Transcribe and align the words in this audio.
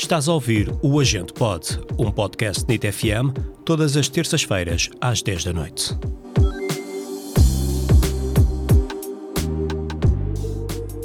Estás 0.00 0.30
a 0.30 0.32
ouvir 0.32 0.74
o 0.82 0.98
Agente 0.98 1.30
Pod, 1.30 1.78
um 1.98 2.10
podcast 2.10 2.64
NIT 2.66 2.90
FM, 2.90 3.36
todas 3.66 3.98
as 3.98 4.08
terças-feiras, 4.08 4.88
às 4.98 5.20
10 5.20 5.44
da 5.44 5.52
noite. 5.52 5.90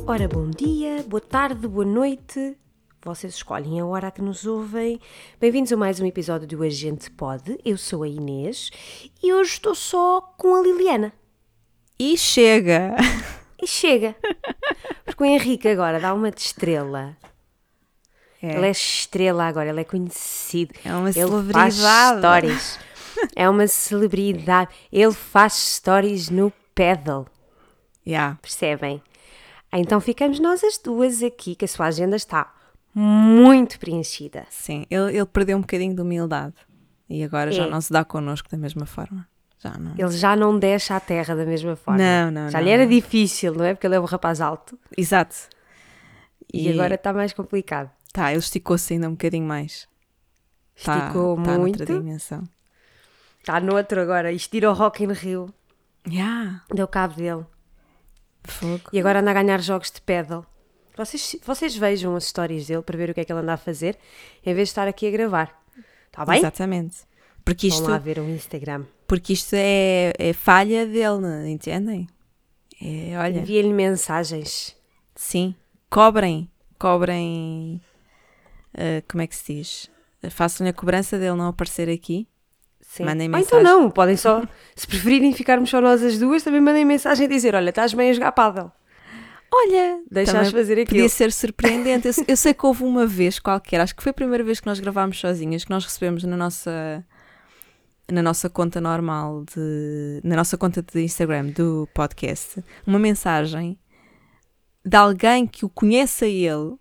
Ora, 0.08 0.30
bom 0.30 0.50
dia, 0.50 1.04
boa 1.10 1.20
tarde, 1.20 1.68
boa 1.68 1.86
noite. 1.86 2.58
Vocês 3.04 3.36
escolhem 3.36 3.82
a 3.82 3.86
hora 3.86 4.10
que 4.10 4.22
nos 4.22 4.46
ouvem. 4.46 4.98
Bem-vindos 5.42 5.74
a 5.74 5.78
mais 5.78 6.00
um 6.00 6.06
episódio 6.06 6.48
do 6.48 6.64
Agente 6.64 7.12
Pod. 7.12 7.60
Eu 7.66 7.78
sou 7.78 8.02
a 8.02 8.08
Inês 8.08 8.72
e 9.22 9.34
hoje 9.34 9.52
estou 9.52 9.76
só 9.76 10.22
com 10.22 10.56
a 10.56 10.62
Liliana. 10.62 11.12
E 12.00 12.18
chega! 12.18 12.96
E 13.62 13.68
chega! 13.68 14.16
Porque 15.04 15.24
o 15.24 15.26
Henrique 15.26 15.68
agora 15.68 16.00
dá 16.00 16.14
uma 16.14 16.32
de 16.32 16.40
estrela. 16.40 17.18
É. 18.46 18.56
Ele 18.58 18.68
é 18.68 18.72
estrela 18.72 19.46
agora, 19.46 19.70
ele 19.70 19.82
é 19.82 19.84
conhecido. 19.84 20.74
É 20.84 20.94
uma 20.94 21.10
ele 21.10 21.14
celebridade. 21.14 21.82
Faz 21.82 22.18
stories. 22.20 22.80
É 23.34 23.50
uma 23.50 23.66
celebridade. 23.66 24.70
Ele 24.92 25.14
faz 25.14 25.54
stories 25.54 26.30
no 26.30 26.52
pedal. 26.76 27.26
Yeah. 28.06 28.38
Percebem? 28.42 29.02
Então 29.72 30.02
ficamos 30.02 30.38
nós 30.40 30.62
as 30.66 30.78
duas 30.78 31.24
aqui, 31.24 31.56
que 31.56 31.64
a 31.64 31.68
sua 31.68 31.86
agenda 31.86 32.18
está 32.18 32.54
muito 32.94 33.80
preenchida. 33.80 34.46
Sim, 34.50 34.86
ele, 34.90 35.16
ele 35.16 35.26
perdeu 35.26 35.58
um 35.58 35.62
bocadinho 35.62 35.96
de 35.96 36.02
humildade 36.02 36.56
e 37.10 37.24
agora 37.24 37.52
já 37.54 37.64
É. 37.64 37.70
não 37.70 37.80
se 37.80 37.92
dá 37.92 38.04
connosco 38.04 38.50
da 38.52 38.58
mesma 38.58 38.86
forma. 38.86 39.26
Já 39.60 39.78
não. 39.78 39.94
Ele 39.98 40.12
já 40.12 40.36
não 40.36 40.60
deixa 40.60 40.96
a 40.96 41.00
terra 41.00 41.36
da 41.36 41.46
mesma 41.46 41.76
forma. 41.78 41.98
Não, 41.98 42.30
não, 42.32 42.50
Já 42.50 42.58
não, 42.60 42.66
lhe 42.66 42.72
era 42.72 42.84
não. 42.84 42.90
difícil, 42.90 43.54
não 43.54 43.64
é? 43.66 43.74
Porque 43.74 43.88
ele 43.88 43.96
é 43.96 44.00
um 44.00 44.06
rapaz 44.06 44.42
alto. 44.42 44.78
Exato. 44.96 45.36
E, 46.54 46.70
agora 46.70 46.96
está 46.96 47.12
mais 47.14 47.32
complicado. 47.34 47.90
Tá, 48.16 48.32
ele 48.32 48.40
esticou-se 48.40 48.94
ainda 48.94 49.10
um 49.10 49.12
bocadinho 49.12 49.46
mais. 49.46 49.90
Tá, 50.86 50.98
Esticou 50.98 51.36
tá 51.36 51.58
muito. 51.58 51.80
noutra 51.80 51.86
dimensão. 52.00 52.48
Está 53.42 53.60
no 53.60 53.76
outro 53.76 54.00
agora. 54.00 54.32
Isto 54.32 54.56
o 54.66 54.72
Rock 54.72 55.04
in 55.04 55.12
Rio. 55.12 55.54
Yeah. 56.08 56.64
Deu 56.74 56.88
cabo 56.88 57.16
dele. 57.16 57.46
Fogo. 58.46 58.84
E 58.94 59.00
agora 59.02 59.20
anda 59.20 59.32
a 59.32 59.34
ganhar 59.34 59.60
jogos 59.62 59.92
de 59.92 60.00
pedal. 60.00 60.46
Vocês, 60.96 61.36
vocês 61.44 61.76
vejam 61.76 62.16
as 62.16 62.24
histórias 62.24 62.68
dele 62.68 62.82
para 62.84 62.98
ver 62.98 63.10
o 63.10 63.14
que 63.14 63.20
é 63.20 63.26
que 63.26 63.34
ele 63.34 63.42
anda 63.42 63.52
a 63.54 63.58
fazer, 63.58 63.98
em 64.46 64.54
vez 64.54 64.70
de 64.70 64.72
estar 64.72 64.88
aqui 64.88 65.08
a 65.08 65.12
gravar. 65.12 65.62
Está 66.08 66.24
bem? 66.26 66.40
Exatamente. 66.40 67.00
Porque 67.44 67.68
Vão 67.68 67.80
isto, 67.80 67.90
lá 67.92 67.98
ver 67.98 68.18
o 68.18 68.30
Instagram. 68.30 68.86
porque 69.06 69.34
isto 69.34 69.56
é, 69.56 70.14
é 70.18 70.32
falha 70.32 70.86
dele, 70.86 71.20
não- 71.20 71.46
entendem? 71.46 72.08
É, 72.82 73.18
olha, 73.20 73.42
Envia-lhe 73.42 73.74
mensagens. 73.74 74.74
sim. 75.16 75.54
Cobrem. 75.90 76.50
Cobrem. 76.80 77.82
Ah, 78.78 79.04
como 79.10 79.22
é 79.22 79.28
que 79.28 79.36
se 79.36 79.54
diz? 79.54 79.92
Façam-lhe 80.30 80.70
a 80.70 80.74
cobrança 80.74 81.18
dele 81.18 81.36
não 81.36 81.48
aparecer 81.48 81.90
aqui. 81.90 82.28
Sim. 82.82 83.06
Mandem 83.06 83.30
Ou 83.30 83.40
então 83.40 83.60
mensagem. 83.60 83.64
não, 83.64 83.92
podem 83.92 84.16
só, 84.16 84.42
se 84.76 84.88
preferirem 84.88 85.34
ficarmos 85.34 85.70
só 85.70 85.82
nós 85.82 86.04
as 86.04 86.18
duas, 86.18 86.44
também 86.44 86.62
mandem 86.62 86.86
mensagem 86.86 87.26
a 87.26 87.30
dizer: 87.30 87.56
Olha, 87.56 87.70
estás 87.70 87.94
bem 87.94 88.10
a 88.10 88.14
jogar 88.14 88.32
pádel. 88.32 88.72
Olha, 89.54 90.02
também 90.10 90.52
fazer 90.52 90.74
aquilo. 90.74 90.88
Podia 90.88 91.10
ser 91.10 91.32
surpreendente. 91.32 92.08
Eu, 92.08 92.14
eu 92.28 92.38
sei 92.38 92.54
que 92.54 92.66
houve 92.66 92.84
uma 92.84 93.06
vez 93.06 93.40
qualquer, 93.40 93.80
acho 93.80 93.96
que 93.96 94.04
foi 94.04 94.10
a 94.10 94.14
primeira 94.14 94.44
vez 94.44 94.60
que 94.60 94.66
nós 94.68 94.80
gravámos 94.80 95.20
sozinhas, 95.20 95.64
que 95.64 95.70
nós 95.70 95.86
recebemos 95.86 96.24
na 96.24 96.36
nossa 96.36 97.06
na 98.12 98.22
nossa 98.22 98.50
conta 98.50 98.80
normal 98.80 99.44
de 99.46 100.22
na 100.24 100.36
nossa 100.36 100.58
conta 100.58 100.82
de 100.82 101.02
Instagram 101.02 101.48
do 101.48 101.90
podcast 101.94 102.64
uma 102.86 103.00
mensagem 103.00 103.80
de 104.86 104.96
alguém 104.96 105.48
que 105.48 105.66
o 105.66 105.70
conhece 105.70 106.26
a 106.26 106.28
ele, 106.28 106.76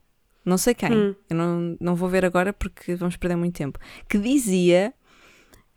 não 0.45 0.59
sei 0.59 0.75
quem, 0.75 0.93
Hum. 0.93 1.15
eu 1.31 1.37
não, 1.37 1.77
não 1.81 1.95
vou 1.95 2.09
ver 2.09 2.25
agora 2.25 2.53
porque 2.53 2.95
vamos 2.95 3.17
perder 3.17 3.37
muito 3.37 3.57
tempo, 3.57 3.79
que 4.09 4.19
dizia 4.19 4.93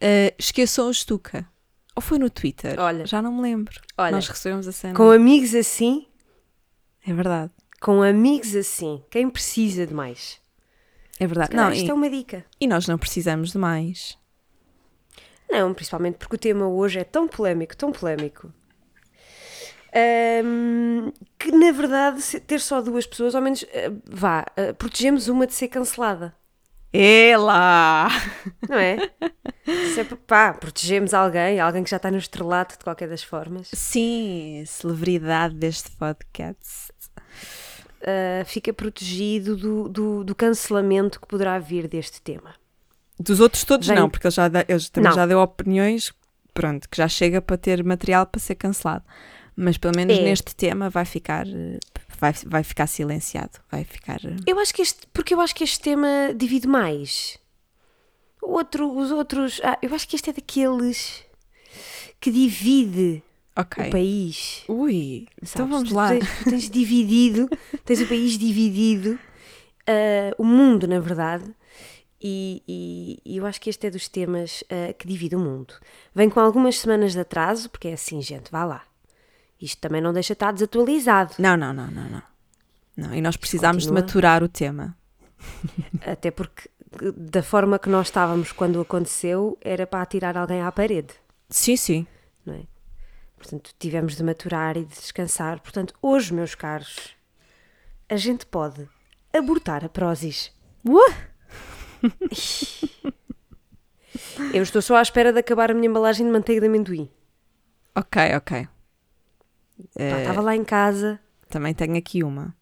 eh, 0.01 0.33
esqueçam 0.37 0.87
o 0.89 0.93
Stuka. 0.93 1.47
Ou 1.95 2.01
foi 2.01 2.19
no 2.19 2.29
Twitter? 2.29 2.79
Olha. 2.79 3.05
já 3.07 3.21
não 3.21 3.33
me 3.33 3.41
lembro. 3.41 3.79
Olha, 3.97 4.11
nós 4.11 4.27
recebemos 4.27 4.67
a 4.67 4.71
cena. 4.71 4.93
Com 4.93 5.09
amigos 5.09 5.55
assim, 5.55 6.05
É 7.05 7.11
verdade. 7.13 7.51
com 7.81 8.03
amigos 8.03 8.55
assim, 8.55 9.01
quem 9.09 9.27
precisa 9.29 9.87
de 9.87 9.93
mais? 9.95 10.39
É 11.19 11.25
verdade. 11.25 11.55
Não, 11.55 11.71
isto 11.71 11.87
e- 11.87 11.89
é 11.89 11.93
uma 11.93 12.09
dica. 12.09 12.45
E 12.61 12.67
nós 12.67 12.87
não 12.87 12.97
precisamos 12.99 13.51
de 13.51 13.57
mais. 13.57 14.15
Não, 15.49 15.73
principalmente 15.73 16.17
porque 16.17 16.35
o 16.35 16.37
tema 16.39 16.67
hoje 16.67 16.99
é 16.99 17.03
tão 17.03 17.27
polémico, 17.27 17.75
tão 17.75 17.91
polémico. 17.91 18.53
Ahm, 19.93 21.11
que 21.39 21.51
na 21.51 21.71
verdade 21.71 22.21
ter 22.41 22.59
só 22.59 22.81
duas 22.81 23.05
pessoas, 23.07 23.35
ao 23.35 23.41
menos 23.41 23.63
ah, 23.73 23.91
vá, 24.05 24.45
ah, 24.55 24.73
protegemos 24.77 25.27
uma 25.27 25.45
de 25.47 25.53
ser 25.53 25.67
cancelada, 25.67 26.33
Ela! 26.93 28.07
não 28.67 28.77
é? 28.77 28.97
Se 29.93 29.99
é 30.01 30.03
pá, 30.03 30.53
protegemos 30.53 31.13
alguém, 31.13 31.59
alguém 31.59 31.83
que 31.83 31.89
já 31.89 31.97
está 31.97 32.09
no 32.09 32.17
estrelato 32.17 32.77
de 32.77 32.83
qualquer 32.83 33.09
das 33.09 33.23
formas, 33.23 33.69
Sim, 33.73 34.63
celebridade 34.65 35.55
deste 35.55 35.91
podcast. 35.91 36.91
ah, 38.01 38.43
fica 38.45 38.73
protegido 38.73 39.55
do, 39.55 39.89
do, 39.89 40.23
do 40.23 40.35
cancelamento 40.35 41.19
que 41.19 41.27
poderá 41.27 41.59
vir 41.59 41.87
deste 41.87 42.21
tema. 42.21 42.55
Dos 43.19 43.39
outros 43.39 43.63
todos 43.63 43.87
Vem- 43.87 43.97
não, 43.97 44.09
porque 44.09 44.27
ele 44.27 44.33
já, 44.33 44.47
dá- 44.47 44.63
ele 44.67 44.79
também 44.91 45.09
Não. 45.09 45.15
já 45.15 45.25
deu 45.25 45.39
opiniões, 45.39 46.13
pronto, 46.53 46.87
que 46.87 46.97
já 46.97 47.07
chega 47.07 47.41
para 47.41 47.57
ter 47.57 47.83
material 47.83 48.25
para 48.27 48.39
ser 48.39 48.55
cancelado. 48.55 49.03
Mas 49.59 49.75
pelo 49.77 49.95
menos 49.95 50.15
É. 50.15 50.21
neste 50.21 50.55
tema 50.55 50.87
vai 50.87 51.03
ficar, 51.03 51.45
vai, 52.19 52.31
vai 52.45 52.63
ficar 52.63 52.85
silenciado. 52.85 53.59
Vai 53.71 53.83
ficar. 53.83 54.19
Eu 54.45 54.59
acho 54.59 54.71
que 54.73 54.83
este, 54.83 55.07
porque 55.11 55.33
eu 55.33 55.41
acho 55.41 55.55
que 55.55 55.63
este 55.63 55.79
tema 55.79 56.07
divide 56.35 56.67
mais. 56.67 57.39
O 58.39 58.51
outro, 58.51 58.95
os 58.95 59.09
outros, 59.11 59.59
ah, 59.63 59.77
eu 59.81 59.93
acho 59.95 60.07
que 60.07 60.15
este 60.15 60.29
é 60.29 60.33
daqueles 60.33 61.23
que 62.21 62.29
divide 62.31 63.23
Ok. 63.57 63.87
o 63.87 63.89
país. 63.91 64.63
Ui, 64.67 65.27
então 65.41 65.65
sabes? 65.67 65.71
vamos 65.71 65.89
Tu 65.89 65.95
lá. 65.95 66.09
Tens, 66.09 66.27
tu 66.43 66.49
tens 66.51 66.69
dividido, 66.69 67.49
tens 67.83 67.99
o 68.01 68.07
país 68.07 68.37
dividido, 68.37 69.17
ah, 69.87 70.35
o 70.37 70.43
mundo, 70.45 70.87
na 70.87 70.99
verdade. 70.99 71.51
E, 72.21 72.61
e- 72.67 73.19
e 73.25 73.37
eu 73.37 73.45
acho 73.45 73.59
que 73.59 73.69
este 73.71 73.87
é 73.87 73.89
dos 73.91 74.07
temas 74.07 74.63
ah, 74.69 74.93
que 74.93 75.07
divide 75.07 75.35
o 75.35 75.39
mundo. 75.39 75.73
Vem 76.13 76.29
com 76.29 76.39
algumas 76.39 76.77
semanas 76.77 77.13
de 77.13 77.19
atraso, 77.19 77.69
porque 77.71 77.87
é 77.87 77.93
assim, 77.93 78.21
gente, 78.21 78.51
vá 78.51 78.63
lá. 78.63 78.83
Isto 79.61 79.79
também 79.81 80.01
não 80.01 80.13
deixa 80.13 80.33
estar 80.33 80.51
desatualizado. 80.51 81.33
Não, 81.39 81.57
não, 81.57 81.73
não, 81.73 81.87
não, 81.87 82.09
não. 82.09 82.23
Não, 82.95 83.13
e 83.13 83.21
nós 83.21 83.37
precisamos 83.37 83.83
Continua. 83.85 84.01
de 84.01 84.07
maturar 84.07 84.43
o 84.43 84.49
tema. 84.49 84.97
Até 86.01 86.31
porque, 86.31 86.69
da 87.15 87.43
forma 87.43 87.77
que 87.77 87.89
nós 87.89 88.07
estávamos 88.07 88.51
quando 88.51 88.81
aconteceu, 88.81 89.57
era 89.61 89.85
para 89.85 90.01
atirar 90.01 90.35
alguém 90.37 90.61
à 90.61 90.71
parede. 90.71 91.13
Sim, 91.49 91.77
sim. 91.77 92.07
não 92.45 92.55
é? 92.55 92.63
Portanto, 93.37 93.71
tivemos 93.77 94.15
de 94.15 94.23
maturar 94.23 94.77
e 94.77 94.83
de 94.83 94.95
descansar. 94.95 95.59
Portanto, 95.59 95.93
hoje, 96.01 96.33
meus 96.33 96.55
caros, 96.55 97.15
a 98.09 98.15
gente 98.15 98.45
pode 98.47 98.89
abortar 99.31 99.85
a 99.85 99.89
prósis. 99.89 100.51
Uh! 100.83 101.13
Eu 104.53 104.63
estou 104.63 104.81
só 104.81 104.95
à 104.95 105.01
espera 105.01 105.31
de 105.31 105.39
acabar 105.39 105.69
a 105.69 105.73
minha 105.73 105.87
embalagem 105.87 106.25
de 106.25 106.31
manteiga 106.31 106.61
de 106.61 106.67
amendoim. 106.67 107.09
Ok, 107.95 108.35
ok. 108.35 108.67
Estava 109.95 110.41
lá 110.41 110.55
em 110.55 110.63
casa. 110.63 111.19
Também 111.49 111.73
tenho 111.73 111.97
aqui 111.97 112.23
uma. 112.23 112.55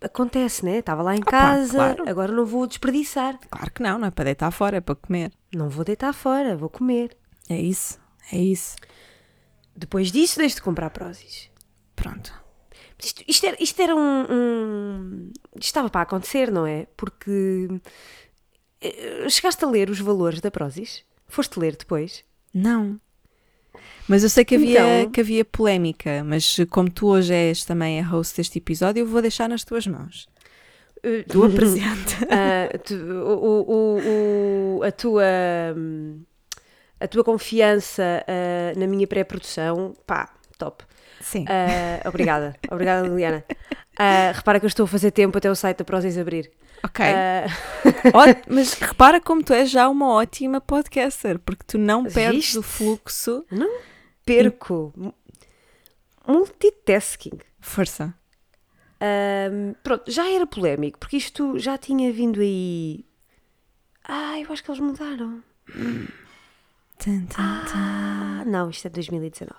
Acontece, 0.00 0.64
né? 0.64 0.78
Estava 0.78 1.02
lá 1.02 1.14
em 1.16 1.20
Opa, 1.20 1.30
casa. 1.30 1.72
claro. 1.74 2.08
Agora 2.08 2.32
não 2.32 2.46
vou 2.46 2.66
desperdiçar. 2.66 3.38
Claro 3.50 3.70
que 3.72 3.82
não, 3.82 3.98
não 3.98 4.06
é 4.08 4.10
para 4.10 4.26
deitar 4.26 4.50
fora, 4.52 4.76
é 4.76 4.80
para 4.80 4.94
comer. 4.94 5.32
Não 5.54 5.68
vou 5.68 5.84
deitar 5.84 6.12
fora, 6.12 6.56
vou 6.56 6.68
comer. 6.70 7.16
É 7.48 7.60
isso, 7.60 7.98
é 8.32 8.38
isso. 8.38 8.76
Depois 9.76 10.12
disso, 10.12 10.38
deixo 10.38 10.56
de 10.56 10.62
comprar 10.62 10.90
prósis. 10.90 11.50
Pronto. 11.96 12.32
Isto, 13.02 13.22
isto 13.26 13.46
era, 13.46 13.56
isto 13.62 13.80
era 13.82 13.94
um, 13.94 14.26
um- 14.30 15.32
Isto 15.54 15.64
estava 15.66 15.88
para 15.90 16.02
acontecer, 16.02 16.50
não 16.50 16.66
é? 16.66 16.86
Porque. 16.96 17.68
eh, 18.80 19.28
Chegaste 19.28 19.64
a 19.64 19.68
ler 19.68 19.88
os 19.90 20.00
valores 20.00 20.40
da 20.40 20.50
Prozis? 20.50 21.04
Foste 21.26 21.58
ler 21.58 21.76
depois? 21.76 22.24
Não. 22.54 23.00
Mas 24.08 24.22
eu 24.22 24.28
sei 24.30 24.44
que 24.44 24.54
havia, 24.54 25.00
Então- 25.00 25.12
que 25.12 25.20
havia 25.20 25.44
polémica, 25.44 26.22
mas 26.24 26.56
como 26.70 26.90
tu 26.90 27.08
hoje 27.08 27.32
és 27.34 27.64
também 27.64 28.00
a 28.00 28.04
host 28.06 28.36
deste 28.36 28.58
episódio, 28.58 29.00
eu 29.02 29.06
vou 29.06 29.20
deixar 29.22 29.48
nas 29.48 29.64
tuas 29.64 29.86
mãos. 29.86 30.26
Tu 31.28 31.42
apresenta. 31.44 32.14
Ah, 32.30 32.78
tu- 32.78 32.94
o, 32.94 33.64
o- 33.70 34.78
o- 34.78 34.82
a 34.82 34.90
tua. 34.90 35.24
A 37.00 37.06
tua 37.06 37.22
confiança 37.22 38.24
ah, 38.26 38.72
na 38.76 38.86
minha 38.86 39.06
pré-produção, 39.06 39.94
pá, 40.06 40.30
top. 40.58 40.84
Sim. 41.20 41.44
Ah, 41.48 42.08
obrigada, 42.08 42.56
obrigada 42.70 43.06
Liliana. 43.06 43.44
Repara 44.34 44.58
que 44.58 44.66
eu 44.66 44.68
estou 44.68 44.84
a 44.84 44.88
fazer 44.88 45.10
tempo 45.12 45.36
até 45.38 45.50
o 45.50 45.54
site 45.54 45.78
da 45.78 45.84
Prozis 45.84 46.18
abrir. 46.18 46.50
Ok. 46.84 47.04
Ó- 48.14 48.52
mas 48.52 48.72
repara 48.74 49.20
como 49.20 49.42
tu 49.42 49.52
és 49.52 49.70
já 49.70 49.88
uma 49.88 50.08
ótima 50.12 50.60
podcaster, 50.60 51.38
porque 51.38 51.64
tu 51.66 51.78
não 51.78 52.04
perdes 52.04 52.44
Viste? 52.46 52.58
o 52.58 52.62
fluxo. 52.62 53.44
perco. 54.24 54.92
Multitasking. 56.26 57.38
Força. 57.60 58.14
Ahm, 59.00 59.74
pronto, 59.82 60.10
já 60.10 60.28
era 60.30 60.46
polémico, 60.46 60.98
porque 60.98 61.16
isto 61.16 61.58
já 61.58 61.78
tinha 61.78 62.12
vindo 62.12 62.40
aí. 62.40 63.04
Ah, 64.04 64.38
eu 64.40 64.52
acho 64.52 64.62
que 64.64 64.70
eles 64.70 64.80
mudaram. 64.80 65.42
Tan, 66.98 67.26
tan, 67.26 67.26
tan. 67.26 67.72
Ah, 67.74 68.42
não, 68.46 68.70
isto 68.70 68.86
é 68.86 68.88
de 68.90 68.94
2019. 68.94 69.54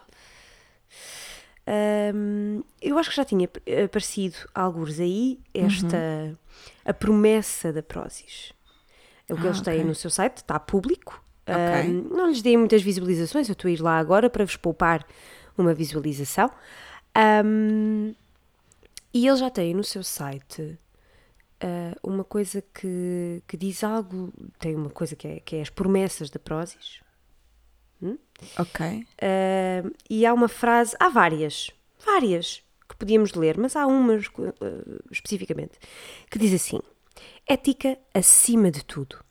Ahm, 1.72 2.64
eu 2.82 2.98
acho 2.98 3.12
que 3.12 3.16
já 3.16 3.24
tinha 3.24 3.46
ap- 3.46 3.62
aparecido 3.86 4.36
alguns 4.56 5.00
aí 5.00 5.40
esta 5.54 6.36
a 6.84 6.94
promessa 6.94 7.72
da 7.72 7.84
Prozis. 7.84 8.52
É 9.28 9.34
o 9.34 9.38
que 9.38 9.46
Ah, 9.46 9.50
eles 9.50 9.62
têm 9.62 9.82
ok. 9.82 9.84
no 9.84 9.94
seu 9.96 10.10
site, 10.10 10.38
está 10.38 10.60
público. 10.60 11.24
Ok. 11.48 11.72
Ahm, 11.78 12.08
não 12.12 12.28
lhes 12.30 12.42
dei 12.42 12.58
muitas 12.58 12.82
visualizações, 12.82 13.48
eu 13.50 13.54
estou 13.54 13.70
a 13.70 13.72
ir 13.72 13.82
lá 13.82 14.00
agora 14.00 14.30
para 14.30 14.46
vos 14.46 14.56
poupar 14.56 15.06
uma 15.58 15.74
visualização. 15.74 16.50
Ahm, 17.16 18.14
e 19.14 19.28
eles 19.28 19.40
já 19.40 19.50
têm 19.50 19.74
no 19.76 19.84
seu 19.84 20.04
site 20.04 20.78
ah, 21.62 21.96
uma 22.04 22.24
coisa 22.24 22.62
que, 22.74 23.44
que 23.48 23.58
diz 23.58 23.84
algo, 23.84 24.34
tem 24.60 24.76
uma 24.76 24.90
coisa 24.90 25.16
que 25.16 25.28
é, 25.28 25.40
que 25.40 25.56
é 25.58 25.62
as 25.62 25.70
promessas 25.70 26.30
da 26.30 26.40
Prozis. 26.40 27.02
Ok. 28.58 28.86
Uh, 28.86 29.96
e 30.10 30.26
há 30.26 30.34
uma 30.34 30.48
frase, 30.48 30.96
há 31.00 31.10
várias, 31.10 31.72
várias 32.06 32.64
que 32.88 32.96
podíamos 32.96 33.34
ler, 33.34 33.58
mas 33.58 33.76
há 33.76 33.86
umas 33.86 34.28
uh, 34.28 34.54
especificamente 35.12 35.78
que 36.30 36.40
diz 36.40 36.54
assim: 36.54 36.80
ética 37.48 37.98
acima 38.14 38.72
de 38.72 38.84
tudo. 38.84 39.24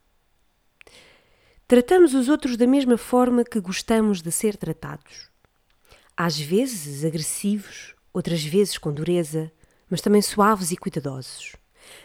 Tratamos 1.67 2.15
os 2.15 2.29
outros 2.29 2.57
da 2.57 2.67
mesma 2.67 2.97
forma 2.97 3.45
que 3.45 3.61
gostamos 3.61 4.23
de 4.23 4.33
ser 4.33 4.57
tratados. 4.57 5.29
Às 6.17 6.39
vezes 6.39 7.05
agressivos, 7.05 7.95
outras 8.13 8.43
vezes 8.43 8.79
com 8.79 8.93
dureza, 8.93 9.53
mas 9.91 10.01
também 10.01 10.23
suaves 10.23 10.71
e 10.71 10.77
cuidadosos. 10.77 11.57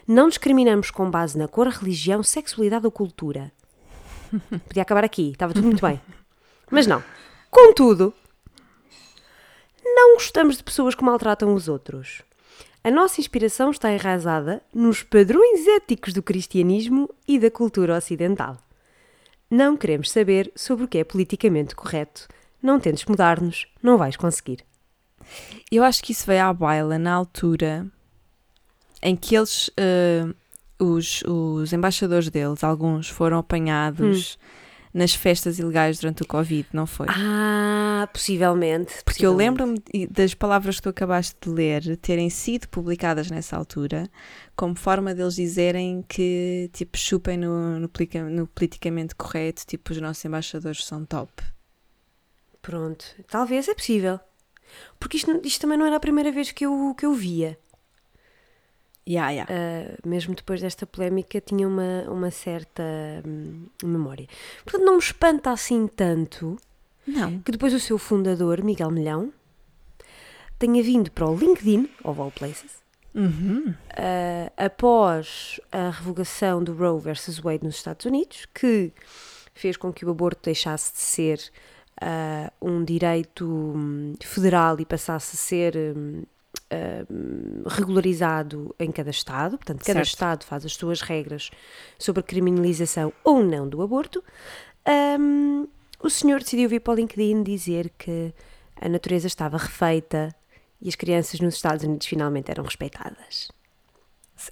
Não 0.07 0.29
discriminamos 0.29 0.91
com 0.91 1.09
base 1.09 1.37
na 1.37 1.47
cor, 1.47 1.67
religião, 1.67 2.21
sexualidade 2.21 2.85
ou 2.85 2.91
cultura. 2.91 3.51
Podia 4.67 4.83
acabar 4.83 5.03
aqui, 5.03 5.31
estava 5.31 5.53
tudo 5.53 5.65
muito 5.65 5.85
bem. 5.85 5.99
Mas 6.73 6.87
não. 6.87 7.03
Contudo, 7.51 8.11
não 9.85 10.15
gostamos 10.15 10.57
de 10.57 10.63
pessoas 10.63 10.95
que 10.95 11.03
maltratam 11.03 11.53
os 11.53 11.67
outros. 11.67 12.23
A 12.83 12.89
nossa 12.89 13.21
inspiração 13.21 13.69
está 13.69 13.93
enraizada 13.93 14.59
nos 14.73 15.03
padrões 15.03 15.67
éticos 15.67 16.13
do 16.13 16.23
cristianismo 16.23 17.07
e 17.27 17.37
da 17.37 17.51
cultura 17.51 17.95
ocidental. 17.95 18.57
Não 19.51 19.77
queremos 19.77 20.09
saber 20.09 20.51
sobre 20.55 20.85
o 20.85 20.87
que 20.87 20.97
é 20.97 21.03
politicamente 21.03 21.75
correto. 21.75 22.27
Não 22.59 22.79
tentes 22.79 23.05
mudar-nos, 23.05 23.67
não 23.83 23.95
vais 23.95 24.17
conseguir. 24.17 24.65
Eu 25.71 25.83
acho 25.83 26.03
que 26.03 26.11
isso 26.11 26.25
veio 26.25 26.43
à 26.43 26.51
baila 26.51 26.97
na 26.97 27.13
altura 27.13 27.85
em 28.99 29.15
que 29.15 29.35
eles, 29.35 29.69
eh, 29.77 30.25
os, 30.79 31.21
os 31.21 31.71
embaixadores 31.71 32.31
deles, 32.31 32.63
alguns 32.63 33.09
foram 33.09 33.37
apanhados 33.37 34.39
nas 34.93 35.13
festas 35.15 35.57
ilegais 35.57 35.97
durante 35.99 36.21
o 36.21 36.27
Covid, 36.27 36.67
não 36.71 36.85
foi? 36.85 37.07
Ah, 37.09 38.07
possivelmente. 38.13 38.93
Porque 39.03 39.25
eu 39.25 39.31
possivelmente. 39.33 39.61
lembro-me 39.63 39.83
de- 39.91 40.07
das 40.07 40.33
palavras 40.35 40.75
que 40.75 40.83
tu 40.83 40.89
acabaste 40.89 41.35
de 41.41 41.49
ler 41.49 41.97
terem 41.97 42.29
sido 42.29 42.67
publicadas 42.69 43.31
nessa 43.31 43.57
altura 43.57 44.07
como 44.55 44.75
forma 44.75 45.15
deles 45.15 45.35
dizerem 45.35 46.03
que, 46.07 46.69
tipo, 46.73 46.95
chupem 46.97 47.37
no, 47.37 47.79
no, 47.79 47.89
no 48.29 48.47
politicamente 48.47 49.15
correto, 49.15 49.65
tipo, 49.65 49.91
os 49.91 49.99
nossos 49.99 50.23
embaixadores 50.25 50.85
são 50.85 51.03
top. 51.03 51.31
Pronto, 52.61 53.03
talvez 53.27 53.67
é 53.67 53.73
possível. 53.73 54.19
Porque 54.99 55.17
isto, 55.17 55.41
isto 55.43 55.61
também 55.61 55.77
não 55.77 55.85
era 55.85 55.97
a 55.97 55.99
primeira 55.99 56.31
vez 56.31 56.51
que 56.51 56.65
eu, 56.65 56.95
que 56.97 57.05
eu 57.05 57.13
via. 57.13 57.57
Yeah, 59.07 59.31
yeah. 59.31 59.51
Uh, 59.51 60.07
mesmo 60.07 60.33
depois 60.33 60.61
desta 60.61 60.85
polémica, 60.85 61.41
tinha 61.41 61.67
uma, 61.67 62.03
uma 62.09 62.31
certa 62.31 62.83
hum, 63.25 63.65
memória. 63.83 64.27
Portanto, 64.63 64.85
não 64.85 64.93
me 64.93 64.99
espanta 64.99 65.51
assim 65.51 65.87
tanto 65.87 66.57
Não. 67.05 67.39
que 67.39 67.51
depois 67.51 67.73
o 67.73 67.79
seu 67.79 67.97
fundador, 67.97 68.63
Miguel 68.63 68.91
Milhão, 68.91 69.33
tenha 70.57 70.81
vindo 70.81 71.11
para 71.11 71.27
o 71.27 71.35
LinkedIn, 71.35 71.89
of 72.03 72.19
all 72.19 72.31
places, 72.31 72.81
Uhum. 73.15 73.69
uh, 73.69 74.51
após 74.57 75.59
a 75.71 75.89
revogação 75.91 76.63
do 76.63 76.73
Roe 76.73 76.99
versus 76.99 77.37
Wade 77.37 77.63
nos 77.63 77.75
Estados 77.75 78.05
Unidos, 78.05 78.47
que 78.53 78.91
fez 79.53 79.77
com 79.77 79.93
que 79.93 80.03
o 80.05 80.09
aborto 80.09 80.41
deixasse 80.43 80.93
de 80.93 80.99
ser 80.99 81.39
uh, 82.01 82.51
um 82.59 82.83
direito 82.83 83.45
hum, 83.45 84.15
federal 84.21 84.79
e 84.79 84.85
passasse 84.85 85.35
a 85.35 85.37
ser 85.37 85.75
hum, 85.95 86.23
regularizado 87.67 88.73
em 88.79 88.91
cada 88.91 89.09
Estado. 89.09 89.57
Portanto, 89.57 89.79
cada 89.79 89.99
Certo. 89.99 90.07
Estado 90.07 90.45
faz 90.45 90.65
as 90.65 90.75
suas 90.75 91.01
regras 91.01 91.49
sobre 91.97 92.19
a 92.21 92.23
criminalização 92.23 93.11
ou 93.23 93.43
não 93.43 93.67
do 93.67 93.81
aborto. 93.81 94.23
Hum, 95.19 95.67
o 95.99 96.09
senhor 96.09 96.39
decidiu 96.41 96.67
vir 96.69 96.81
para 96.81 96.93
o 96.93 96.95
LinkedIn 96.95 97.43
dizer 97.43 97.91
que 97.97 98.33
a 98.79 98.89
natureza 98.89 99.27
estava 99.27 99.57
refeita 99.57 100.35
e 100.81 100.89
as 100.89 100.95
crianças 100.95 101.39
nos 101.39 101.55
Estados 101.55 101.83
Unidos 101.85 102.05
finalmente 102.07 102.51
eram 102.51 102.63
respeitadas. 102.63 103.49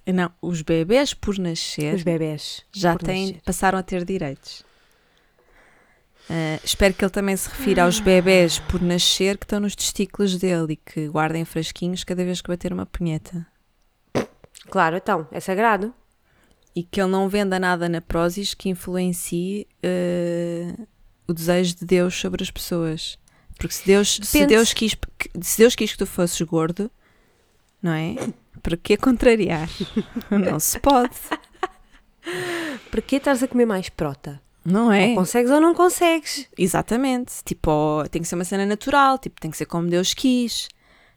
Não, 0.06 0.32
os 0.40 0.62
bebés 0.62 1.12
por 1.12 1.38
nascer 1.38 1.94
Os 1.94 2.02
bebés 2.02 2.64
já 2.72 2.96
têm, 2.96 3.26
nascer. 3.26 3.42
passaram 3.44 3.78
a 3.78 3.82
ter 3.82 4.04
direitos. 4.04 4.64
Ah, 6.34 6.58
espero 6.64 6.94
que 6.94 7.04
ele 7.04 7.10
também 7.12 7.36
se 7.36 7.46
refira 7.50 7.82
aos 7.84 8.00
bebés 8.00 8.58
por 8.58 8.80
nascer 8.80 9.36
que 9.36 9.44
estão 9.44 9.60
nos 9.60 9.76
testículos 9.76 10.38
dele 10.38 10.72
e 10.72 10.76
que 10.76 11.06
guardem 11.08 11.44
frasquinhos 11.44 12.04
cada 12.04 12.24
vez 12.24 12.40
que 12.40 12.48
bater 12.48 12.72
uma 12.72 12.86
punheta. 12.86 13.46
Claro, 14.70 14.96
então, 14.96 15.28
é 15.30 15.40
sagrado. 15.40 15.92
E 16.74 16.82
que 16.82 16.98
ele 17.02 17.10
não 17.10 17.28
venda 17.28 17.60
nada 17.60 17.86
na 17.86 18.00
Prozis 18.00 18.54
que 18.54 18.70
influencie 18.70 19.66
ah, 19.84 20.82
o 21.28 21.34
desejo 21.34 21.76
de 21.76 21.84
Deus 21.84 22.14
sobre 22.18 22.42
as 22.42 22.50
pessoas. 22.50 23.18
Porque 23.58 23.74
se 23.74 23.84
Deus, 23.84 24.18
se. 24.22 24.46
Deus, 24.46 24.72
quis, 24.72 24.94
que- 24.94 25.30
se 25.42 25.58
Deus 25.58 25.74
quis 25.76 25.92
que 25.92 25.98
tu 25.98 26.06
fosses 26.06 26.40
gordo, 26.40 26.90
não 27.82 27.92
é? 27.92 28.14
Para 28.62 28.76
que 28.78 28.96
contrariar? 28.96 29.68
Não 30.30 30.58
se 30.60 30.78
pode, 30.80 31.14
Para 32.90 33.02
que 33.02 33.16
estás 33.16 33.42
a 33.42 33.48
comer 33.48 33.66
mais 33.66 33.88
prota? 33.88 34.40
Não 34.64 34.92
é? 34.92 35.08
Ou 35.10 35.14
consegues 35.16 35.50
ou 35.50 35.60
não 35.60 35.74
consegues. 35.74 36.48
Exatamente. 36.56 37.34
Tipo, 37.44 38.04
tem 38.10 38.22
que 38.22 38.28
ser 38.28 38.34
uma 38.34 38.44
cena 38.44 38.64
natural, 38.66 39.18
tipo, 39.18 39.40
tem 39.40 39.50
que 39.50 39.56
ser 39.56 39.66
como 39.66 39.88
Deus 39.88 40.14
quis. 40.14 40.68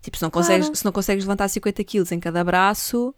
Tipo, 0.02 0.18
se 0.18 0.24
não 0.24 0.30
consegues, 0.30 0.66
Claro. 0.68 0.76
se 0.78 0.86
não 0.86 0.92
consegues 0.92 1.24
levantar 1.26 1.48
50 1.48 1.84
quilos 1.84 2.12
em 2.12 2.20
cada 2.20 2.44
braço, 2.44 3.14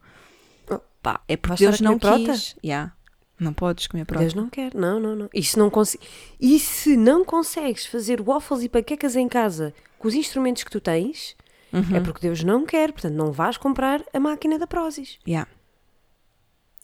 Oh, 0.70 0.80
pá, 1.02 1.22
é 1.28 1.36
porque 1.38 1.66
vais 1.66 1.80
Deus 1.80 1.81
não 1.81 1.98
quis. 2.00 2.56
Yeah. 2.64 2.94
Não 3.40 3.54
podes 3.54 3.88
comer 3.88 4.04
prota. 4.06 4.22
Deus 4.22 4.34
não 4.34 4.50
quer. 4.50 4.74
Não, 4.74 5.00
não, 5.00 5.16
não. 5.16 5.30
E 5.34 5.44
se 5.44 5.57
não, 5.60 5.69
consi- 5.69 6.00
e 6.40 6.57
se 6.60 6.98
não 6.98 7.24
consegues 7.24 7.86
fazer 7.86 8.22
waffles 8.22 8.64
e 8.64 8.69
panquecas 8.69 9.16
em 9.16 9.28
casa 9.30 9.74
com 10.00 10.07
os 10.07 10.14
instrumentos 10.16 10.64
que 10.64 10.72
tu 10.72 10.81
tens, 10.81 11.36
Uhum. 11.72 11.96
é 11.96 12.00
porque 12.00 12.19
Deus 12.22 12.44
não 12.44 12.66
quer. 12.66 12.92
Portanto, 12.92 13.14
não 13.14 13.31
vais 13.31 13.56
comprar 13.57 14.02
a 14.14 14.19
máquina 14.19 14.57
da 14.57 14.66
Prozis. 14.66 15.19
Yeah. 15.28 15.48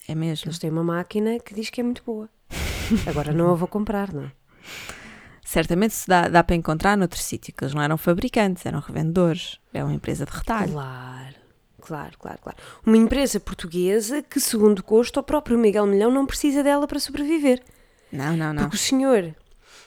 É 0.06 0.14
mesmo. 0.14 0.46
Eles 0.48 0.58
têm 0.58 0.70
uma 0.70 0.84
máquina 0.84 1.38
que 1.40 1.54
diz 1.54 1.70
que 1.70 1.80
é 1.80 1.84
muito 1.84 2.02
boa. 2.04 2.28
Agora 3.06 3.32
não 3.32 3.50
a 3.50 3.54
vou 3.54 3.68
comprar, 3.68 4.12
não 4.12 4.24
é? 4.24 4.32
Certamente 5.44 5.94
se 5.94 6.08
dá, 6.08 6.28
dá 6.28 6.42
para 6.42 6.56
encontrar 6.56 6.96
noutro 6.96 7.18
sítio, 7.18 7.54
que 7.54 7.62
eles 7.62 7.74
não 7.74 7.82
eram 7.82 7.96
fabricantes, 7.96 8.64
eram 8.64 8.80
revendedores. 8.80 9.60
É 9.72 9.84
uma 9.84 9.94
empresa 9.94 10.24
de 10.24 10.32
retalho. 10.32 10.72
Claro, 10.72 11.34
claro, 11.80 12.18
claro, 12.18 12.38
claro. 12.42 12.58
Uma 12.84 12.96
empresa 12.96 13.38
portuguesa 13.38 14.22
que, 14.22 14.40
segundo 14.40 14.82
Costo, 14.82 15.20
o 15.20 15.22
próprio 15.22 15.58
Miguel 15.58 15.86
Milhão 15.86 16.10
não 16.10 16.26
precisa 16.26 16.62
dela 16.62 16.86
para 16.88 16.98
sobreviver. 16.98 17.62
Não, 18.10 18.36
não, 18.36 18.52
não. 18.52 18.62
Porque 18.62 18.76
o 18.76 18.78
senhor, 18.78 19.34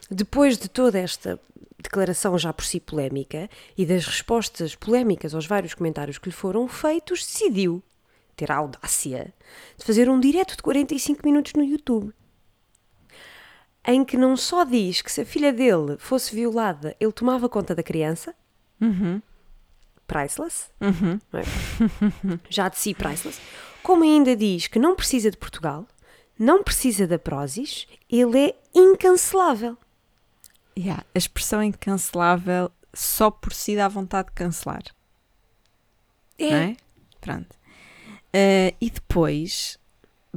depois 0.10 0.58
de 0.58 0.70
toda 0.70 1.00
esta 1.00 1.40
declaração 1.80 2.38
já 2.38 2.54
por 2.54 2.66
si 2.66 2.80
polémica 2.80 3.50
e 3.78 3.86
das 3.86 4.06
respostas 4.06 4.76
polémicas 4.76 5.34
aos 5.34 5.46
vários 5.46 5.74
comentários 5.74 6.18
que 6.18 6.30
lhe 6.30 6.36
foram 6.36 6.68
feitos, 6.68 7.26
decidiu 7.26 7.82
ter 8.36 8.52
a 8.52 8.58
audácia 8.58 9.34
de 9.78 9.84
fazer 9.84 10.10
um 10.10 10.20
direto 10.20 10.56
de 10.56 10.62
45 10.62 11.26
minutos 11.26 11.54
no 11.54 11.64
YouTube. 11.64 12.14
Em 13.90 14.04
que 14.04 14.18
não 14.18 14.36
só 14.36 14.64
diz 14.66 15.02
que 15.02 15.12
se 15.12 15.22
a 15.22 15.26
filha 15.26 15.54
dele 15.54 15.96
fosse 15.98 16.36
violada, 16.36 16.96
ele 17.00 17.12
tomava 17.14 17.48
conta 17.48 17.74
da 17.74 17.82
criança, 17.82 18.36
Uhum. 18.82 19.22
priceless, 20.06 20.70
Uhum. 20.82 21.20
é? 21.34 21.44
já 22.50 22.68
de 22.70 22.78
si 22.78 22.94
priceless, 22.94 23.40
como 23.82 24.04
ainda 24.04 24.36
diz 24.36 24.68
que 24.68 24.78
não 24.78 24.96
precisa 24.96 25.32
de 25.32 25.38
Portugal, 25.38 25.88
não 26.38 26.62
precisa 26.64 27.08
da 27.08 27.18
Prozis, 27.18 27.88
ele 28.10 28.38
é 28.50 28.56
incancelável. 28.76 29.78
Yeah. 30.78 31.04
A 31.16 31.18
expressão 31.18 31.64
incancelável 31.64 32.70
só 32.94 33.32
por 33.32 33.54
si 33.54 33.76
dá 33.76 33.88
vontade 33.88 34.28
de 34.28 34.34
cancelar. 34.34 34.84
É. 36.38 36.50
não 36.52 36.58
é? 36.58 36.78
Pronto. 37.20 37.56
Eh, 38.32 38.76
e 38.80 38.90
depois, 38.92 39.80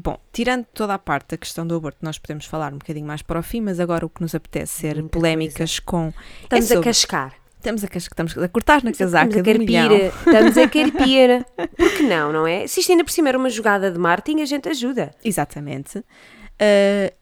bom, 0.02 0.18
tirando 0.32 0.64
toda 0.72 0.94
a 0.94 0.98
parte 0.98 1.30
da 1.30 1.36
questão 1.36 1.66
do 1.66 1.74
aborto, 1.74 1.98
nós 2.02 2.18
podemos 2.18 2.46
falar 2.46 2.72
um 2.72 2.78
bocadinho 2.78 3.06
mais 3.06 3.22
para 3.22 3.38
o 3.38 3.42
fim, 3.42 3.60
mas 3.60 3.78
agora 3.80 4.04
o 4.04 4.08
que 4.08 4.20
nos 4.20 4.34
apetece 4.34 4.80
ser 4.80 4.96
Muita 4.96 5.10
polémicas 5.10 5.78
com. 5.78 6.12
Estamos 6.42 6.70
é 6.70 6.74
a 6.74 6.76
sobre- 6.76 6.84
cascar. 6.84 7.34
Estamos 7.56 7.84
a, 7.84 7.88
estamos 7.94 8.38
a 8.38 8.48
cortar 8.48 8.82
na 8.82 8.90
casaca 8.90 9.26
estamos 9.36 9.48
a 9.48 9.52
carpir, 9.52 9.92
estamos 10.26 10.56
a 10.56 10.64
carpir. 10.70 11.44
Por 11.76 11.92
que 11.94 12.02
não, 12.04 12.32
não 12.32 12.46
é? 12.46 12.66
Se 12.66 12.80
isto 12.80 12.90
ainda 12.90 13.04
por 13.04 13.10
cima 13.10 13.28
era 13.28 13.36
uma 13.36 13.50
jogada 13.50 13.90
de 13.90 13.98
marketing, 13.98 14.40
a 14.40 14.46
gente 14.46 14.66
ajuda. 14.66 15.10
Exatamente. 15.22 15.98
Uh, 15.98 17.14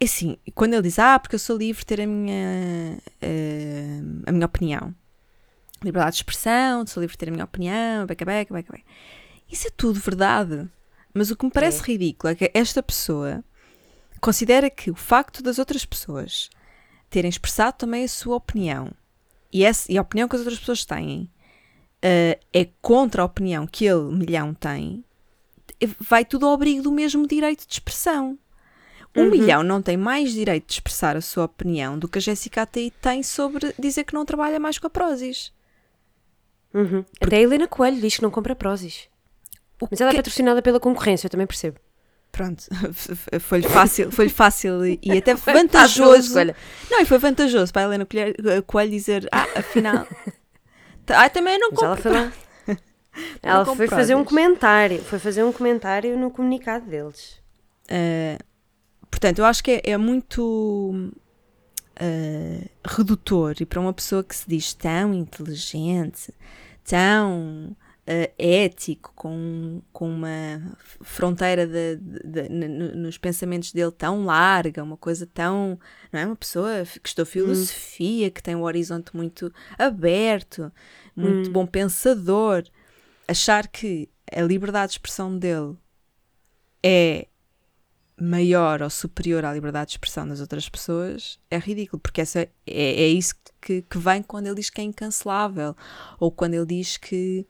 assim, 0.00 0.36
quando 0.54 0.74
ele 0.74 0.82
diz, 0.82 0.96
ah, 1.00 1.18
porque 1.18 1.34
eu 1.34 1.40
sou 1.40 1.56
livre 1.56 1.80
de 1.80 1.86
ter 1.86 2.00
a 2.02 2.06
minha, 2.06 2.96
uh, 3.20 4.22
a 4.26 4.30
minha 4.30 4.46
opinião. 4.46 4.94
Liberdade 5.82 6.12
de 6.12 6.22
expressão, 6.22 6.86
sou 6.86 7.00
livre 7.00 7.14
de 7.14 7.18
ter 7.18 7.28
a 7.28 7.32
minha 7.32 7.44
opinião, 7.44 8.06
beca, 8.06 8.24
beca, 8.24 8.54
beca, 8.54 8.72
beca. 8.72 8.84
Isso 9.50 9.66
é 9.66 9.70
tudo 9.76 9.98
verdade. 9.98 10.68
Mas 11.12 11.30
o 11.30 11.36
que 11.36 11.44
me 11.44 11.50
parece 11.50 11.80
É. 11.82 11.84
ridículo 11.86 12.32
é 12.32 12.34
que 12.34 12.50
esta 12.54 12.82
pessoa 12.82 13.42
considera 14.20 14.68
que 14.70 14.90
o 14.90 14.94
facto 14.94 15.42
das 15.42 15.58
outras 15.58 15.84
pessoas 15.84 16.50
terem 17.08 17.28
expressado 17.28 17.76
também 17.78 18.04
a 18.04 18.08
sua 18.08 18.36
opinião 18.36 18.92
e, 19.52 19.64
essa, 19.64 19.90
e 19.90 19.98
a 19.98 20.02
opinião 20.02 20.28
que 20.28 20.36
as 20.36 20.40
outras 20.40 20.58
pessoas 20.60 20.84
têm 20.84 21.22
uh, 22.04 22.38
é 22.52 22.68
contra 22.80 23.22
a 23.22 23.24
opinião 23.24 23.66
que 23.66 23.84
ele, 23.84 24.14
milhão, 24.14 24.54
tem, 24.54 25.04
vai 25.98 26.24
tudo 26.24 26.46
ao 26.46 26.52
abrigo 26.54 26.82
do 26.82 26.92
mesmo 26.92 27.26
direito 27.26 27.66
de 27.66 27.72
expressão. 27.74 28.38
Um 29.16 29.22
Uhum. 29.22 29.30
milhão 29.30 29.62
não 29.64 29.82
tem 29.82 29.96
mais 29.96 30.30
direito 30.30 30.68
de 30.68 30.74
expressar 30.74 31.16
a 31.16 31.20
sua 31.20 31.44
opinião 31.46 31.98
do 31.98 32.06
que 32.06 32.18
a 32.18 32.20
Jéssica 32.20 32.62
ATI 32.62 32.92
tem 33.02 33.24
sobre 33.24 33.74
dizer 33.76 34.04
que 34.04 34.14
não 34.14 34.24
trabalha 34.24 34.60
mais 34.60 34.78
com 34.78 34.86
a 34.86 34.90
Prozis. 34.90 35.52
Uhum. 36.72 37.04
Até 37.20 37.38
a 37.38 37.40
Helena 37.40 37.66
Coelho 37.66 38.00
diz 38.00 38.16
que 38.16 38.22
não 38.22 38.30
compra 38.30 38.54
Prozis. 38.54 39.08
Mas 39.90 40.00
ela 40.00 40.10
é 40.10 40.12
que- 40.12 40.18
patrocinada 40.18 40.60
pela 40.62 40.80
concorrência, 40.80 41.26
eu 41.26 41.30
também 41.30 41.46
percebo. 41.46 41.78
Pronto, 42.32 42.64
foi-lhe 43.40 43.68
fácil, 43.68 44.10
foi 44.12 44.28
fácil 44.28 44.86
e, 44.86 44.98
e 45.02 45.18
até 45.18 45.32
a 45.32 45.34
vantajoso. 45.34 46.34
Não, 46.90 47.00
e 47.00 47.04
foi 47.04 47.18
vantajoso 47.18 47.72
para 47.72 47.82
a 47.82 47.84
Helena 47.86 48.06
Colher- 48.06 48.62
Coelho 48.66 48.90
dizer: 48.90 49.28
Ah, 49.32 49.46
afinal. 49.56 50.06
Ah, 51.12 51.28
também 51.28 51.58
não 51.58 51.70
Mas 51.72 51.82
ela 51.82 51.96
compro. 51.96 52.12
foi. 52.12 52.76
Ela 53.42 53.64
compro 53.64 53.76
foi 53.78 53.88
fazer 53.88 54.14
um 54.14 54.22
comentário. 54.24 55.02
Foi 55.02 55.18
fazer 55.18 55.42
um 55.42 55.52
comentário 55.52 56.16
no 56.16 56.30
comunicado 56.30 56.86
deles. 56.86 57.40
Uh, 57.90 58.38
portanto, 59.10 59.40
eu 59.40 59.44
acho 59.44 59.60
que 59.64 59.72
é, 59.72 59.90
é 59.90 59.96
muito 59.96 61.10
uh, 62.00 62.70
redutor 62.86 63.56
e 63.60 63.66
para 63.66 63.80
uma 63.80 63.92
pessoa 63.92 64.22
que 64.22 64.36
se 64.36 64.48
diz 64.48 64.72
tão 64.72 65.12
inteligente, 65.12 66.32
tão 66.84 67.74
uh, 68.10 68.32
ético, 68.38 69.12
com, 69.14 69.80
com 69.92 70.08
uma 70.10 70.76
fronteira 71.00 71.66
de, 71.66 71.96
de- 71.96 72.48
de- 72.48 72.68
nos 72.96 73.16
pensamentos 73.16 73.72
dele 73.72 73.92
tão 73.92 74.24
larga, 74.24 74.82
uma 74.82 74.96
coisa 74.96 75.26
tão. 75.26 75.78
Não 76.12 76.20
é? 76.20 76.26
Uma 76.26 76.36
pessoa 76.36 76.84
que 77.02 77.08
estudou 77.08 77.24
filosofia, 77.26 78.30
que 78.30 78.42
tem 78.42 78.56
um 78.56 78.62
horizonte 78.62 79.14
muito 79.16 79.52
aberto, 79.78 80.70
muito 81.16 81.50
bom 81.50 81.66
pensador, 81.66 82.64
achar 83.28 83.68
que 83.68 84.08
a 84.32 84.40
liberdade 84.42 84.90
de 84.92 84.94
expressão 84.94 85.36
dele 85.38 85.76
é 86.82 87.26
maior 88.22 88.82
ou 88.82 88.90
superior 88.90 89.44
à 89.44 89.52
liberdade 89.54 89.88
de 89.88 89.92
expressão 89.94 90.28
das 90.28 90.40
outras 90.40 90.68
pessoas 90.68 91.38
é 91.50 91.58
ridículo, 91.58 91.98
porque 92.00 92.20
essa 92.20 92.40
é, 92.40 92.50
é 92.66 93.08
isso 93.08 93.34
que, 93.60 93.80
que 93.82 93.98
vem 93.98 94.22
quando 94.22 94.46
ele 94.46 94.56
diz 94.56 94.68
que 94.68 94.80
é 94.80 94.84
incancelável 94.84 95.74
ou 96.18 96.30
quando 96.30 96.52
ele 96.54 96.66
diz 96.66 96.98
que 96.98 97.46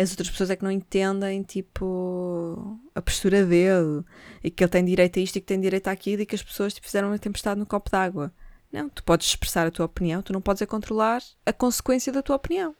as 0.00 0.10
outras 0.10 0.28
pessoas 0.30 0.50
é 0.50 0.56
que 0.56 0.64
não 0.64 0.70
entendem 0.70 1.42
tipo 1.42 2.80
a 2.94 3.00
postura 3.00 3.44
dele 3.46 4.02
e 4.42 4.50
que 4.50 4.64
ele 4.64 4.70
tem 4.70 4.84
direito 4.84 5.18
a 5.18 5.22
isto 5.22 5.36
e 5.36 5.40
que 5.40 5.46
tem 5.46 5.60
direito 5.60 5.88
àquilo 5.88 6.22
e 6.22 6.26
que 6.26 6.34
as 6.34 6.42
pessoas 6.42 6.74
te 6.74 6.80
fizeram 6.80 7.08
uma 7.08 7.18
tempestade 7.18 7.58
no 7.60 7.66
copo 7.66 7.90
d'água. 7.90 8.32
Não, 8.72 8.88
tu 8.88 9.02
podes 9.04 9.26
expressar 9.28 9.66
a 9.66 9.70
tua 9.70 9.86
opinião, 9.86 10.22
tu 10.22 10.32
não 10.32 10.40
podes 10.40 10.62
é 10.62 10.66
controlar 10.66 11.22
a 11.44 11.52
consequência 11.52 12.12
da 12.12 12.22
tua 12.22 12.36
opinião. 12.36 12.74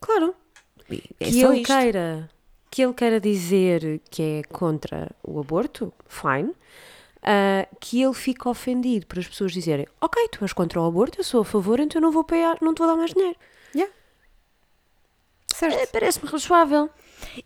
Claro. 0.00 0.34
E 0.90 1.02
É 1.20 1.30
que 1.30 1.40
ele 1.42 1.56
isto. 1.60 1.66
queira 1.66 2.30
que 2.70 2.82
ele 2.82 2.92
queira 2.92 3.18
dizer 3.20 4.00
que 4.10 4.22
é 4.22 4.42
contra 4.42 5.10
o 5.22 5.40
aborto, 5.40 5.92
fine. 6.06 6.52
Ah, 7.22 7.66
que 7.80 8.00
ele 8.00 8.14
fica 8.14 8.48
ofendido 8.48 9.06
por 9.06 9.18
as 9.18 9.26
pessoas 9.26 9.52
dizerem 9.52 9.86
ok, 10.00 10.28
tu 10.30 10.44
és 10.44 10.52
contra 10.52 10.80
o 10.80 10.86
aborto, 10.86 11.18
eu 11.18 11.24
sou 11.24 11.40
a 11.40 11.44
favor, 11.44 11.80
então 11.80 11.98
eu 11.98 12.02
não 12.02 12.12
vou 12.12 12.22
pagar, 12.24 12.58
não 12.62 12.72
te 12.74 12.78
vou 12.78 12.86
dar 12.86 12.96
mais 12.96 13.12
dinheiro. 13.12 13.36
Certo. 15.58 15.74
Eh, 15.74 15.86
Parece-me 15.86 16.28
razoável. 16.30 16.88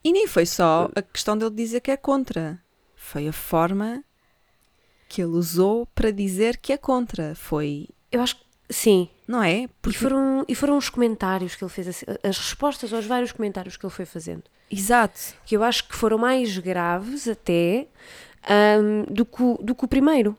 E 0.04 0.12
nem 0.12 0.26
foi 0.26 0.44
só 0.46 0.88
a 0.94 1.02
questão 1.02 1.36
dele 1.36 1.54
dizer 1.54 1.80
que 1.80 1.90
é 1.90 1.96
contra. 1.96 2.60
Foi 2.94 3.26
a 3.28 3.32
forma 3.32 4.04
que 5.08 5.20
ele 5.22 5.32
usou 5.32 5.86
para 5.94 6.10
dizer 6.10 6.56
que 6.58 6.72
é 6.72 6.76
contra. 6.76 7.34
Foi, 7.34 7.88
Eu 8.10 8.20
acho 8.20 8.36
que 8.36 8.44
sim. 8.70 9.08
não 9.26 9.42
é? 9.42 9.62
E 9.62 9.68
Porque, 9.80 9.98
foram, 9.98 10.44
e 10.48 10.54
foram 10.54 10.76
os 10.76 10.88
comentários 10.88 11.54
que 11.54 11.64
ele 11.64 11.70
fez, 11.70 11.88
assim, 11.88 12.06
as 12.22 12.38
respostas 12.38 12.92
aos 12.92 13.06
vários 13.06 13.32
comentários 13.32 13.76
que 13.76 13.84
ele 13.84 13.92
foi 13.92 14.04
fazendo, 14.06 14.44
exato. 14.70 15.18
que 15.44 15.56
eu 15.56 15.62
acho 15.62 15.86
que 15.88 15.94
foram 15.94 16.16
mais 16.18 16.56
graves 16.58 17.26
até 17.28 17.86
ahm, 18.48 19.04
do, 19.12 19.24
que, 19.26 19.42
o- 19.42 19.58
do 19.62 19.74
que 19.74 19.84
o 19.84 19.88
primeiro. 19.88 20.36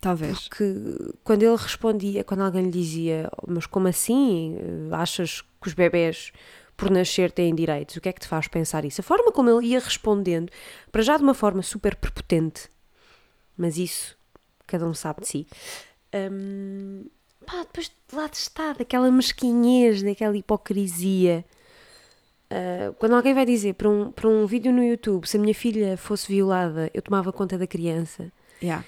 Talvez. 0.00 0.48
que 0.48 0.74
quando 1.22 1.44
ele 1.44 1.54
respondia, 1.56 2.24
quando 2.24 2.40
alguém 2.42 2.64
lhe 2.64 2.70
dizia, 2.72 3.30
mas 3.46 3.66
como 3.66 3.86
assim? 3.86 4.56
Achas 4.90 5.44
que 5.62 5.68
os 5.68 5.74
bebés 5.74 6.32
por 6.76 6.90
nascer 6.90 7.30
têm 7.30 7.54
direitos? 7.54 7.96
O 7.96 8.00
que 8.00 8.08
é 8.08 8.12
que 8.12 8.20
te 8.20 8.28
faz 8.28 8.48
pensar 8.48 8.84
isso? 8.84 9.00
A 9.00 9.04
forma 9.04 9.32
como 9.32 9.48
ele 9.48 9.68
ia 9.68 9.78
respondendo, 9.80 10.50
para 10.90 11.02
já 11.02 11.16
de 11.16 11.22
uma 11.22 11.34
forma 11.34 11.62
super 11.62 11.96
prepotente, 11.96 12.68
mas 13.56 13.78
isso 13.78 14.16
cada 14.66 14.86
um 14.86 14.92
sabe 14.94 15.20
de 15.22 15.28
si. 15.28 15.46
Hum, 16.14 17.06
pá, 17.46 17.60
depois 17.60 17.88
de 17.88 18.16
lá 18.16 18.26
de 18.26 18.36
está, 18.36 18.72
daquela 18.72 19.10
mesquinhez, 19.10 20.02
daquela 20.02 20.36
hipocrisia. 20.36 21.44
Ah, 22.50 22.92
quando 22.98 23.14
alguém 23.14 23.32
vai 23.32 23.46
dizer 23.46 23.74
para 23.74 23.88
um, 23.88 24.10
para 24.12 24.28
um 24.28 24.44
vídeo 24.46 24.72
no 24.72 24.82
YouTube, 24.84 25.26
se 25.26 25.36
a 25.38 25.40
minha 25.40 25.54
filha 25.54 25.96
fosse 25.96 26.26
violada, 26.28 26.90
eu 26.92 27.00
tomava 27.00 27.32
conta 27.32 27.56
da 27.56 27.66
criança, 27.66 28.30
Yeah. 28.62 28.84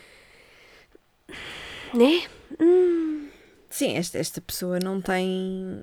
né? 1.95 2.23
Sim, 3.75 3.97
esta, 3.97 4.19
esta 4.19 4.40
pessoa 4.40 4.78
não 4.78 5.00
tem, 5.00 5.28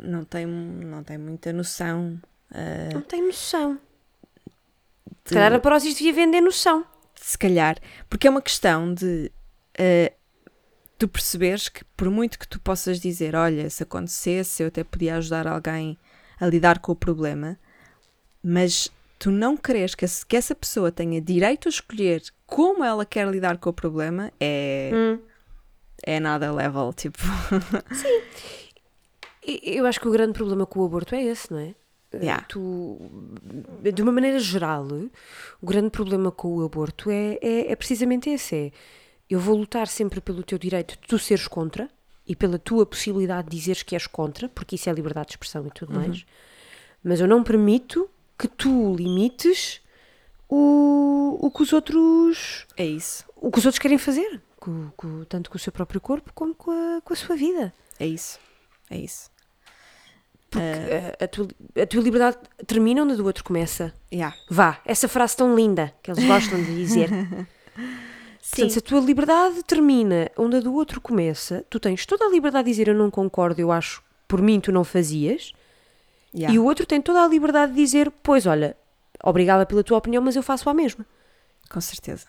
não 0.01 0.23
tem, 0.23 0.45
não 0.45 1.03
tem 1.03 1.17
muita 1.17 1.51
noção. 1.51 2.17
ah, 2.49 2.89
Não 2.93 3.01
tem 3.01 3.21
noção. 3.21 3.77
Se 5.25 5.29
de- 5.29 5.33
calhar 5.33 5.53
a 5.53 5.59
Prozis 5.59 5.95
devia 5.95 6.13
vender 6.13 6.39
noção. 6.39 6.85
se 7.15 7.37
calhar, 7.37 7.77
porque 8.09 8.27
é 8.27 8.29
uma 8.29 8.41
questão 8.41 8.93
de 8.93 9.29
eh, 9.77 10.13
tu 10.97 11.05
perceberes 11.07 11.67
que 11.67 11.83
por 11.97 12.09
muito 12.09 12.39
que 12.39 12.47
tu 12.47 12.59
possas 12.61 12.97
dizer, 12.99 13.35
olha, 13.35 13.69
se 13.69 13.83
acontecesse 13.83 14.63
eu 14.63 14.67
até 14.67 14.83
podia 14.85 15.17
ajudar 15.17 15.45
alguém 15.45 15.97
a 16.39 16.47
lidar 16.47 16.79
com 16.79 16.93
o 16.93 16.95
problema, 16.95 17.59
mas 18.41 18.89
tu 19.19 19.29
não 19.31 19.55
queres 19.57 19.93
que 19.95 20.35
essa 20.37 20.55
pessoa 20.55 20.91
tenha 20.93 21.21
direito 21.21 21.67
a 21.67 21.69
escolher 21.69 22.23
como 22.47 22.83
ela 22.85 23.05
quer 23.05 23.27
lidar 23.27 23.57
com 23.57 23.69
o 23.69 23.73
problema, 23.73 24.31
é, 24.39 24.91
Hum. 24.93 25.19
É 26.03 26.19
nada 26.19 26.51
level, 26.51 26.91
tipo, 26.93 27.19
E- 29.45 29.75
Eu 29.77 29.85
acho 29.85 29.99
que 29.99 30.07
o 30.07 30.11
grande 30.11 30.33
problema 30.33 30.65
com 30.65 30.79
o 30.81 30.85
aborto 30.85 31.15
é 31.15 31.23
esse, 31.23 31.51
não 31.51 31.59
é? 31.59 31.75
Eh, 32.13 32.19
Yeah. 32.23 32.45
Tu, 32.47 32.97
de 33.93 34.01
uma 34.01 34.11
maneira 34.11 34.37
geral, 34.39 34.85
o 35.61 35.65
grande 35.65 35.89
problema 35.89 36.29
com 36.31 36.57
o 36.57 36.65
aborto 36.65 37.09
é, 37.09 37.37
é, 37.41 37.71
é 37.71 37.75
precisamente 37.75 38.29
esse: 38.29 38.55
é 38.55 38.71
eu 39.29 39.39
vou 39.39 39.55
lutar 39.57 39.87
sempre 39.87 40.19
pelo 40.19 40.43
teu 40.43 40.57
direito 40.57 40.91
de 40.99 41.07
tu 41.07 41.17
seres 41.17 41.47
contra 41.47 41.89
e 42.27 42.35
pela 42.35 42.59
tua 42.59 42.85
possibilidade 42.85 43.49
de 43.49 43.55
dizeres 43.57 43.81
que 43.81 43.95
és 43.95 44.05
contra, 44.07 44.49
porque 44.49 44.75
isso 44.75 44.89
é 44.89 44.93
liberdade 44.93 45.27
de 45.27 45.33
expressão 45.33 45.65
e 45.65 45.71
tudo 45.71 45.93
mais, 45.93 46.25
mas 47.03 47.19
eu 47.21 47.27
não 47.27 47.43
permito 47.43 48.09
que 48.37 48.47
tu 48.47 48.93
limites 48.95 49.81
o, 50.49 51.37
o 51.41 51.49
que 51.49 51.63
os 51.63 51.71
outros 51.73 52.65
é 52.75 52.85
isso, 52.85 53.23
o 53.37 53.49
que 53.49 53.59
os 53.59 53.65
outros 53.65 53.79
querem 53.79 53.97
fazer, 53.97 54.41
com, 54.61 54.91
com- 54.95 55.25
tanto 55.25 55.49
com 55.49 55.57
o 55.57 55.59
seu 55.59 55.73
próprio 55.73 55.99
corpo 55.99 56.31
como 56.33 56.53
com 56.55 56.69
a, 56.71 57.01
com 57.01 57.11
a 57.13 57.15
sua 57.17 57.35
vida. 57.35 57.73
é 57.99 58.05
isso, 58.05 58.39
é 58.89 58.97
isso. 58.97 59.29
Porque 60.49 60.61
a, 61.19 61.23
a 61.23 61.27
tua, 61.27 61.47
a 61.81 61.87
tua 61.87 62.01
liberdade 62.01 62.37
termina 62.67 63.03
onde 63.03 63.15
do 63.15 63.25
outro 63.25 63.43
começa. 63.43 63.93
Yeah. 64.13 64.35
Vá, 64.49 64.81
essa 64.85 65.07
frase 65.07 65.35
tão 65.35 65.55
linda 65.55 65.93
que 66.03 66.11
eles 66.11 66.23
gostam 66.25 66.61
de 66.61 66.75
dizer. 66.75 67.09
Sim, 68.41 68.63
Portanto, 68.63 68.71
se 68.73 68.79
a 68.79 68.81
tua 68.81 68.99
liberdade 68.99 69.63
termina 69.63 70.29
onde 70.37 70.57
a 70.57 70.59
do 70.59 70.73
outro 70.73 70.99
começa, 70.99 71.65
tu 71.69 71.79
tens 71.79 72.05
toda 72.05 72.25
a 72.25 72.29
liberdade 72.29 72.65
de 72.65 72.71
dizer 72.71 72.89
eu 72.89 72.95
não 72.95 73.09
concordo, 73.09 73.61
eu 73.61 73.71
acho, 73.71 74.03
por 74.27 74.41
mim 74.41 74.59
tu 74.59 74.73
não 74.73 74.83
fazias, 74.83 75.53
yeah. 76.35 76.53
e 76.53 76.59
o 76.59 76.65
outro 76.65 76.85
tem 76.85 77.01
toda 77.01 77.23
a 77.23 77.27
liberdade 77.27 77.71
de 77.71 77.77
dizer, 77.77 78.11
pois 78.21 78.45
olha, 78.45 78.75
obrigada 79.23 79.65
pela 79.65 79.83
tua 79.83 79.99
opinião, 79.99 80.21
mas 80.21 80.35
eu 80.35 80.43
faço 80.43 80.69
a 80.69 80.73
mesma. 80.73 81.05
Com 81.69 81.79
certeza. 81.79 82.25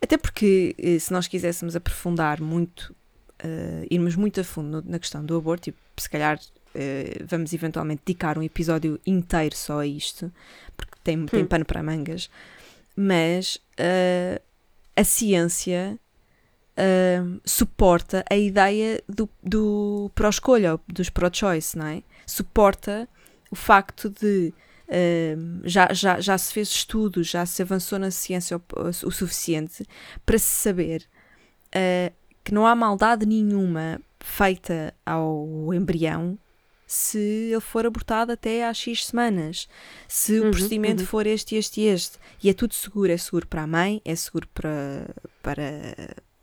Até 0.00 0.16
porque, 0.16 0.74
eh, 0.78 0.98
se 0.98 1.12
nós 1.12 1.26
quiséssemos 1.26 1.74
aprofundar 1.74 2.40
muito, 2.40 2.94
eh, 3.38 3.86
irmos 3.90 4.16
muito 4.16 4.40
a 4.40 4.44
fundo 4.44 4.82
na 4.86 4.98
questão 4.98 5.24
do 5.24 5.36
aborto, 5.36 5.70
e 5.70 5.74
se 5.96 6.08
calhar 6.08 6.38
eh, 6.74 7.22
vamos 7.24 7.52
eventualmente 7.52 8.02
dedicar 8.04 8.38
um 8.38 8.42
episódio 8.42 9.00
inteiro 9.06 9.56
só 9.56 9.80
a 9.80 9.86
isto, 9.86 10.32
porque 10.76 10.94
tem, 11.02 11.26
tem 11.26 11.44
pano 11.44 11.64
para 11.64 11.82
mangas, 11.82 12.30
mas 12.94 13.60
eh, 13.76 14.40
a 14.94 15.04
ciência 15.04 15.98
uh, 16.78 17.40
suporta 17.44 18.24
a 18.30 18.36
ideia 18.36 19.02
do, 19.08 19.28
do 19.42 20.10
pró-escolha, 20.14 20.78
dos 20.88 21.08
pró-choice, 21.08 21.78
não 21.78 21.86
é? 21.86 22.02
Suporta 22.26 23.08
o 23.50 23.56
facto 23.56 24.10
de 24.10 24.52
uh, 24.88 25.60
já, 25.64 25.92
já, 25.92 26.20
já 26.20 26.36
se 26.38 26.52
fez 26.52 26.68
estudos, 26.68 27.28
já 27.28 27.44
se 27.46 27.62
avançou 27.62 27.98
na 27.98 28.10
ciência 28.10 28.56
o, 28.56 28.62
o 28.88 29.10
suficiente 29.10 29.84
para 30.24 30.38
se 30.38 30.62
saber 30.62 31.06
uh, 31.68 32.14
que 32.42 32.52
não 32.52 32.66
há 32.66 32.74
maldade 32.74 33.26
nenhuma 33.26 34.00
feita 34.20 34.94
ao 35.04 35.72
embrião 35.72 36.38
se 36.88 37.18
ele 37.18 37.60
for 37.60 37.84
abortado 37.84 38.32
até 38.32 38.66
às 38.66 38.78
X 38.78 39.08
semanas, 39.08 39.68
se 40.08 40.40
uhum, 40.40 40.48
o 40.48 40.50
procedimento 40.50 41.00
uhum. 41.00 41.06
for 41.06 41.26
este, 41.26 41.54
este 41.54 41.82
e 41.82 41.84
este, 41.84 42.18
e 42.42 42.48
é 42.48 42.54
tudo 42.54 42.72
seguro, 42.72 43.12
é 43.12 43.16
seguro 43.18 43.46
para 43.46 43.64
a 43.64 43.66
mãe, 43.66 44.00
é 44.06 44.16
seguro 44.16 44.48
para, 44.54 45.14
para, 45.42 45.62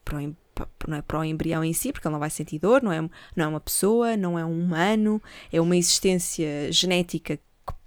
para, 0.05 0.21
o, 0.21 0.35
para, 0.53 0.97
é, 0.97 1.01
para 1.01 1.19
o 1.19 1.23
embrião 1.23 1.63
em 1.63 1.73
si, 1.73 1.91
porque 1.91 2.07
ele 2.07 2.13
não 2.13 2.19
vai 2.19 2.29
sentir 2.29 2.59
dor, 2.59 2.83
não 2.83 2.91
é, 2.91 3.01
não 3.35 3.45
é 3.45 3.47
uma 3.47 3.59
pessoa, 3.59 4.15
não 4.15 4.37
é 4.37 4.45
um 4.45 4.61
humano, 4.61 5.19
é 5.51 5.59
uma 5.59 5.75
existência 5.75 6.71
genética 6.71 7.39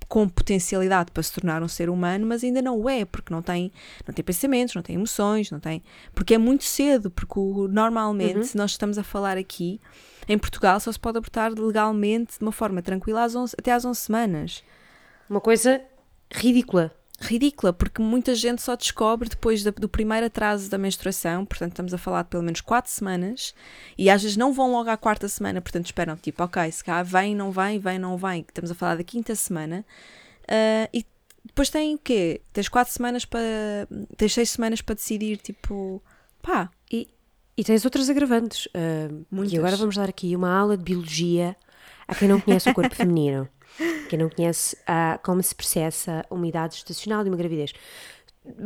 com 0.08 0.28
potencialidade 0.28 1.12
para 1.12 1.22
se 1.22 1.32
tornar 1.32 1.62
um 1.62 1.68
ser 1.68 1.90
humano, 1.90 2.26
mas 2.26 2.42
ainda 2.42 2.62
não 2.62 2.80
o 2.80 2.88
é, 2.88 3.04
porque 3.04 3.32
não 3.32 3.42
tem, 3.42 3.70
não 4.06 4.14
tem 4.14 4.24
pensamentos, 4.24 4.74
não 4.74 4.82
tem 4.82 4.96
emoções, 4.96 5.50
não 5.50 5.60
tem. 5.60 5.82
Porque 6.14 6.34
é 6.34 6.38
muito 6.38 6.64
cedo, 6.64 7.10
porque 7.10 7.38
normalmente, 7.70 8.38
uhum. 8.38 8.50
nós 8.54 8.70
estamos 8.70 8.96
a 8.96 9.02
falar 9.02 9.36
aqui, 9.36 9.80
em 10.26 10.38
Portugal 10.38 10.80
só 10.80 10.90
se 10.90 10.98
pode 10.98 11.18
abortar 11.18 11.52
legalmente 11.52 12.38
de 12.38 12.44
uma 12.44 12.52
forma 12.52 12.80
tranquila 12.80 13.24
às 13.24 13.34
11, 13.34 13.54
até 13.58 13.72
às 13.72 13.84
11 13.84 14.00
semanas. 14.00 14.64
Uma 15.28 15.40
coisa 15.40 15.82
ridícula 16.32 16.97
ridícula, 17.20 17.72
porque 17.72 18.00
muita 18.00 18.34
gente 18.34 18.62
só 18.62 18.76
descobre 18.76 19.28
depois 19.28 19.62
do, 19.62 19.72
do 19.72 19.88
primeiro 19.88 20.26
atraso 20.26 20.70
da 20.70 20.78
menstruação, 20.78 21.44
portanto 21.44 21.72
estamos 21.72 21.92
a 21.92 21.98
falar 21.98 22.22
de 22.22 22.28
pelo 22.28 22.42
menos 22.42 22.60
4 22.60 22.90
semanas, 22.90 23.54
e 23.96 24.08
às 24.08 24.22
vezes 24.22 24.36
não 24.36 24.52
vão 24.52 24.70
logo 24.70 24.88
à 24.88 24.96
quarta 24.96 25.26
semana, 25.28 25.60
portanto 25.60 25.86
esperam 25.86 26.16
tipo, 26.16 26.42
ok, 26.42 26.70
se 26.70 26.84
cá 26.84 27.02
vem, 27.02 27.34
não 27.34 27.50
vem, 27.50 27.78
vem, 27.78 27.98
não 27.98 28.16
vem, 28.16 28.44
estamos 28.46 28.70
a 28.70 28.74
falar 28.74 28.96
da 28.96 29.04
quinta 29.04 29.34
semana, 29.34 29.84
uh, 30.44 30.88
e 30.92 31.04
depois 31.44 31.70
tem 31.70 31.94
o 31.94 31.98
quê? 31.98 32.42
Tens 32.52 32.68
4 32.68 32.92
semanas 32.92 33.24
para. 33.24 33.40
tens 34.16 34.34
6 34.34 34.50
semanas 34.50 34.82
para 34.82 34.94
decidir, 34.94 35.38
tipo, 35.38 36.02
pá. 36.42 36.70
E, 36.90 37.08
e 37.56 37.64
tens 37.64 37.84
outras 37.84 38.08
agravantes. 38.10 38.66
Uh, 38.66 39.44
e 39.44 39.58
agora 39.58 39.76
vamos 39.76 39.96
dar 39.96 40.08
aqui 40.08 40.36
uma 40.36 40.54
aula 40.54 40.76
de 40.76 40.84
biologia 40.84 41.56
a 42.06 42.14
quem 42.14 42.28
não 42.28 42.40
conhece 42.40 42.68
o 42.70 42.74
corpo 42.74 42.94
feminino. 42.96 43.48
Quem 44.08 44.18
não 44.18 44.28
conhece 44.28 44.76
uh, 44.76 45.18
como 45.22 45.42
se 45.42 45.54
processa 45.54 46.24
uma 46.30 46.46
idade 46.46 46.74
estacional 46.74 47.22
de 47.22 47.30
uma 47.30 47.36
gravidez. 47.36 47.72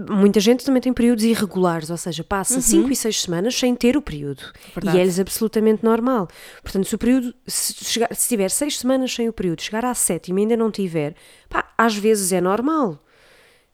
Muita 0.08 0.38
gente 0.38 0.64
também 0.64 0.80
tem 0.80 0.92
períodos 0.92 1.24
irregulares, 1.24 1.90
ou 1.90 1.96
seja, 1.96 2.22
passa 2.22 2.60
5 2.60 2.84
uhum. 2.84 2.90
e 2.90 2.96
6 2.96 3.22
semanas 3.22 3.54
sem 3.56 3.74
ter 3.74 3.96
o 3.96 4.02
período. 4.02 4.42
Verdade. 4.74 4.96
E 4.96 5.00
é-lhes 5.00 5.18
absolutamente 5.18 5.84
normal. 5.84 6.28
Portanto, 6.62 6.86
se 6.86 6.94
o 6.94 6.98
período, 6.98 7.34
se, 7.46 7.84
chegar, 7.84 8.14
se 8.14 8.28
tiver 8.28 8.48
6 8.48 8.78
semanas 8.78 9.12
sem 9.12 9.28
o 9.28 9.32
período, 9.32 9.60
chegar 9.60 9.84
à 9.84 9.92
sétima 9.92 10.38
e 10.38 10.42
ainda 10.42 10.56
não 10.56 10.70
tiver, 10.70 11.16
pá, 11.48 11.72
às 11.76 11.96
vezes 11.96 12.32
é 12.32 12.40
normal. 12.40 13.04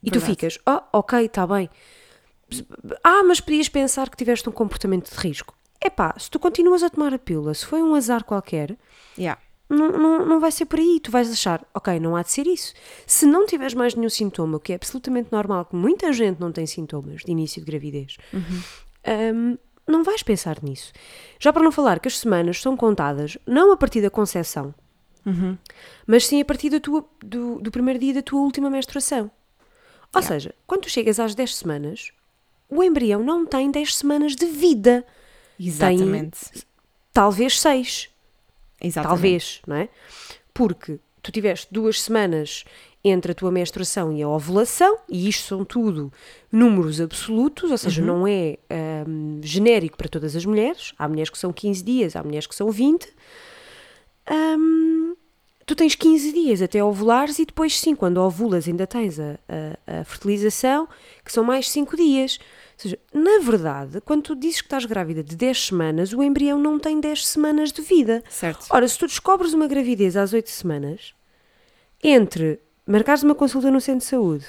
E 0.03 0.11
Verdade. 0.11 0.25
tu 0.25 0.31
ficas, 0.31 0.59
oh, 0.67 0.99
ok, 0.99 1.27
está 1.27 1.47
bem. 1.47 1.69
Ah, 3.05 3.23
mas 3.25 3.41
podias 3.41 3.69
pensar 3.69 4.09
que 4.09 4.17
tiveste 4.17 4.49
um 4.49 4.53
comportamento 4.53 5.11
de 5.11 5.17
risco. 5.19 5.55
É 5.81 5.91
pá, 5.91 6.15
se 6.19 6.31
tu 6.31 6.39
continuas 6.39 6.83
a 6.83 6.89
tomar 6.89 7.13
a 7.13 7.19
pílula, 7.19 7.53
se 7.53 7.67
foi 7.67 7.83
um 7.83 7.95
azar 7.95 8.25
qualquer, 8.25 8.77
yeah 9.19 9.39
não, 9.69 9.93
não, 9.93 10.27
não 10.27 10.41
vai 10.41 10.51
ser 10.51 10.65
por 10.65 10.79
aí. 10.79 10.99
Tu 11.01 11.11
vais 11.11 11.31
achar, 11.31 11.65
ok, 11.75 12.01
não 12.01 12.17
há 12.17 12.23
de 12.23 12.33
ser 12.33 12.47
isso. 12.47 12.73
Se 13.07 13.27
não 13.27 13.47
tiveres 13.47 13.75
mais 13.75 13.95
nenhum 13.95 14.09
sintoma, 14.09 14.57
o 14.57 14.61
que 14.61 14.73
é 14.73 14.77
absolutamente 14.77 15.31
normal, 15.31 15.67
que 15.67 15.77
muita 15.77 16.13
gente 16.13 16.41
não 16.41 16.51
tem 16.51 16.67
sintomas 16.67 17.23
de 17.23 17.31
início 17.31 17.63
de 17.63 17.71
gravidez, 17.71 18.17
uhum. 18.33 18.63
um, 19.35 19.59
não 19.87 20.03
vais 20.03 20.23
pensar 20.23 20.63
nisso. 20.63 20.93
Já 21.39 21.53
para 21.53 21.63
não 21.63 21.73
falar 21.73 22.01
que 22.01 22.09
as 22.09 22.19
semanas 22.19 22.61
são 22.61 22.77
contadas 22.77 23.39
não 23.47 23.73
a 23.73 23.77
partir 23.77 24.01
da 24.01 24.11
concepção, 24.11 24.75
uhum. 25.25 25.57
mas 26.07 26.27
sim 26.27 26.41
a 26.41 26.45
partir 26.45 26.71
da 26.71 26.81
tua, 26.81 27.05
do, 27.21 27.61
do 27.61 27.71
primeiro 27.71 27.99
dia 27.99 28.15
da 28.15 28.23
tua 28.23 28.41
última 28.41 28.71
menstruação. 28.71 29.31
Ou 30.15 30.21
yeah. 30.21 30.27
seja, 30.29 30.55
quando 30.67 30.83
tu 30.83 30.91
chegas 30.91 31.21
às 31.21 31.35
10 31.35 31.57
semanas, 31.57 32.13
o 32.69 32.83
embrião 32.83 33.23
não 33.23 33.45
tem 33.45 33.71
10 33.71 33.97
semanas 33.97 34.35
de 34.35 34.47
vida. 34.47 35.05
Exatamente. 35.61 36.51
Tem, 36.51 36.63
talvez 37.13 37.61
6. 37.61 38.11
Exatamente. 38.81 39.15
Talvez, 39.17 39.61
não 39.67 39.77
é? 39.77 39.89
Porque 40.55 40.99
tu 41.23 41.33
tiveste 41.33 41.69
duas 41.71 42.01
semanas 42.01 42.65
entre 43.05 43.33
a 43.33 43.35
tua 43.35 43.51
menstruação 43.51 44.13
e 44.13 44.23
a 44.23 44.29
ovulação, 44.29 44.99
e 45.09 45.29
isto 45.29 45.47
são 45.47 45.65
tudo 45.65 46.13
números 46.51 47.01
absolutos, 47.01 47.71
ou 47.71 47.79
seja, 47.79 48.01
uhum. 48.01 48.07
não 48.07 48.27
é 48.27 48.59
um, 49.07 49.41
genérico 49.43 49.97
para 49.97 50.09
todas 50.09 50.35
as 50.35 50.45
mulheres. 50.45 50.93
Há 50.99 51.09
mulheres 51.09 51.31
que 51.31 51.39
são 51.39 51.53
15 51.53 51.83
dias, 51.83 52.17
há 52.17 52.23
mulheres 52.23 52.47
que 52.47 52.55
são 52.55 52.71
20. 52.71 53.09
Um, 54.31 55.15
tu 55.65 55.75
tens 55.77 55.95
15 55.95 56.33
dias 56.33 56.63
até 56.63 56.83
ovulares 56.83 57.39
e 57.39 57.45
depois, 57.45 57.79
sim, 57.79 57.95
quando 57.95 58.19
ovulas, 58.19 58.67
ainda 58.67 58.87
tens 58.87 59.19
a, 59.21 59.39
a, 59.87 60.01
a 60.01 60.05
fertilização, 60.05 60.89
que 61.25 61.33
são 61.33 61.45
mais 61.45 61.71
5 61.71 61.97
dias. 61.97 62.39
Ou 62.79 62.83
seja, 62.83 62.99
na 63.13 63.41
verdade, 63.41 64.01
quando 64.01 64.23
tu 64.23 64.37
dizes 64.37 64.61
que 64.61 64.67
estás 64.67 64.85
grávida 64.85 65.23
de 65.23 65.35
10 65.35 65.67
semanas, 65.67 66.13
o 66.13 66.23
embrião 66.23 66.61
não 66.61 66.79
tem 66.79 67.01
10 67.01 67.27
semanas 67.27 67.73
de 67.73 67.83
vida. 67.83 68.23
Certo. 68.29 68.67
Ora, 68.71 68.87
se 68.87 68.97
tu 68.97 69.09
descobres 69.09 69.53
uma 69.53 69.67
gravidez 69.67 70.17
às 70.17 70.33
8 70.33 70.49
semanas, 70.49 71.13
entre 72.03 72.61
marcares 72.87 73.25
uma 73.25 73.35
consulta 73.35 73.69
no 73.69 73.81
centro 73.81 74.01
de 74.01 74.05
saúde, 74.05 74.47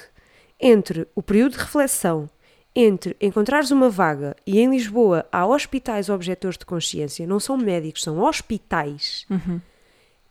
entre 0.59 1.07
o 1.15 1.23
período 1.23 1.53
de 1.53 1.57
reflexão, 1.57 2.29
entre 2.75 3.17
encontrares 3.19 3.71
uma 3.71 3.89
vaga 3.89 4.35
e 4.45 4.59
em 4.59 4.69
Lisboa 4.69 5.25
há 5.31 5.47
hospitais 5.47 6.07
objetores 6.07 6.57
de 6.57 6.67
consciência, 6.67 7.25
não 7.25 7.39
são 7.39 7.57
médicos, 7.57 8.03
são 8.03 8.21
hospitais. 8.21 9.25
Uhum. 9.27 9.59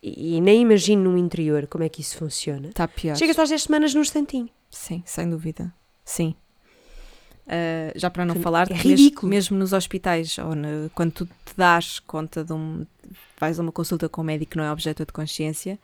E, 0.00 0.36
e, 0.36 0.40
nem 0.40 0.62
imagino 0.62 1.10
no 1.10 1.18
interior 1.18 1.66
como 1.66 1.82
é 1.82 1.88
que 1.88 2.00
isso 2.00 2.16
funciona. 2.16 2.68
Está 2.68 2.86
pior. 2.86 3.16
Chegas 3.16 3.36
às 3.36 3.48
10 3.48 3.62
semanas 3.64 3.92
num 3.92 4.02
instantinho. 4.02 4.48
Sim, 4.70 5.02
sem 5.04 5.28
dúvida. 5.28 5.74
Sim. 6.04 6.36
Uh, 7.48 7.98
já 7.98 8.10
para 8.10 8.26
não 8.26 8.34
falar, 8.36 8.70
é 8.70 8.74
ridículo. 8.74 9.30
Mesmo, 9.30 9.56
mesmo 9.56 9.58
nos 9.58 9.72
hospitais, 9.72 10.36
ou 10.36 10.54
no, 10.54 10.90
quando 10.94 11.12
tu 11.12 11.26
te 11.26 11.54
dás 11.56 11.98
conta 12.00 12.44
de 12.44 12.52
um. 12.52 12.84
vais 13.40 13.58
a 13.58 13.62
uma 13.62 13.72
consulta 13.72 14.06
com 14.06 14.20
um 14.20 14.24
médico 14.24 14.52
que 14.52 14.58
não 14.58 14.64
é 14.64 14.70
objeto 14.70 15.06
de 15.06 15.12
consciência, 15.12 15.78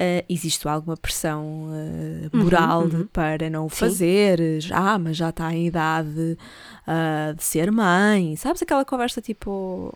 uh, 0.00 0.24
existe 0.28 0.66
alguma 0.68 0.96
pressão 0.96 1.68
uh, 1.70 2.36
moral 2.36 2.82
uhum, 2.82 3.00
uhum. 3.00 3.06
para 3.06 3.48
não 3.50 3.66
o 3.66 3.68
fazer. 3.68 4.40
Ah, 4.72 4.98
mas 4.98 5.16
já 5.16 5.30
está 5.30 5.52
em 5.52 5.66
idade 5.66 6.36
de 7.36 7.44
ser 7.44 7.70
mãe. 7.70 8.36
Sabes 8.36 8.62
aquela 8.62 8.84
conversa 8.84 9.20
tipo. 9.20 9.94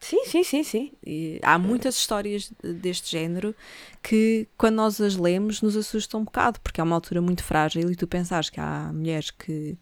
sim, 0.00 0.24
sim, 0.24 0.42
sim, 0.42 0.62
sim. 0.62 0.92
E 1.04 1.38
há 1.42 1.58
muitas 1.58 1.96
histórias 1.96 2.52
deste 2.62 3.10
género 3.10 3.54
que, 4.02 4.48
quando 4.56 4.76
nós 4.76 5.00
as 5.00 5.16
lemos, 5.16 5.62
nos 5.62 5.76
assustam 5.76 6.20
um 6.20 6.24
bocado, 6.24 6.60
porque 6.60 6.80
é 6.80 6.84
uma 6.84 6.94
altura 6.94 7.20
muito 7.20 7.42
frágil 7.42 7.90
e 7.90 7.96
tu 7.96 8.06
pensares 8.06 8.50
que 8.50 8.60
há 8.60 8.90
mulheres 8.92 9.30
que 9.30 9.78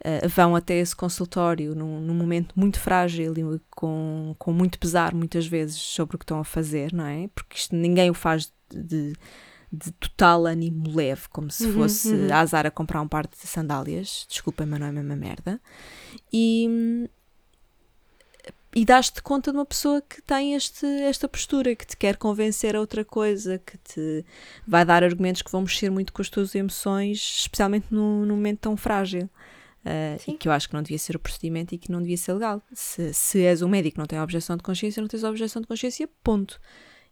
uh, 0.00 0.28
vão 0.28 0.56
até 0.56 0.78
esse 0.78 0.94
consultório 0.94 1.74
num, 1.74 2.00
num, 2.00 2.14
momento 2.14 2.52
muito 2.56 2.78
frágil 2.78 3.34
e 3.36 3.60
com, 3.70 4.34
com 4.38 4.52
muito 4.52 4.78
pesar, 4.78 5.14
muitas 5.14 5.46
vezes, 5.46 5.76
sobre 5.76 6.16
o 6.16 6.18
que 6.18 6.24
estão 6.24 6.40
a 6.40 6.44
fazer, 6.44 6.92
não 6.92 7.06
é? 7.06 7.28
Porque 7.34 7.56
isto, 7.56 7.74
ninguém 7.74 8.10
o 8.10 8.14
faz 8.14 8.52
de, 8.70 9.12
de 9.72 9.92
total 9.92 10.46
ânimo 10.46 10.94
leve, 10.94 11.28
como 11.30 11.50
se 11.50 11.66
uhum, 11.66 11.74
fosse 11.74 12.12
uhum. 12.12 12.32
a 12.32 12.40
azar 12.40 12.66
a 12.66 12.70
comprar 12.70 13.00
um 13.00 13.08
par 13.08 13.26
de 13.26 13.36
sandálias. 13.36 14.26
Desculpem, 14.28 14.66
mas 14.66 14.80
não 14.80 14.86
é 14.86 14.90
a 14.90 14.92
mesma 14.92 15.16
merda. 15.16 15.60
E 16.32 17.08
e 18.74 18.84
dás-te 18.84 19.20
conta 19.20 19.50
de 19.50 19.58
uma 19.58 19.66
pessoa 19.66 20.00
que 20.00 20.22
tem 20.22 20.54
este, 20.54 20.86
esta 20.86 21.28
postura, 21.28 21.74
que 21.74 21.84
te 21.84 21.96
quer 21.96 22.16
convencer 22.16 22.76
a 22.76 22.80
outra 22.80 23.04
coisa, 23.04 23.58
que 23.58 23.76
te 23.78 24.24
vai 24.66 24.84
dar 24.84 25.02
argumentos 25.02 25.42
que 25.42 25.50
vão 25.50 25.62
mexer 25.62 25.90
muito 25.90 26.12
com 26.12 26.22
as 26.22 26.28
tuas 26.28 26.54
emoções, 26.54 27.18
especialmente 27.40 27.86
num, 27.90 28.24
num 28.24 28.36
momento 28.36 28.60
tão 28.60 28.76
frágil. 28.76 29.28
Uh, 29.84 30.20
e 30.30 30.34
que 30.34 30.46
eu 30.46 30.52
acho 30.52 30.68
que 30.68 30.74
não 30.74 30.82
devia 30.82 30.98
ser 30.98 31.16
o 31.16 31.18
procedimento 31.18 31.74
e 31.74 31.78
que 31.78 31.90
não 31.90 32.00
devia 32.00 32.16
ser 32.16 32.34
legal. 32.34 32.62
Se, 32.72 33.14
se 33.14 33.42
és 33.42 33.62
um 33.62 33.68
médico 33.68 33.94
que 33.94 33.98
não 33.98 34.06
tem 34.06 34.20
objeção 34.20 34.56
de 34.56 34.62
consciência, 34.62 35.00
não 35.00 35.08
tens 35.08 35.24
objeção 35.24 35.62
de 35.62 35.68
consciência, 35.68 36.08
ponto. 36.22 36.60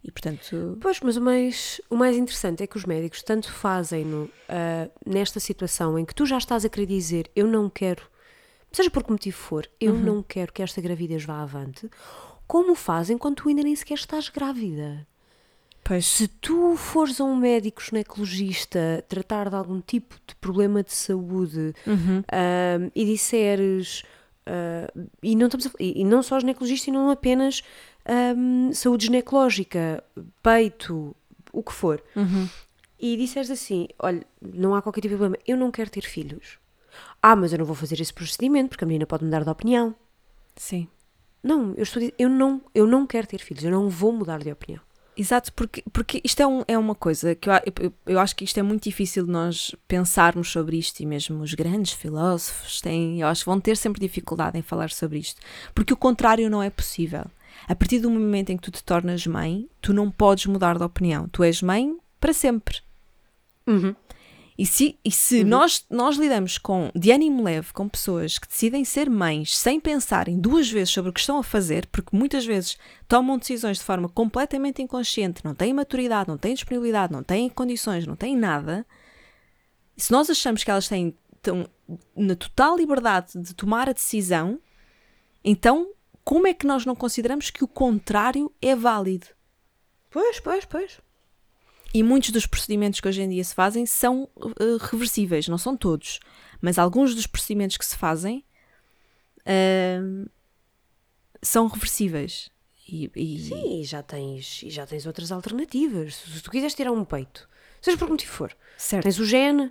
E 0.04 0.12
portanto. 0.12 0.78
Pois, 0.80 1.00
mas 1.00 1.16
o 1.16 1.20
mais, 1.20 1.80
o 1.90 1.96
mais 1.96 2.16
interessante 2.16 2.62
é 2.62 2.66
que 2.66 2.76
os 2.76 2.84
médicos 2.84 3.22
tanto 3.22 3.50
fazem-no 3.50 4.24
uh, 4.24 4.30
nesta 5.04 5.40
situação 5.40 5.98
em 5.98 6.04
que 6.04 6.14
tu 6.14 6.24
já 6.26 6.38
estás 6.38 6.64
a 6.64 6.68
querer 6.68 6.86
dizer 6.86 7.30
eu 7.34 7.46
não 7.46 7.68
quero 7.68 8.02
seja 8.72 8.90
por 8.90 9.02
que 9.02 9.10
motivo 9.10 9.36
for, 9.36 9.68
eu 9.80 9.92
uhum. 9.92 10.00
não 10.00 10.22
quero 10.22 10.52
que 10.52 10.62
esta 10.62 10.80
gravidez 10.80 11.24
vá 11.24 11.42
avante, 11.42 11.88
como 12.46 12.74
fazem 12.74 13.18
quando 13.18 13.36
tu 13.36 13.48
ainda 13.48 13.62
nem 13.62 13.74
sequer 13.74 13.94
estás 13.94 14.28
grávida? 14.28 15.06
Pois. 15.88 16.04
Se 16.06 16.28
tu 16.28 16.76
fores 16.76 17.18
a 17.18 17.24
um 17.24 17.34
médico 17.34 17.82
ginecologista 17.82 19.02
tratar 19.08 19.48
de 19.48 19.56
algum 19.56 19.80
tipo 19.80 20.16
de 20.26 20.34
problema 20.34 20.82
de 20.82 20.92
saúde 20.92 21.74
uhum. 21.86 22.18
um, 22.18 22.90
e 22.94 23.06
disseres. 23.06 24.02
Uh, 24.46 25.08
e, 25.22 25.34
não 25.34 25.46
estamos 25.46 25.66
a, 25.66 25.70
e, 25.80 26.04
não 26.04 26.22
só 26.22 26.38
ginecologista 26.38 26.90
e 26.90 26.92
não 26.92 27.10
apenas 27.10 27.62
um, 28.36 28.70
saúde 28.72 29.06
ginecológica, 29.06 30.04
peito, 30.42 31.16
o 31.52 31.62
que 31.62 31.72
for, 31.72 32.02
uhum. 32.14 32.46
e 33.00 33.16
disseres 33.16 33.50
assim: 33.50 33.88
olha, 33.98 34.22
não 34.42 34.74
há 34.74 34.82
qualquer 34.82 35.00
tipo 35.00 35.14
de 35.14 35.18
problema, 35.18 35.42
eu 35.46 35.56
não 35.56 35.70
quero 35.70 35.88
ter 35.88 36.04
filhos. 36.04 36.58
Ah, 37.22 37.34
mas 37.34 37.52
eu 37.52 37.58
não 37.58 37.64
vou 37.64 37.74
fazer 37.74 37.98
esse 37.98 38.12
procedimento 38.12 38.70
porque 38.70 38.84
a 38.84 38.86
menina 38.86 39.06
pode 39.06 39.24
mudar 39.24 39.42
de 39.42 39.50
opinião. 39.50 39.94
Sim. 40.54 40.86
Não, 41.42 41.72
eu, 41.76 41.82
estou, 41.82 42.02
eu 42.18 42.28
não, 42.28 42.60
eu 42.74 42.86
não 42.86 43.06
quero 43.06 43.26
ter 43.26 43.38
filhos, 43.38 43.64
eu 43.64 43.70
não 43.70 43.88
vou 43.88 44.12
mudar 44.12 44.40
de 44.40 44.52
opinião. 44.52 44.82
Exato, 45.18 45.52
porque, 45.52 45.82
porque 45.92 46.20
isto 46.22 46.40
é, 46.40 46.46
um, 46.46 46.62
é 46.68 46.78
uma 46.78 46.94
coisa 46.94 47.34
que 47.34 47.50
eu, 47.50 47.52
eu, 47.80 47.92
eu 48.06 48.20
acho 48.20 48.36
que 48.36 48.44
isto 48.44 48.56
é 48.60 48.62
muito 48.62 48.84
difícil 48.84 49.26
de 49.26 49.32
nós 49.32 49.74
pensarmos 49.88 50.48
sobre 50.48 50.78
isto 50.78 51.00
e 51.00 51.06
mesmo 51.06 51.42
os 51.42 51.54
grandes 51.54 51.92
filósofos 51.92 52.80
têm, 52.80 53.20
eu 53.20 53.26
acho 53.26 53.42
que 53.42 53.50
vão 53.50 53.58
ter 53.58 53.76
sempre 53.76 54.00
dificuldade 54.00 54.56
em 54.56 54.62
falar 54.62 54.90
sobre 54.90 55.18
isto, 55.18 55.40
porque 55.74 55.92
o 55.92 55.96
contrário 55.96 56.48
não 56.48 56.62
é 56.62 56.70
possível. 56.70 57.24
A 57.66 57.74
partir 57.74 57.98
do 57.98 58.08
momento 58.08 58.50
em 58.50 58.56
que 58.56 58.62
tu 58.62 58.70
te 58.70 58.84
tornas 58.84 59.26
mãe, 59.26 59.68
tu 59.82 59.92
não 59.92 60.08
podes 60.08 60.46
mudar 60.46 60.78
de 60.78 60.84
opinião. 60.84 61.28
Tu 61.28 61.42
és 61.42 61.60
mãe 61.62 61.98
para 62.20 62.32
sempre. 62.32 62.78
E 64.58 64.66
se, 64.66 64.98
e 65.04 65.10
se 65.12 65.44
nós, 65.44 65.86
nós 65.88 66.16
lidamos 66.16 66.58
com, 66.58 66.90
de 66.92 67.12
ânimo 67.12 67.44
leve 67.44 67.72
com 67.72 67.88
pessoas 67.88 68.40
que 68.40 68.48
decidem 68.48 68.84
ser 68.84 69.08
mães 69.08 69.56
sem 69.56 69.78
pensarem 69.78 70.40
duas 70.40 70.68
vezes 70.68 70.90
sobre 70.90 71.10
o 71.10 71.12
que 71.12 71.20
estão 71.20 71.38
a 71.38 71.44
fazer, 71.44 71.86
porque 71.86 72.16
muitas 72.16 72.44
vezes 72.44 72.76
tomam 73.06 73.38
decisões 73.38 73.78
de 73.78 73.84
forma 73.84 74.08
completamente 74.08 74.82
inconsciente, 74.82 75.44
não 75.44 75.54
têm 75.54 75.72
maturidade, 75.72 76.28
não 76.28 76.36
têm 76.36 76.54
disponibilidade, 76.54 77.12
não 77.12 77.22
têm 77.22 77.48
condições, 77.48 78.04
não 78.04 78.16
têm 78.16 78.36
nada, 78.36 78.84
e 79.96 80.02
se 80.02 80.10
nós 80.10 80.28
achamos 80.28 80.64
que 80.64 80.70
elas 80.72 80.88
têm 80.88 81.16
tão, 81.40 81.64
na 82.16 82.34
total 82.34 82.76
liberdade 82.76 83.40
de 83.40 83.54
tomar 83.54 83.88
a 83.88 83.92
decisão, 83.92 84.58
então 85.44 85.92
como 86.24 86.48
é 86.48 86.52
que 86.52 86.66
nós 86.66 86.84
não 86.84 86.96
consideramos 86.96 87.48
que 87.48 87.62
o 87.62 87.68
contrário 87.68 88.52
é 88.60 88.74
válido? 88.74 89.28
Pois, 90.10 90.40
pois, 90.40 90.64
pois. 90.64 91.00
E 91.94 92.02
muitos 92.02 92.30
dos 92.30 92.46
procedimentos 92.46 93.00
que 93.00 93.08
hoje 93.08 93.22
em 93.22 93.28
dia 93.28 93.42
se 93.42 93.54
fazem 93.54 93.86
são 93.86 94.28
eh, 94.60 94.76
reversíveis, 94.90 95.48
não 95.48 95.56
são 95.56 95.76
todos, 95.76 96.20
mas 96.60 96.78
alguns 96.78 97.14
dos 97.14 97.26
procedimentos 97.26 97.76
que 97.78 97.84
se 97.86 97.96
fazem 97.96 98.44
ahm, 99.46 100.26
são 101.42 101.66
reversíveis. 101.66 102.50
E, 102.86 103.10
e- 103.14 103.38
Sim, 103.40 103.80
e 103.80 103.84
já 103.84 104.02
tens, 104.02 104.62
e 104.62 104.70
já 104.70 104.86
tens 104.86 105.06
outras 105.06 105.30
alternativas. 105.32 106.16
Se 106.16 106.40
tu 106.42 106.50
quiseres 106.50 106.74
tirar 106.74 106.92
um 106.92 107.04
peito, 107.04 107.48
seja 107.80 107.96
por 107.96 108.06
que 108.06 108.12
motivo 108.12 108.32
for, 108.32 108.56
certo. 108.76 109.02
tens 109.04 109.18
o 109.18 109.24
gene, 109.24 109.70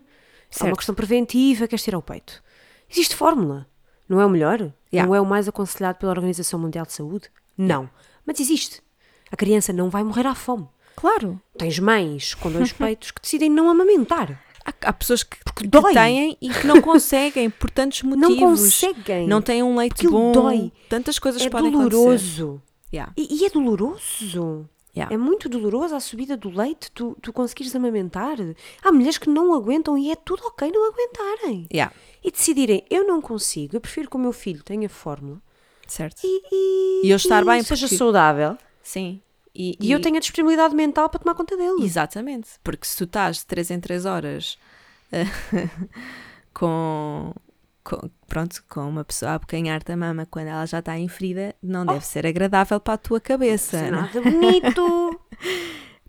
é 0.60 0.64
uma 0.64 0.76
questão 0.76 0.96
preventiva, 0.96 1.68
queres 1.68 1.84
tirar 1.84 1.98
o 1.98 2.02
peito. 2.02 2.44
Existe 2.90 3.16
fórmula. 3.16 3.68
Não 4.08 4.22
é 4.22 4.26
o 4.26 4.30
melhor? 4.30 4.60
Yeah. 4.94 5.06
Não 5.08 5.14
é 5.14 5.20
o 5.20 5.26
mais 5.26 5.48
aconselhado 5.48 5.98
pela 6.00 6.12
Organização 6.14 6.58
Mundial 6.60 6.86
de 6.86 6.94
Saúde? 6.94 7.30
Não. 7.58 7.90
Mas 8.26 8.40
existe. 8.40 8.82
A 9.30 9.36
criança 9.36 9.74
não 9.74 9.90
vai 9.90 10.04
morrer 10.04 10.26
à 10.26 10.34
fome. 10.34 10.70
Claro. 10.98 11.40
Tens 11.58 11.80
mães 11.80 12.34
com 12.34 12.52
dois 12.52 12.74
peitos 12.74 13.12
que 13.12 13.22
decidem 13.22 13.50
não 13.50 13.70
amamentar. 13.70 14.44
Há, 14.66 14.74
há 14.90 14.92
pessoas 14.92 15.24
que, 15.24 15.38
que 15.56 15.70
têm 15.94 16.36
e 16.42 16.50
que 16.50 16.68
não 16.68 16.82
conseguem 16.82 17.50
por 17.50 17.70
tantos 17.70 18.02
motivos. 18.04 18.30
Não 18.38 18.38
conseguem. 18.50 19.28
Não 19.28 19.42
têm 19.42 19.64
um 19.64 19.78
leite 19.78 20.06
bom. 20.10 20.34
dói. 20.34 20.74
Tantas 20.90 21.18
coisas 21.20 21.42
é 21.42 21.50
podem 21.50 21.70
acontecer. 21.70 21.90
doloroso. 21.92 22.62
Yeah. 22.94 23.14
E, 23.16 23.42
e 23.42 23.46
é 23.46 23.50
doloroso. 23.50 24.68
Yeah. 24.96 25.14
É 25.14 25.18
muito 25.18 25.48
doloroso 25.48 25.94
a 25.94 26.00
subida 26.00 26.36
do 26.36 26.50
leite, 26.50 26.90
tu, 26.92 27.16
tu 27.22 27.32
conseguires 27.32 27.76
amamentar. 27.76 28.38
Há 28.84 28.92
mulheres 28.92 29.20
que 29.20 29.30
não 29.30 29.54
aguentam 29.54 29.96
e 29.98 30.10
é 30.12 30.16
tudo 30.16 30.44
ok 30.48 30.72
não 30.74 30.90
aguentarem. 30.92 31.68
Yeah. 31.72 31.94
E 32.24 32.32
decidirem, 32.32 32.84
eu 32.90 33.06
não 33.08 33.22
consigo, 33.22 33.76
eu 33.76 33.82
prefiro 33.82 34.10
que 34.10 34.16
o 34.16 34.20
meu 34.20 34.34
filho 34.34 34.64
tenha 34.64 34.90
fórmula 34.90 35.40
Certo. 35.88 36.20
e, 36.24 36.42
e, 36.52 37.08
E 37.08 37.12
eu 37.12 37.16
estar 37.18 37.46
bem 37.46 37.62
seja 37.62 37.86
porque- 37.86 37.96
saudável 37.96 38.58
Sim. 38.82 39.22
E, 39.60 39.76
e, 39.82 39.92
eu 39.92 40.00
tenha 40.00 40.20
disponibilidade 40.20 40.76
mental 40.76 41.10
para 41.10 41.20
tomar 41.20 41.34
conta 41.34 41.58
dele. 41.58 41.84
Exatamente, 41.84 42.50
porque 42.64 42.86
se 42.86 42.96
tu 42.96 43.06
estás 43.06 43.38
de 43.38 43.46
3 43.48 43.72
em 43.72 43.80
3 43.80 44.06
horas 44.06 44.58
eh, 45.12 45.26
com, 46.54 47.34
com- 47.84 48.10
pronto, 48.28 48.64
com 48.70 48.82
uma 48.88 49.04
pessoa 49.04 49.32
a 49.32 49.36
abocanhar-te 49.36 49.92
a 49.92 49.98
mama 49.98 50.28
quando 50.30 50.48
ela 50.48 50.66
já 50.66 50.80
está 50.80 50.98
em 50.98 51.08
ferida, 51.08 51.56
não 51.62 51.86
deve 51.86 52.06
ser 52.06 52.26
agradável 52.26 52.80
para 52.80 52.94
a 52.94 52.98
tua 52.98 53.20
cabeça. 53.20 53.82
Não 53.82 53.88
é? 53.88 53.92
nada 54.02 54.22
bonito. 54.22 55.20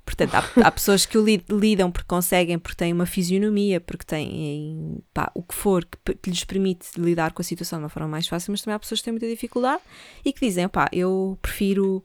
Portanto, 0.04 0.34
há, 0.36 0.66
há 0.66 0.70
pessoas 0.70 1.04
que 1.04 1.18
o 1.18 1.22
li- 1.22 1.44
lidam 1.50 1.90
porque 1.92 2.08
conseguem, 2.08 2.58
porque 2.58 2.76
têm 2.76 2.94
uma 2.94 3.04
fisionomia, 3.04 3.78
porque 3.78 4.06
têm 4.06 5.02
pá, 5.12 5.30
o 5.34 5.42
que 5.42 5.54
for 5.54 5.84
que, 5.84 6.14
que 6.14 6.30
lhes 6.30 6.44
permite 6.44 6.88
lidar 6.98 7.32
com 7.34 7.42
a 7.42 7.44
situação 7.44 7.78
de 7.78 7.82
uma 7.84 7.90
forma 7.90 8.08
mais 8.08 8.26
fácil, 8.26 8.50
mas 8.50 8.62
também 8.62 8.74
há 8.74 8.78
pessoas 8.78 9.00
que 9.00 9.04
têm 9.04 9.12
muita 9.12 9.28
dificuldade 9.28 9.82
e 10.24 10.32
que 10.32 10.40
dizem, 10.46 10.66
pá, 10.66 10.88
eu 10.92 11.38
prefiro, 11.42 12.02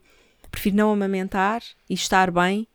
prefiro 0.54 0.76
não 0.76 0.92
amamentar 0.92 1.62
e 1.88 1.94
estar 1.94 2.30
bem 2.30 2.68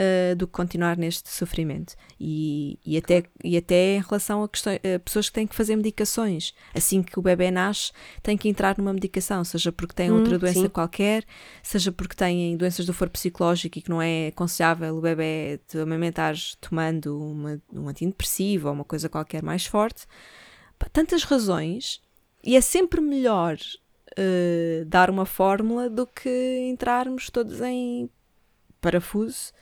ah, 0.00 0.34
do 0.34 0.46
que 0.46 0.54
continuar 0.54 0.96
neste 0.96 1.28
sofrimento. 1.28 1.94
E, 2.18 2.78
e, 2.86 2.96
até, 2.96 3.22
e 3.44 3.54
até 3.54 3.96
em 3.96 4.00
relação 4.00 4.42
a, 4.42 4.48
questões, 4.48 4.80
a 4.82 4.98
pessoas 4.98 5.28
que 5.28 5.34
têm 5.34 5.46
que 5.46 5.54
fazer 5.54 5.76
medicações. 5.76 6.54
Assim 6.74 7.02
que 7.02 7.18
o 7.18 7.22
bebê 7.22 7.50
nasce, 7.50 7.92
tem 8.22 8.34
que 8.34 8.48
entrar 8.48 8.78
numa 8.78 8.94
medicação, 8.94 9.44
seja 9.44 9.70
porque 9.70 9.94
tem 9.94 10.10
outra 10.10 10.36
Hum, 10.36 10.38
doença 10.38 10.60
sim. 10.60 10.68
qualquer, 10.70 11.26
seja 11.62 11.92
porque 11.92 12.14
têm 12.14 12.56
doenças 12.56 12.86
do 12.86 12.94
foro 12.94 13.10
psicológico 13.10 13.78
e 13.78 13.82
que 13.82 13.90
não 13.90 14.00
é 14.00 14.28
aconselhável 14.28 14.96
o 14.96 15.02
bebê 15.02 15.60
te 15.68 15.76
amamentar 15.76 16.34
tomando 16.62 17.20
uma, 17.20 17.60
um 17.70 17.86
antidepressivo 17.86 18.68
ou 18.68 18.74
uma 18.74 18.84
coisa 18.84 19.06
qualquer 19.06 19.42
mais 19.42 19.66
forte. 19.66 20.06
Tantas 20.94 21.24
razões. 21.24 22.00
E 22.42 22.56
é 22.56 22.60
sempre 22.62 23.02
melhor 23.02 23.58
eh, 24.16 24.84
dar 24.86 25.10
uma 25.10 25.24
fórmula 25.26 25.88
do 25.88 26.06
que 26.06 26.68
entrarmos 26.70 27.30
todos 27.30 27.60
em 27.60 28.08
parafuso 28.80 29.52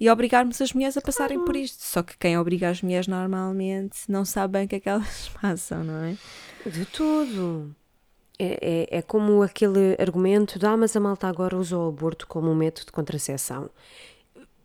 e 0.00 0.10
obrigarmos 0.10 0.60
as 0.60 0.72
mulheres 0.72 0.96
a 0.96 1.00
passarem 1.00 1.44
por 1.44 1.54
isto. 1.56 1.82
Só 1.82 2.02
que 2.02 2.16
quem 2.18 2.36
obriga 2.38 2.68
as 2.68 2.82
mulheres 2.82 3.06
normalmente 3.06 4.00
não 4.08 4.24
sabe 4.24 4.54
bem 4.54 4.64
o 4.64 4.68
que 4.68 4.76
é 4.76 4.80
que 4.80 4.88
elas 4.88 5.30
passam, 5.40 5.84
não 5.84 6.02
é? 6.04 6.16
De 6.68 6.84
tudo. 6.86 7.74
É, 8.36 8.88
é, 8.90 8.98
é 8.98 9.02
como 9.02 9.42
aquele 9.42 9.94
argumento 9.98 10.58
de 10.58 10.66
ah, 10.66 10.76
mas 10.76 10.96
a 10.96 11.00
malta 11.00 11.28
agora 11.28 11.56
usa 11.56 11.78
o 11.78 11.88
aborto 11.88 12.26
como 12.26 12.50
um 12.50 12.54
método 12.54 12.86
de 12.86 12.92
contracepção. 12.92 13.70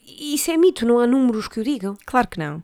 Isso 0.04 0.50
é 0.50 0.58
mito, 0.58 0.88
não 0.88 0.98
há 1.00 1.06
números 1.06 1.48
que 1.48 1.60
o 1.60 1.64
digam. 1.64 1.96
Claro 2.06 2.28
que 2.28 2.40
não. 2.40 2.64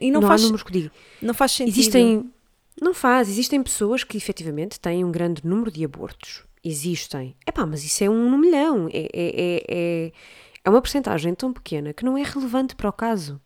E 0.00 0.12
não, 0.12 0.20
Não, 0.20 0.28
faz, 0.28 0.40
há 0.42 0.44
números 0.44 0.62
que 0.62 0.70
o 0.70 0.72
digam. 0.72 0.90
não 1.20 1.34
faz 1.34 1.50
sentido. 1.52 1.74
Existem. 1.74 2.32
Não 2.80 2.94
faz, 2.94 3.28
existem 3.28 3.62
pessoas 3.62 4.02
que 4.04 4.16
efetivamente 4.16 4.80
têm 4.80 5.04
um 5.04 5.12
grande 5.12 5.46
número 5.46 5.70
de 5.70 5.84
abortos. 5.84 6.42
Existem. 6.64 7.36
Epá, 7.46 7.66
mas 7.66 7.84
isso 7.84 8.02
é 8.04 8.08
um 8.08 8.30
no 8.30 8.38
milhão. 8.38 8.88
É, 8.92 9.08
é, 9.12 9.12
é, 9.12 9.64
é, 9.68 10.12
é 10.64 10.70
uma 10.70 10.80
porcentagem 10.80 11.34
tão 11.34 11.52
pequena 11.52 11.92
que 11.92 12.04
não 12.04 12.16
é 12.16 12.22
relevante 12.22 12.74
para 12.74 12.88
o 12.88 12.92
caso. 12.92 13.40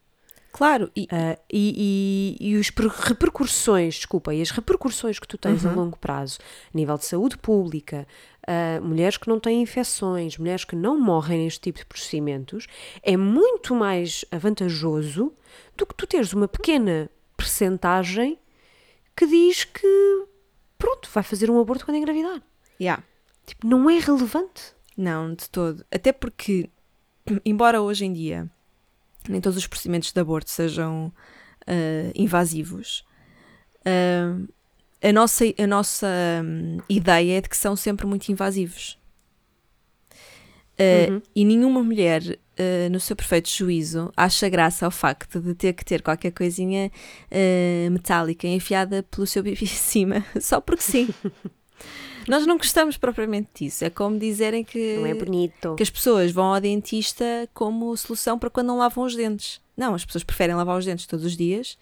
Claro, 0.52 0.90
e, 0.96 1.06
Ah, 1.10 1.38
e, 1.52 2.36
e, 2.40 2.48
e 2.48 2.56
os 2.56 2.70
per- 2.70 2.88
repercussões, 2.88 3.96
desculpa, 3.96 4.34
e 4.34 4.40
as 4.40 4.50
repercussões 4.50 5.18
que 5.18 5.28
tu 5.28 5.36
tens 5.36 5.66
a 5.66 5.70
longo 5.70 5.98
prazo, 5.98 6.38
a 6.72 6.76
nível 6.76 6.96
de 6.96 7.04
saúde 7.04 7.36
pública, 7.36 8.06
ah, 8.46 8.80
mulheres 8.82 9.18
que 9.18 9.28
não 9.28 9.38
têm 9.38 9.60
infecções, 9.60 10.38
mulheres 10.38 10.64
que 10.64 10.74
não 10.74 10.98
morrem 10.98 11.44
neste 11.44 11.60
tipo 11.60 11.78
de 11.80 11.84
procedimentos, 11.84 12.66
é 13.02 13.18
muito 13.18 13.74
mais 13.74 14.24
vantajoso 14.32 15.30
do 15.76 15.84
que 15.84 15.94
tu 15.94 16.06
teres 16.06 16.32
uma 16.32 16.48
pequena 16.48 17.10
percentagem 17.36 18.38
que 19.16 19.26
diz 19.26 19.64
que, 19.64 20.26
pronto, 20.78 21.08
vai 21.12 21.22
fazer 21.22 21.50
um 21.50 21.60
aborto 21.60 21.84
quando 21.84 21.96
engravidar. 21.96 22.42
yeah. 22.80 23.02
Tipo, 23.46 23.66
não 23.66 23.88
é 23.88 23.98
relevante. 23.98 24.74
Não, 24.96 25.34
de 25.34 25.48
todo. 25.48 25.84
Até 25.90 26.12
porque, 26.12 26.68
embora 27.44 27.80
hoje 27.80 28.04
em 28.04 28.12
dia 28.12 28.50
nem 29.28 29.40
todos 29.40 29.56
os 29.56 29.66
procedimentos 29.66 30.12
de 30.12 30.20
aborto 30.20 30.50
sejam 30.50 31.12
ah, 31.66 32.12
invasivos, 32.14 33.04
ah, 33.84 34.38
a 35.02 35.12
nossa, 35.12 35.44
a 35.58 35.66
nossa 35.66 36.06
hum, 36.44 36.78
ideia 36.88 37.38
é 37.38 37.40
de 37.40 37.48
que 37.48 37.56
são 37.56 37.76
sempre 37.76 38.06
muito 38.06 38.28
invasivos. 38.28 38.98
Ah, 40.78 41.10
Uhum. 41.10 41.22
E 41.34 41.44
nenhuma 41.44 41.82
mulher, 41.82 42.38
ah, 42.58 42.88
no 42.90 42.98
seu 43.00 43.14
perfeito 43.16 43.48
juízo, 43.50 44.12
acha 44.16 44.48
graça 44.48 44.84
ao 44.84 44.90
facto 44.90 45.40
de 45.40 45.54
ter 45.54 45.72
que 45.72 45.84
ter 45.84 46.02
qualquer 46.02 46.30
coisinha 46.32 46.90
ah, 47.30 47.90
metálica 47.90 48.46
enfiada 48.46 49.02
pelo 49.04 49.26
seu 49.26 49.42
bibi 49.42 49.64
acima, 49.70 50.24
só 50.40 50.60
porque 50.60 50.82
sim. 50.82 51.08
Nós 52.28 52.44
não 52.44 52.56
gostamos 52.58 52.96
propriamente 52.96 53.50
disso. 53.54 53.84
É 53.84 53.90
como 53.90 54.18
dizerem 54.18 54.64
que, 54.64 54.96
Não 54.96 55.06
é 55.06 55.14
bonito. 55.14 55.76
que 55.76 55.82
as 55.84 55.90
pessoas 55.90 56.32
vão 56.32 56.52
ao 56.52 56.60
dentista 56.60 57.24
como 57.54 57.96
solução 57.96 58.36
para 58.36 58.50
quando 58.50 58.66
não 58.66 58.78
lavam 58.78 59.04
os 59.04 59.14
dentes. 59.14 59.60
Não, 59.76 59.94
as 59.94 60.04
pessoas 60.04 60.24
preferem 60.24 60.56
lavar 60.56 60.76
os 60.76 60.84
dentes 60.84 61.06
todos 61.06 61.24
os 61.24 61.36
dias 61.36 61.78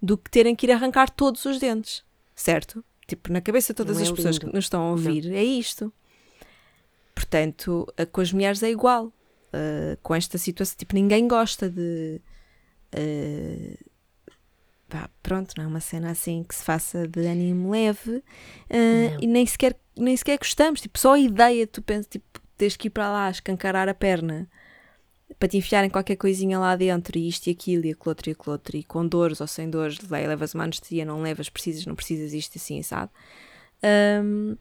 do 0.00 0.16
que 0.16 0.30
terem 0.30 0.56
que 0.56 0.64
ir 0.64 0.70
arrancar 0.70 1.10
todos 1.10 1.44
os 1.44 1.58
dentes. 1.58 2.02
Certo? 2.34 2.82
Tipo, 3.06 3.30
na 3.30 3.42
cabeça 3.42 3.74
de 3.74 3.76
todas 3.76 3.96
Não 3.96 4.04
é 4.04 4.06
as 4.06 4.12
pessoas 4.12 4.36
lindo. 4.36 4.46
que 4.48 4.56
nos 4.56 4.64
estão 4.64 4.80
a 4.80 4.90
ouvir, 4.92 5.30
é 5.34 5.44
isto. 5.44 5.92
Portanto, 7.14 7.86
a- 7.96 8.06
com 8.06 8.20
as 8.20 8.32
mulheres 8.32 8.62
é 8.62 8.70
igual. 8.70 9.12
Uh, 9.54 9.96
com 10.02 10.14
esta 10.14 10.36
situação, 10.36 10.76
tipo, 10.76 10.94
ninguém 10.94 11.28
gosta 11.28 11.70
de. 11.70 12.20
uh, 12.96 13.84
pá, 14.88 15.08
pronto, 15.22 15.54
não 15.56 15.64
é 15.64 15.66
uma 15.68 15.80
cena 15.80 16.10
assim 16.10 16.42
que 16.42 16.54
se 16.54 16.64
faça 16.64 17.06
de 17.06 17.20
ânimo 17.26 17.70
leve 17.70 18.16
uh, 18.16 18.22
e 19.20 19.26
nem 19.26 19.46
sequer, 19.46 19.76
nem 19.96 20.16
sequer 20.16 20.38
gostamos. 20.38 20.80
Tipo, 20.80 20.98
só 20.98 21.14
a 21.14 21.18
ideia 21.18 21.66
de 21.66 21.72
tu 21.72 21.82
pensas, 21.82 22.08
tipo, 22.08 22.40
tens 22.56 22.76
que 22.76 22.88
ir 22.88 22.90
para 22.90 23.10
lá 23.10 23.30
escancarar 23.30 23.88
a 23.88 23.94
perna 23.94 24.48
para 25.38 25.48
te 25.48 25.56
enfiarem 25.56 25.90
qualquer 25.90 26.16
coisinha 26.16 26.58
lá 26.58 26.76
dentro 26.76 27.18
e 27.18 27.28
isto 27.28 27.46
e 27.48 27.50
aquilo 27.50 27.86
e 27.86 27.90
aquilo 27.90 28.08
outro 28.08 28.30
e 28.30 28.32
aquilo 28.32 28.52
outro 28.52 28.76
e 28.76 28.84
com 28.84 29.06
dores 29.06 29.40
ou 29.40 29.46
sem 29.46 29.68
dores, 29.70 29.98
le- 29.98 30.26
levas 30.26 30.54
uma 30.54 30.64
anestesia, 30.64 31.04
não 31.04 31.22
levas, 31.22 31.48
precisas, 31.48 31.86
não 31.86 31.94
precisas, 31.94 32.32
isto 32.32 32.58
assim, 32.58 32.82
sabe? 32.82 33.10
Um, 34.22 34.56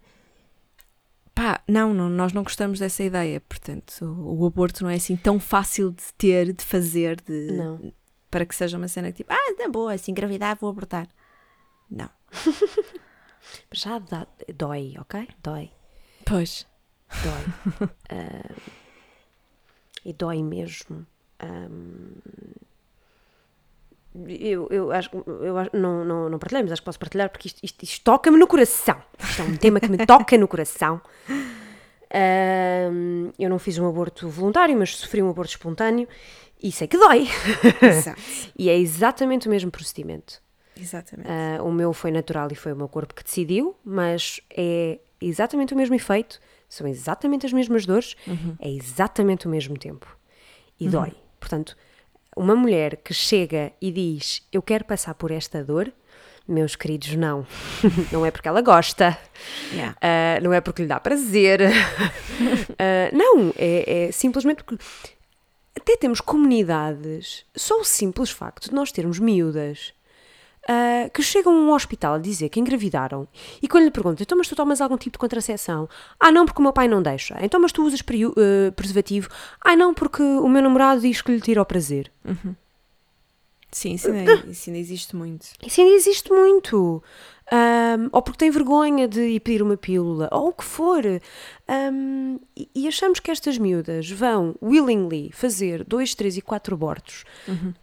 pá, 1.33 1.61
não, 1.67 1.93
não, 1.93 2.09
nós 2.09 2.33
não 2.33 2.43
gostamos 2.43 2.79
dessa 2.79 3.03
ideia. 3.03 3.41
Portanto, 3.41 4.05
o, 4.05 4.43
o 4.43 4.45
aborto 4.45 4.83
não 4.83 4.89
é 4.89 4.95
assim 4.95 5.15
tão 5.15 5.39
fácil 5.39 5.91
de 5.91 6.03
ter, 6.17 6.53
de 6.53 6.63
fazer, 6.63 7.21
de, 7.21 7.51
Não. 7.53 7.93
para 8.29 8.45
que 8.45 8.55
seja 8.55 8.77
uma 8.77 8.87
cena 8.87 9.11
que 9.11 9.17
tipo, 9.17 9.33
ah, 9.33 9.55
tá 9.57 9.67
boa, 9.69 9.97
se 9.97 10.11
engravidar 10.11 10.57
vou 10.59 10.69
abortar. 10.69 11.07
Não. 11.89 12.09
Já 13.71 13.99
dá, 13.99 14.25
dói, 14.55 14.95
ok? 14.99 15.27
Dói. 15.41 15.71
Pois. 16.25 16.65
Dói. 17.23 17.89
Ah, 18.09 18.55
e 20.05 20.13
dói 20.13 20.43
mesmo. 20.43 21.05
Ahm, 21.39 22.15
eu, 24.27 24.67
eu 24.69 24.91
acho 24.91 25.09
eu 25.41 25.57
acho- 25.57 25.69
não, 25.73 26.03
não, 26.05 26.29
não 26.29 26.39
partilhei, 26.39 26.63
mas 26.63 26.71
acho 26.71 26.81
que 26.81 26.85
posso 26.85 26.99
partilhar 26.99 27.29
porque 27.29 27.47
isto, 27.47 27.59
isto, 27.63 27.83
isto 27.83 28.03
toca-me 28.03 28.37
no 28.37 28.47
coração. 28.47 29.01
Isto 29.19 29.41
é 29.41 29.45
um 29.45 29.55
tema 29.57 29.79
que 29.79 29.89
me 29.89 29.97
toca 30.05 30.37
no 30.37 30.47
coração. 30.47 31.01
Ahm, 32.13 33.31
eu 33.39 33.49
não 33.49 33.57
fiz 33.57 33.77
um 33.77 33.87
aborto 33.87 34.29
voluntário, 34.29 34.77
mas 34.77 34.95
sofri 34.95 35.21
um 35.21 35.29
aborto 35.29 35.51
espontâneo 35.51 36.07
e 36.61 36.71
sei 36.71 36.87
que 36.87 36.97
dói. 36.97 37.27
Exato. 37.81 38.21
e 38.57 38.69
é 38.69 38.77
exatamente 38.77 39.47
o 39.47 39.49
mesmo 39.49 39.71
procedimento. 39.71 40.41
Exatamente. 40.79 41.29
Ah, 41.29 41.61
o 41.63 41.71
meu 41.71 41.91
foi 41.93 42.11
natural 42.11 42.49
e 42.51 42.55
foi 42.55 42.73
o 42.73 42.75
meu 42.75 42.87
corpo 42.87 43.13
que 43.13 43.23
decidiu, 43.23 43.75
mas 43.83 44.39
é 44.55 44.99
exatamente 45.19 45.73
o 45.73 45.77
mesmo 45.77 45.95
efeito, 45.95 46.39
são 46.69 46.87
exatamente 46.87 47.45
as 47.45 47.53
mesmas 47.53 47.85
dores, 47.85 48.15
é 48.59 48.69
exatamente 48.69 49.47
o 49.47 49.49
mesmo 49.49 49.77
tempo. 49.77 50.07
E 50.79 50.87
dói. 50.89 51.13
Portanto, 51.39 51.77
uma 52.35 52.55
mulher 52.55 52.97
que 52.97 53.13
chega 53.13 53.71
e 53.81 53.91
diz 53.91 54.47
eu 54.51 54.61
quero 54.61 54.85
passar 54.85 55.13
por 55.13 55.31
esta 55.31 55.63
dor, 55.63 55.91
meus 56.47 56.75
queridos, 56.75 57.15
não. 57.15 57.45
não 58.11 58.25
é 58.25 58.31
porque 58.31 58.47
ela 58.47 58.61
gosta, 58.61 59.17
Yeah. 59.73 59.95
ah, 60.01 60.39
não 60.41 60.53
é 60.53 60.61
porque 60.61 60.81
lhe 60.81 60.87
dá 60.87 60.99
prazer. 60.99 61.61
Ah, 62.79 63.09
não, 63.13 63.53
é, 63.57 64.07
é 64.07 64.11
simplesmente 64.11 64.63
porque 64.63 64.83
até 65.75 65.95
temos 65.95 66.19
comunidades, 66.19 67.45
só 67.55 67.79
o 67.79 67.83
simples 67.83 68.29
facto 68.29 68.69
de 68.69 68.75
nós 68.75 68.91
termos 68.91 69.19
miúdas 69.19 69.93
ah, 70.67 71.09
que 71.13 71.21
chegam 71.21 71.53
a 71.53 71.59
um 71.59 71.71
hospital 71.73 72.15
a 72.15 72.19
dizer 72.19 72.49
que 72.49 72.59
engravidaram 72.59 73.27
e 73.61 73.67
quando 73.67 73.83
lhe 73.83 73.91
perguntam, 73.91 74.23
então 74.23 74.37
mas 74.37 74.47
tu 74.47 74.55
tomas 74.55 74.79
algum 74.81 74.97
tipo 74.97 75.13
de 75.13 75.19
contracepção? 75.19 75.89
Ah 76.19 76.31
não, 76.31 76.45
porque 76.45 76.59
o 76.59 76.63
meu 76.63 76.73
pai 76.73 76.87
não 76.87 77.01
deixa. 77.01 77.37
Então 77.41 77.59
mas 77.59 77.71
tu 77.71 77.83
usas 77.85 78.01
ah, 78.01 78.71
preservativo? 78.75 79.29
Ah 79.61 79.75
não, 79.75 79.93
porque 79.93 80.23
o 80.23 80.47
meu 80.47 80.61
namorado 80.61 81.01
diz 81.01 81.21
que 81.21 81.31
lhe 81.31 81.41
tira 81.41 81.61
o 81.61 81.65
prazer. 81.65 82.11
Sim, 83.71 83.93
isso 83.93 84.07
ainda, 84.11 84.45
isso 84.47 84.69
ainda 84.69 84.79
existe 84.79 85.15
muito. 85.15 85.47
Isso 85.65 85.81
ainda 85.81 85.93
existe 85.93 86.31
muito. 86.31 87.03
Ahm, 87.55 88.09
ou 88.11 88.19
porque 88.23 88.39
tem 88.39 88.49
vergonha 88.49 89.07
de 89.07 89.21
ir 89.21 89.39
pedir 89.39 89.61
uma 89.61 89.77
pílula, 89.77 90.27
ou 90.31 90.47
o 90.47 90.53
que 90.53 90.63
for. 90.63 91.03
Ahm, 91.67 92.37
e, 92.73 92.87
achamos 92.87 93.19
que 93.19 93.29
estas 93.29 93.59
miúdas 93.59 94.09
vão 94.09 94.55
willingly 94.59 95.29
fazer 95.31 95.83
dois, 95.83 96.15
três 96.15 96.35
e 96.35 96.41
quatro 96.41 96.73
abortos. 96.73 97.23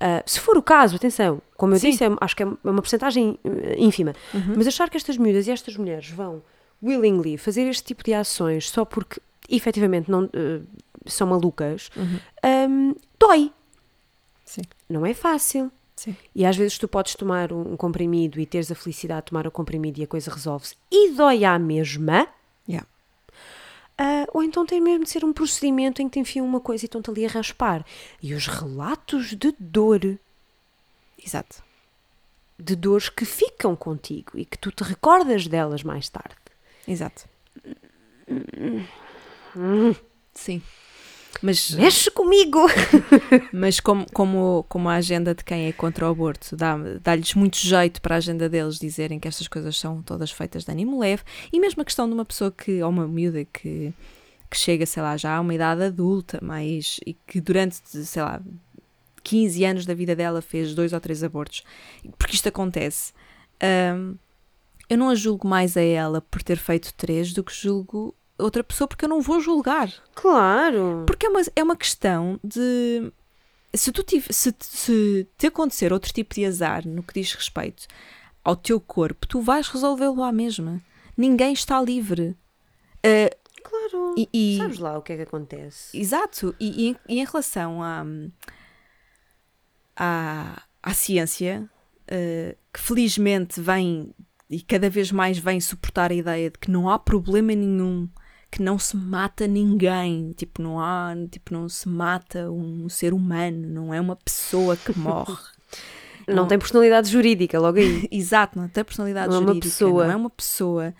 Ah, 0.00 0.24
se 0.26 0.40
for 0.40 0.58
o 0.58 0.62
caso, 0.62 0.96
atenção, 0.96 1.40
como 1.56 1.74
eu 1.74 1.78
Sim. 1.78 1.90
disse, 1.90 2.02
é- 2.04 2.10
acho 2.20 2.34
que 2.34 2.42
é 2.42 2.46
uma 2.64 2.82
porcentagem 2.82 3.38
eh, 3.44 3.76
ínfima. 3.78 4.12
Mas 4.56 4.66
achar 4.66 4.90
que 4.90 4.96
estas 4.96 5.16
miúdas 5.16 5.46
e 5.46 5.52
estas 5.52 5.76
mulheres 5.76 6.08
vão 6.10 6.42
willingly 6.82 7.38
fazer 7.38 7.68
este 7.68 7.84
tipo 7.84 8.02
de 8.02 8.12
ações 8.12 8.68
só 8.70 8.84
porque 8.84 9.20
efetivamente 9.48 10.10
não, 10.10 10.28
eh, 10.32 10.60
são 11.06 11.28
malucas, 11.28 11.90
ahm, 12.42 12.92
dói. 13.20 13.52
Sim. 14.44 14.62
Não 14.88 15.06
é 15.06 15.14
fácil. 15.14 15.70
Sim. 16.00 16.16
E 16.34 16.46
às 16.46 16.56
vezes 16.56 16.78
tu 16.78 16.88
podes 16.88 17.14
tomar 17.14 17.52
um 17.52 17.74
um 17.74 17.76
comprimido 17.76 18.40
e 18.40 18.46
teres 18.46 18.72
a 18.72 18.74
felicidade 18.74 19.20
de 19.20 19.26
tomar 19.26 19.46
o 19.46 19.50
comprimido 19.50 20.00
e 20.00 20.04
a 20.04 20.06
coisa 20.06 20.30
resolve-se 20.30 20.74
e 20.90 21.10
dói 21.10 21.44
à 21.44 21.58
mesma. 21.58 22.26
Yeah. 22.66 22.88
Ah, 23.98 24.24
ou 24.32 24.42
então 24.42 24.64
tem 24.64 24.80
mesmo 24.80 25.04
de 25.04 25.10
ser 25.10 25.26
um 25.26 25.32
procedimento 25.34 26.00
em 26.00 26.08
que 26.08 26.14
te 26.14 26.20
enfiam 26.20 26.46
uma 26.46 26.58
coisa 26.58 26.84
e 26.84 26.86
estão-te 26.86 27.10
ali 27.10 27.26
a 27.26 27.28
raspar. 27.28 27.84
E 28.22 28.32
os 28.32 28.46
relatos 28.46 29.36
de 29.36 29.54
dor, 29.58 30.18
Exato. 31.22 31.62
de 32.58 32.74
dores 32.74 33.10
que 33.10 33.26
ficam 33.26 33.76
contigo 33.76 34.38
e 34.38 34.46
que 34.46 34.56
tu 34.56 34.72
te 34.72 34.82
recordas 34.82 35.46
delas 35.46 35.82
mais 35.82 36.08
tarde. 36.08 36.34
Exato. 36.88 37.28
Sim. 40.32 40.62
Mas, 41.42 41.70
Mexe 41.70 42.10
comigo! 42.10 42.58
mas 43.52 43.80
como, 43.80 44.04
como, 44.12 44.64
como 44.68 44.88
a 44.88 44.94
agenda 44.94 45.34
de 45.34 45.42
quem 45.44 45.68
é 45.68 45.72
contra 45.72 46.06
o 46.06 46.10
aborto 46.10 46.54
dá- 46.56 46.76
dá-lhes 47.02 47.34
muito 47.34 47.56
jeito 47.56 48.02
para 48.02 48.16
a 48.16 48.18
agenda 48.18 48.48
deles 48.48 48.78
dizerem 48.78 49.18
que 49.18 49.26
estas 49.28 49.48
coisas 49.48 49.78
são 49.78 50.02
todas 50.02 50.30
feitas 50.30 50.64
de 50.64 50.70
ânimo 50.70 50.98
leve, 50.98 51.22
e 51.52 51.58
mesmo 51.58 51.80
a 51.80 51.84
questão 51.84 52.06
de 52.06 52.12
uma 52.14 52.24
pessoa 52.24 52.50
que, 52.50 52.82
ou 52.82 52.90
uma 52.90 53.06
miúda 53.08 53.44
que, 53.44 53.92
que 54.50 54.56
chega, 54.56 54.84
sei 54.84 55.02
lá, 55.02 55.16
já 55.16 55.36
a 55.36 55.40
uma 55.40 55.54
idade 55.54 55.82
adulta, 55.82 56.38
mas 56.42 56.98
e 57.06 57.14
que 57.26 57.40
durante, 57.40 57.76
sei 57.86 58.22
lá, 58.22 58.40
15 59.22 59.64
anos 59.64 59.86
da 59.86 59.94
vida 59.94 60.14
dela 60.16 60.42
fez 60.42 60.74
dois 60.74 60.92
ou 60.92 61.00
três 61.00 61.22
abortos, 61.24 61.62
porque 62.18 62.34
isto 62.34 62.48
acontece. 62.48 63.12
hum, 63.96 64.14
eu 64.88 64.98
não 64.98 65.08
a 65.08 65.14
julgo 65.14 65.46
mais 65.46 65.76
a 65.76 65.80
ela 65.82 66.20
por 66.20 66.42
ter 66.42 66.56
feito 66.58 66.92
três 66.94 67.32
do 67.32 67.44
que 67.44 67.54
julgo 67.54 68.12
outra 68.40 68.64
pessoa, 68.64 68.88
porque 68.88 69.04
eu 69.04 69.08
não 69.08 69.20
vou 69.20 69.40
julgar. 69.40 69.92
Claro! 70.14 71.04
Porque 71.06 71.26
é 71.26 71.28
uma, 71.28 71.40
é 71.56 71.62
uma 71.62 71.76
questão 71.76 72.38
de. 72.42 73.12
Se, 73.74 73.92
tu 73.92 74.02
tive, 74.02 74.32
se, 74.32 74.54
se 74.58 75.28
te 75.38 75.46
acontecer 75.46 75.92
outro 75.92 76.12
tipo 76.12 76.34
de 76.34 76.44
azar 76.44 76.86
no 76.86 77.02
que 77.02 77.14
diz 77.20 77.32
respeito 77.32 77.86
ao 78.42 78.56
teu 78.56 78.80
corpo, 78.80 79.26
tu 79.28 79.40
vais 79.40 79.68
resolvê-lo 79.68 80.22
à 80.22 80.32
mesma. 80.32 80.80
Ninguém 81.16 81.52
está 81.52 81.80
livre. 81.80 82.36
Ah, 83.04 83.30
Claro! 83.62 84.14
e, 84.16 84.28
e- 84.32 84.56
Sabes 84.58 84.78
lá 84.78 84.98
o 84.98 85.02
que 85.02 85.12
é 85.12 85.16
que 85.16 85.22
acontece? 85.22 85.96
Exato. 85.96 86.54
E, 86.58 86.96
e 87.08 87.18
em- 87.20 87.24
relação 87.24 87.80
à, 87.82 88.04
à, 89.96 90.62
à 90.82 90.94
ciência, 90.94 91.68
eh, 92.08 92.56
que 92.72 92.80
felizmente 92.80 93.60
vem 93.60 94.14
e 94.48 94.60
cada 94.60 94.90
vez 94.90 95.12
mais 95.12 95.38
vem 95.38 95.60
suportar 95.60 96.10
a 96.10 96.14
ideia 96.14 96.50
de 96.50 96.58
que 96.58 96.70
não 96.70 96.88
há 96.88 96.98
problema 96.98 97.54
nenhum, 97.54 98.08
que 98.50 98.62
não 98.62 98.78
se 98.78 98.96
mata 98.96 99.46
ninguém, 99.46 100.32
tipo, 100.32 100.60
não 100.60 100.80
há, 100.80 101.14
tipo, 101.30 101.52
não 101.54 101.68
se 101.68 101.88
mata 101.88 102.50
um 102.50 102.88
ser 102.88 103.12
humano, 103.14 103.68
não 103.68 103.94
é 103.94 104.00
uma 104.00 104.16
pessoa 104.16 104.76
que 104.76 104.96
morre. 104.98 105.36
Não 106.28 106.46
tem 106.46 106.58
personalidade 106.58 107.10
jurídica, 107.10 107.58
logo 107.58 107.78
aí. 107.78 108.06
Exato, 108.12 108.56
não 108.56 108.68
tem 108.68 108.84
personalidade 108.84 109.28
Não 109.30 109.36
é 109.36 109.38
uma 109.40 109.48
jurídica, 109.48 109.68
pessoa. 109.72 110.04
não 110.04 110.12
é 110.12 110.16
uma 110.16 110.30
pessoa. 110.30 110.94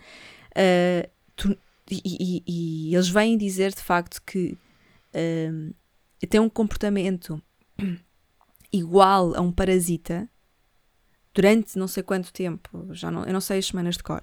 Ah, 0.53 1.07
tu- 1.37 1.57
e, 1.89 2.01
e- 2.03 2.43
e 2.89 2.95
eles 2.95 3.07
vêm 3.07 3.37
dizer 3.37 3.71
de 3.73 3.81
facto 3.81 4.21
que 4.25 4.57
ah, 5.13 5.73
tem 6.29 6.39
um 6.41 6.49
comportamento 6.49 7.41
igual 8.73 9.33
a 9.35 9.39
um 9.41 9.51
parasita 9.53 10.27
durante 11.33 11.77
não 11.79 11.87
sei 11.87 12.03
quanto 12.03 12.33
tempo, 12.33 12.87
já 12.93 13.09
não, 13.09 13.23
eu 13.23 13.31
não 13.31 13.39
sei 13.41 13.59
as 13.59 13.67
semanas 13.67 13.95
de 13.95 14.03
cor, 14.03 14.21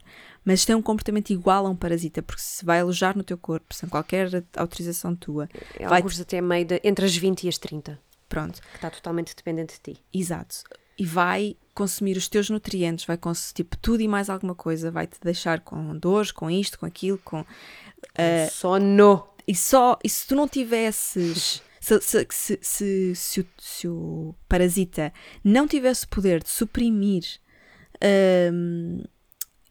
mas 0.48 0.64
tem 0.64 0.74
um 0.74 0.80
comportamento 0.82 1.30
igual 1.30 1.66
a 1.66 1.70
um 1.70 1.76
parasita, 1.76 2.22
porque 2.22 2.40
se 2.42 2.64
vai 2.64 2.80
alojar 2.80 3.16
no 3.16 3.22
teu 3.22 3.36
corpo 3.36 3.74
sem 3.74 3.88
qualquer 3.88 4.28
autorização 4.56 5.14
tua, 5.14 5.48
Vai- 5.78 5.98
Alguns 5.98 6.18
até 6.20 6.40
meio 6.40 6.64
de, 6.64 6.80
entre 6.82 7.04
as 7.04 7.14
20 7.16 7.44
e 7.44 7.48
as 7.48 7.58
30, 7.58 7.98
pronto, 8.28 8.60
que 8.62 8.76
está 8.76 8.90
totalmente 8.90 9.36
dependente 9.36 9.74
de 9.74 9.94
ti. 9.94 10.02
Exato. 10.12 10.56
E 10.98 11.04
vai 11.04 11.56
consumir 11.74 12.16
os 12.16 12.28
teus 12.28 12.48
nutrientes, 12.50 13.04
vai 13.04 13.16
consumir 13.16 13.54
tipo 13.54 13.76
tudo 13.76 14.00
e 14.00 14.08
mais 14.08 14.28
alguma 14.30 14.54
coisa, 14.54 14.90
vai 14.90 15.06
te 15.06 15.18
deixar 15.22 15.60
com 15.60 15.96
dores, 15.96 16.32
com 16.32 16.50
isto, 16.50 16.78
com 16.78 16.86
aquilo, 16.86 17.18
com 17.18 17.44
Eh, 18.16 18.48
Sono! 18.50 19.28
e 19.46 19.54
só 19.54 19.98
e 20.02 20.08
se 20.08 20.26
tu 20.26 20.34
não 20.34 20.46
tivesses 20.48 21.62
se, 21.80 22.00
se, 22.00 22.26
se, 22.30 22.58
se, 22.60 23.14
se 23.14 23.40
o, 23.40 23.46
se 23.58 23.88
o 23.88 24.34
parasita 24.48 25.12
não 25.44 25.66
tivesse 25.68 26.04
o 26.04 26.08
poder 26.08 26.42
de 26.42 26.48
suprimir 26.50 27.24
hum, 28.52 29.02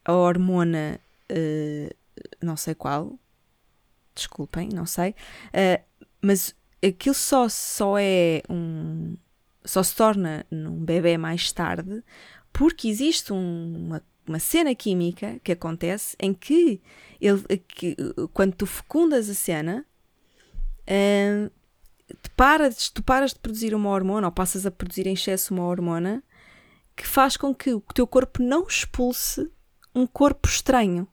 a 0.08 0.12
hormona 0.14 0.98
eh, 1.28 1.94
não 2.42 2.56
sei 2.56 2.74
qual 2.74 3.18
desculpem, 4.14 4.70
não 4.74 4.86
sei 4.86 5.14
eh, 5.52 5.82
mas 6.20 6.54
aquilo 6.84 7.14
só, 7.14 7.48
só 7.48 7.96
é 7.98 8.42
um 8.48 9.16
só 9.64 9.82
se 9.82 9.94
torna 9.94 10.46
num 10.50 10.82
bebê 10.82 11.18
mais 11.18 11.52
tarde 11.52 12.02
porque 12.52 12.88
existe 12.88 13.32
um- 13.34 13.86
uma, 13.86 14.02
uma 14.26 14.38
cena 14.38 14.74
química 14.74 15.38
que 15.44 15.52
acontece 15.52 16.16
em 16.18 16.32
que, 16.32 16.80
ele, 17.20 17.42
que 17.58 17.94
quando 18.32 18.54
tu 18.54 18.64
fecundas 18.66 19.28
a 19.28 19.34
cena 19.34 19.84
hum, 20.90 21.50
te 22.22 22.30
paras, 22.30 22.88
tu 22.88 23.02
paras 23.02 23.34
de 23.34 23.38
produzir 23.40 23.74
uma 23.74 23.90
hormona 23.90 24.26
ou 24.26 24.32
passas 24.32 24.64
a 24.64 24.70
produzir 24.70 25.06
em 25.06 25.12
excesso 25.12 25.52
uma 25.52 25.64
hormona 25.66 26.22
que 26.96 27.06
faz 27.06 27.36
com 27.36 27.54
que 27.54 27.72
o 27.74 27.80
teu 27.94 28.06
corpo 28.06 28.42
não 28.42 28.66
expulse 28.66 29.50
um 29.98 30.06
corpo 30.06 30.48
estranho. 30.48 31.06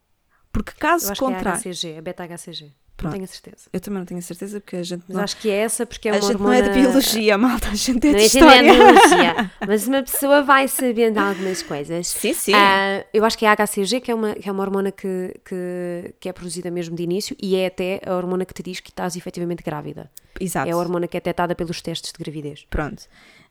Porque 0.52 0.71
caso 0.74 1.12
acho 1.12 1.19
que 1.19 1.26
é 1.26 1.28
a 1.28 1.32
contrário. 1.32 1.60
HCG, 1.62 1.98
a 1.98 2.02
beta-HCG. 2.02 2.74
Pronto. 2.95 3.12
Não 3.12 3.12
tenho 3.12 3.26
a 3.26 3.28
certeza. 3.28 3.69
Eu 3.74 3.80
também 3.82 4.00
não 4.00 4.06
tenho 4.06 4.19
a 4.19 4.24
certeza 4.24 4.62
porque 4.62 4.78
a 4.78 4.84
gente 4.84 5.04
Mas 5.06 5.17
não, 5.17 5.24
acho 5.24 5.38
que 5.38 5.50
é 5.50 5.56
essa 5.56 5.86
porque 5.86 6.08
é 6.08 6.12
a 6.12 6.15
uma 6.15 6.21
gente 6.21 6.32
hormona... 6.32 6.60
não 6.62 6.65
é 6.65 6.69
de 6.69 6.80
biologia, 6.80 7.38
malta, 7.38 7.67
a 7.67 7.76
gente 7.76 8.08
é 8.08 8.12
Não 8.12 8.17
de 8.17 8.24
é 8.24 8.28
de 8.30 8.38
história. 8.38 8.74
biologia. 8.74 9.52
Mas 9.67 9.88
uma 9.88 10.02
pessoa 10.02 10.41
vai 10.43 10.65
sabendo 10.69 11.17
algumas 11.17 11.62
coisas. 11.62 12.08
Sim, 12.08 12.34
sim. 12.34 12.54
Ah, 12.54 13.04
eu 13.13 13.26
acho 13.26 13.38
que 13.38 13.45
é 13.45 13.50
a 13.50 13.56
HCG, 13.56 14.00
que 14.00 14.10
é 14.10 14.15
uma, 14.15 14.34
que 14.34 14.48
é 14.48 14.52
uma 14.52 14.63
hormona 14.63 14.93
que, 14.93 15.38
que, 15.43 16.15
que 16.21 16.30
é 16.30 16.32
produzida 16.32 16.71
mesmo 16.71 16.95
de 16.95 17.04
início 17.04 17.36
e 17.41 17.58
é 17.58 17.65
até 17.65 18.00
a 18.06 18.15
hormona 18.15 18.45
que 18.45 18.54
te 18.54 18.63
diz 18.63 18.80
que 18.80 18.91
estás 18.91 19.17
efetivamente 19.17 19.62
grávida. 19.62 20.10
Exato. 20.39 20.69
É 20.69 20.71
a 20.71 20.78
hormona 20.78 21.06
que 21.06 21.17
é 21.17 21.19
detectada 21.19 21.54
pelos 21.54 21.82
testes 21.82 22.13
de 22.13 22.24
gravidez. 22.24 22.65
Pronto. 22.69 23.04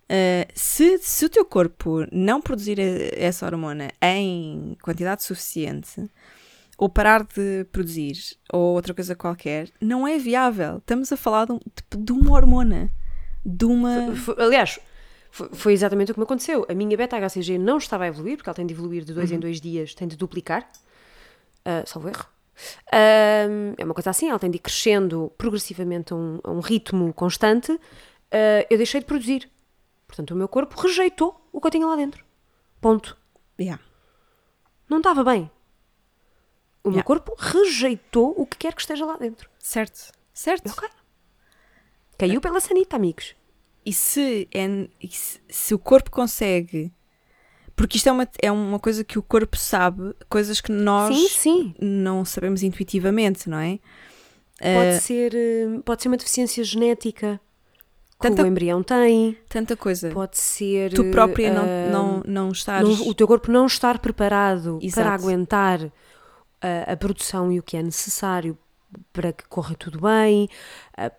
Uh, 0.04 0.46
se, 0.54 0.98
se 0.98 1.24
o 1.24 1.28
teu 1.30 1.44
corpo 1.44 2.06
não 2.12 2.40
produzir 2.40 2.78
essa 3.16 3.46
hormona 3.46 3.88
em 4.02 4.76
quantidade 4.82 5.22
suficiente, 5.22 6.04
ou 6.76 6.88
parar 6.88 7.24
de 7.24 7.64
produzir, 7.72 8.14
ou 8.52 8.74
outra 8.74 8.92
coisa 8.92 9.14
qualquer, 9.14 9.70
não 9.80 10.06
é 10.06 10.18
viável. 10.18 10.78
Estamos 10.78 11.10
a 11.12 11.16
falar 11.16 11.46
de, 11.46 11.52
um- 11.52 11.60
de 11.96 12.12
uma 12.12 12.32
hormona. 12.32 12.90
De 13.44 13.64
uma. 13.64 14.14
Foi- 14.16 14.34
aliás, 14.38 14.78
foi, 15.30 15.48
foi 15.52 15.72
exatamente 15.72 16.10
o 16.10 16.14
que 16.14 16.20
me 16.20 16.24
aconteceu. 16.24 16.66
A 16.68 16.74
minha 16.74 16.96
beta-HCG 16.96 17.58
não 17.58 17.78
estava 17.78 18.04
a 18.04 18.08
evoluir, 18.08 18.36
porque 18.36 18.48
ela 18.50 18.54
tem 18.56 18.66
de 18.66 18.74
evoluir 18.74 19.04
de 19.04 19.14
dois 19.14 19.30
em 19.32 19.38
dois 19.38 19.60
dias, 19.60 19.94
tem 19.94 20.06
de 20.08 20.16
duplicar, 20.16 20.68
ah, 21.64 21.82
salvo 21.86 22.08
erro. 22.08 22.26
Ah, 22.92 23.46
é 23.78 23.84
uma 23.84 23.94
coisa 23.94 24.10
assim, 24.10 24.28
ela 24.28 24.38
tem 24.38 24.50
de 24.50 24.56
ir 24.56 24.60
crescendo 24.60 25.32
progressivamente 25.38 26.12
a 26.12 26.16
um, 26.16 26.40
a 26.44 26.50
um 26.50 26.60
ritmo 26.60 27.12
constante. 27.14 27.72
Ah, 28.30 28.66
eu 28.68 28.76
deixei 28.76 29.00
de 29.00 29.06
produzir. 29.06 29.48
Portanto, 30.14 30.30
o 30.30 30.36
meu 30.36 30.46
corpo 30.46 30.80
rejeitou 30.80 31.44
o 31.52 31.60
que 31.60 31.66
eu 31.66 31.70
tinha 31.72 31.86
lá 31.86 31.96
dentro. 31.96 32.24
Ponto. 32.80 33.18
Yeah. 33.60 33.82
Não 34.88 34.98
estava 34.98 35.24
bem. 35.24 35.50
O 36.84 36.88
meu 36.90 36.98
Yeah. 36.98 37.04
corpo 37.04 37.34
rejeitou 37.36 38.32
o 38.36 38.46
que 38.46 38.56
quer 38.58 38.74
que 38.74 38.80
esteja 38.80 39.04
lá 39.04 39.16
dentro. 39.16 39.50
Certo. 39.58 40.12
Certo. 40.32 40.70
Ok. 40.70 40.88
Caiu 42.16 42.40
pela 42.40 42.60
sanita, 42.60 42.94
amigos. 42.94 43.34
E 43.84 43.92
se, 43.92 44.48
é, 44.54 44.88
e 45.02 45.08
se, 45.48 45.74
o 45.74 45.78
corpo 45.80 46.12
consegue. 46.12 46.92
Porque 47.74 47.96
isto 47.96 48.08
é 48.08 48.12
uma, 48.12 48.28
é 48.40 48.52
uma 48.52 48.78
coisa 48.78 49.02
que 49.02 49.18
o 49.18 49.22
corpo 49.22 49.56
sabe, 49.56 50.14
coisas 50.28 50.60
que 50.60 50.70
nós 50.70 51.12
Sim, 51.16 51.28
sim. 51.28 51.74
não 51.80 52.24
sabemos 52.24 52.62
intuitivamente, 52.62 53.50
não 53.50 53.58
é? 53.58 53.80
Pode, 54.60 54.86
Eh, 54.86 55.00
ser, 55.00 55.34
eh, 55.34 55.80
pode 55.84 56.00
ser 56.02 56.08
uma 56.08 56.16
deficiência 56.16 56.62
genética 56.62 57.40
Tanta- 58.20 58.42
o 58.42 58.46
embrião 58.46 58.82
tem. 58.82 59.36
tanta 59.48 59.76
coisa. 59.76 60.10
Pode 60.10 60.38
ser. 60.38 60.92
tu 60.92 61.04
própria 61.10 61.52
não, 61.52 61.64
eh, 61.66 61.90
não, 61.90 62.22
não 62.26 62.50
estares. 62.52 62.98
não- 63.00 63.08
o 63.08 63.14
teu 63.14 63.26
corpo 63.26 63.50
não 63.50 63.66
estar 63.66 63.98
preparado 63.98 64.78
Exato. 64.80 65.02
para 65.06 65.14
aguentar 65.14 65.80
a, 66.60 66.92
a 66.92 66.96
produção 66.96 67.52
e 67.52 67.58
o 67.58 67.62
que 67.62 67.76
é 67.76 67.82
necessário 67.82 68.56
para 69.12 69.32
que 69.32 69.44
corra 69.48 69.74
tudo 69.74 70.00
bem. 70.00 70.48
Ah, 70.96 71.10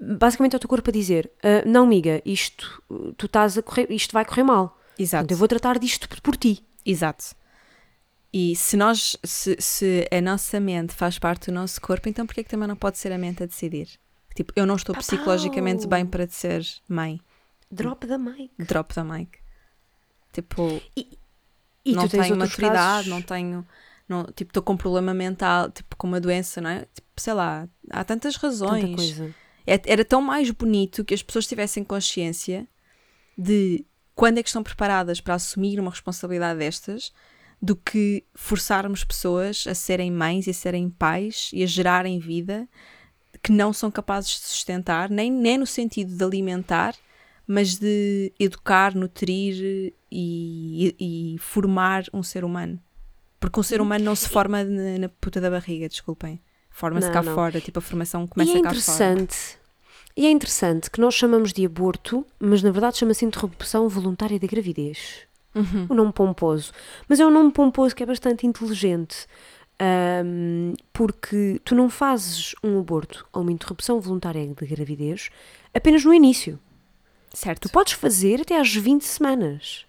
basicamente 0.00 0.54
é 0.54 0.56
o 0.56 0.60
teu 0.60 0.68
corpo 0.68 0.90
a 0.90 0.92
dizer: 0.92 1.30
ah, 1.42 1.62
Não, 1.66 1.84
amiga, 1.84 2.20
isto, 2.24 2.82
tu 3.16 3.26
estás 3.26 3.56
a 3.58 3.62
correr, 3.62 3.86
isto 3.90 4.12
vai 4.12 4.24
correr 4.24 4.42
mal. 4.42 4.76
Exato. 4.98 5.32
Eu 5.32 5.36
vou 5.38 5.46
tratar 5.48 5.78
disto 5.78 6.08
por, 6.08 6.20
por 6.20 6.36
ti. 6.36 6.64
Exato. 6.84 7.24
E 8.32 8.56
se 8.56 8.76
nós, 8.78 9.16
se, 9.22 9.56
se 9.60 10.08
a 10.10 10.20
nossa 10.20 10.58
mente 10.58 10.94
faz 10.94 11.18
parte 11.18 11.50
do 11.50 11.54
nosso 11.54 11.80
corpo, 11.80 12.08
então 12.08 12.24
porquê 12.26 12.42
que 12.42 12.48
também 12.50 12.66
não 12.66 12.76
pode 12.76 12.96
ser 12.98 13.12
a 13.12 13.18
mente 13.18 13.42
a 13.42 13.46
decidir? 13.46 13.88
Tipo, 14.34 14.52
eu 14.56 14.64
não 14.66 14.76
estou 14.76 14.94
psicologicamente 14.94 15.84
Apau! 15.86 15.90
bem 15.90 16.06
para 16.06 16.26
ser 16.28 16.64
mãe. 16.88 17.20
Drop 17.70 18.06
da 18.06 18.18
mic. 18.18 18.50
Drop 18.58 18.94
da 18.94 19.04
mic. 19.04 19.38
Tipo, 20.32 20.80
E 21.84 21.92
não 21.94 22.06
tu 22.08 22.12
tens 22.12 22.26
tenho 22.26 22.36
maturidade, 22.38 22.76
casos- 22.76 23.06
não 23.08 23.20
tenho. 23.22 23.66
Não, 24.08 24.24
tipo, 24.24 24.50
estou 24.50 24.62
com 24.62 24.72
um 24.74 24.76
problema 24.76 25.12
mental, 25.14 25.70
tipo, 25.70 25.96
com 25.96 26.06
uma 26.06 26.20
doença, 26.20 26.60
não 26.60 26.70
é? 26.70 26.80
Tipo, 26.94 27.08
sei 27.16 27.32
lá, 27.34 27.68
há 27.90 28.04
tantas 28.04 28.34
Tanta 28.34 28.46
razões. 28.46 28.94
coisa. 28.94 29.34
É- 29.66 29.80
Era 29.86 30.04
tão 30.04 30.20
mais 30.20 30.50
bonito 30.50 31.04
que 31.04 31.14
as 31.14 31.22
pessoas 31.22 31.46
tivessem 31.46 31.84
consciência 31.84 32.66
de 33.36 33.84
quando 34.14 34.38
é 34.38 34.42
que 34.42 34.48
estão 34.48 34.62
preparadas 34.62 35.20
para 35.20 35.34
assumir 35.34 35.78
uma 35.80 35.90
responsabilidade 35.90 36.58
destas, 36.58 37.12
do 37.60 37.76
que 37.76 38.24
forçarmos 38.34 39.04
pessoas 39.04 39.64
a 39.68 39.74
serem 39.74 40.10
mães 40.10 40.46
e 40.46 40.50
a 40.50 40.54
serem 40.54 40.90
pais 40.90 41.50
e 41.52 41.62
a 41.62 41.66
gerarem 41.66 42.18
vida 42.18 42.68
que 43.42 43.50
não 43.52 43.72
são 43.72 43.90
capazes 43.90 44.30
de 44.30 44.46
sustentar, 44.46 45.10
nem, 45.10 45.30
nem 45.30 45.58
no 45.58 45.66
sentido 45.66 46.16
de 46.16 46.24
alimentar, 46.24 46.94
mas 47.46 47.76
de 47.76 48.32
educar, 48.38 48.94
nutrir 48.94 49.92
e, 50.10 50.94
e- 51.00 51.34
e 51.34 51.38
formar 51.38 52.04
um 52.12 52.22
ser 52.22 52.44
humano. 52.44 52.78
Porque 53.40 53.58
um 53.58 53.62
ser 53.62 53.80
humano 53.80 54.04
não 54.04 54.14
se 54.14 54.28
forma 54.28 54.62
na, 54.62 54.98
na 54.98 55.08
puta 55.08 55.40
da 55.40 55.50
barriga, 55.50 55.88
desculpem. 55.88 56.40
Forma-se 56.70 57.10
cá 57.10 57.22
não. 57.22 57.34
fora, 57.34 57.60
tipo 57.60 57.78
a 57.80 57.82
formação 57.82 58.24
E 58.24 58.28
começa 58.28 58.52
é 58.52 58.54
cá 58.54 58.60
fora. 58.60 58.70
interessante. 58.70 59.36
E 60.16 60.26
é 60.26 60.30
interessante 60.30 60.90
que 60.90 61.00
nós 61.00 61.14
chamamos 61.14 61.52
de 61.52 61.64
aborto, 61.66 62.24
mas 62.38 62.62
na 62.62 62.70
verdade 62.70 62.98
chama-se 62.98 63.24
interrupção 63.24 63.88
voluntária 63.88 64.38
da 64.38 64.46
gravidez. 64.46 65.26
Uhum. 65.54 65.86
O 65.88 65.94
nome 65.94 66.12
pomposo. 66.12 66.72
Mas 67.08 67.18
é 67.20 67.26
um 67.26 67.30
nome 67.30 67.50
pomposo 67.50 67.94
que 67.94 68.02
é 68.02 68.06
bastante 68.06 68.46
inteligente. 68.46 69.26
Ahm, 69.86 70.74
porque 70.92 71.60
tu 71.64 71.74
não 71.74 71.90
fazes 71.90 72.54
um 72.62 72.78
aborto 72.78 73.26
ou 73.32 73.42
uma 73.42 73.50
interrupção 73.52 74.00
voluntária 74.00 74.46
de 74.46 74.66
gravidez 74.66 75.30
apenas 75.74 76.04
no 76.04 76.14
início. 76.14 76.58
Certo. 77.32 77.62
Tu 77.68 77.72
podes 77.72 77.94
fazer 77.94 78.42
até 78.42 78.58
às 78.60 78.72
20 78.72 79.02
semanas. 79.02 79.86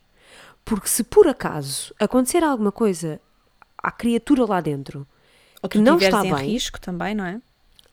Porque 0.65 0.87
se 0.87 1.03
por 1.03 1.27
acaso 1.27 1.93
acontecer 1.99 2.43
alguma 2.43 2.71
coisa 2.71 3.19
à 3.77 3.91
criatura 3.91 4.45
lá 4.45 4.61
dentro, 4.61 5.05
Ou 5.61 5.69
que 5.69 5.77
tu 5.77 5.81
não 5.83 5.97
está 5.97 6.25
em 6.25 6.33
bem. 6.33 6.45
risco 6.53 6.79
também, 6.79 7.13
não 7.13 7.25
é? 7.25 7.41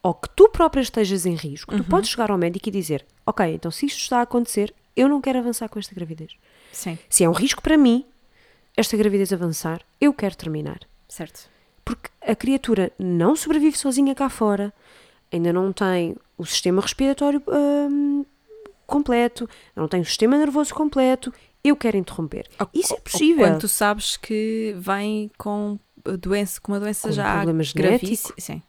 ou 0.03 0.15
que 0.15 0.31
tu 0.31 0.49
própria 0.49 0.81
estejas 0.81 1.27
em 1.27 1.35
risco, 1.35 1.75
Uhum. 1.75 1.83
tu 1.83 1.85
podes 1.91 2.09
chegar 2.09 2.31
ao 2.31 2.39
médico 2.39 2.69
e 2.69 2.73
dizer: 2.73 3.05
Ok, 3.27 3.45
então 3.55 3.71
se 3.71 3.85
isto 3.87 3.99
está 3.99 4.21
a 4.21 4.23
acontecer, 4.23 4.73
eu 4.97 5.07
não 5.09 5.21
quero 5.21 5.41
avançar 5.41 5.69
com 5.69 5.79
esta 5.79 5.95
gravidez. 5.95 6.33
Sim. 6.73 6.97
Se 7.09 7.23
é 7.25 7.29
um 7.29 7.33
risco 7.33 7.61
para 7.61 7.77
mim 7.77 8.07
esta 8.77 8.97
gravidez 8.97 9.31
avançar, 9.33 9.83
eu 10.01 10.15
quero 10.15 10.37
terminar. 10.37 10.79
Certo. 11.09 11.51
Porque 11.85 12.11
a 12.21 12.35
criatura 12.35 12.93
não 12.99 13.35
sobrevive 13.35 13.77
sozinha 13.77 14.15
cá 14.15 14.29
fora, 14.29 14.73
ainda 15.33 15.53
não 15.53 15.73
tem 15.73 16.17
o 16.37 16.45
sistema 16.45 16.81
respiratório 16.81 17.43
hum, 17.49 18.25
completo, 18.87 19.49
não 19.75 19.89
tem 19.89 20.01
o 20.01 20.05
sistema 20.05 20.37
nervoso 20.39 20.75
completo, 20.75 21.33
eu 21.63 21.77
quero 21.77 21.97
interromper. 21.97 22.47
Isso 22.75 22.93
é 22.93 22.97
Ou 22.97 23.03
possível. 23.03 23.47
Quando 23.47 23.61
tu 23.61 23.69
sabes 23.69 24.17
que 24.17 24.75
vem 24.79 25.31
com 25.37 25.79
doença, 26.19 26.61
com 26.61 26.73
uma 26.73 26.81
doença 26.81 27.03
Com 27.03 27.09
um 27.09 27.13
já 27.13 27.35
problema 27.35 27.63
genético. 27.63 28.35
Sim. 28.39 28.63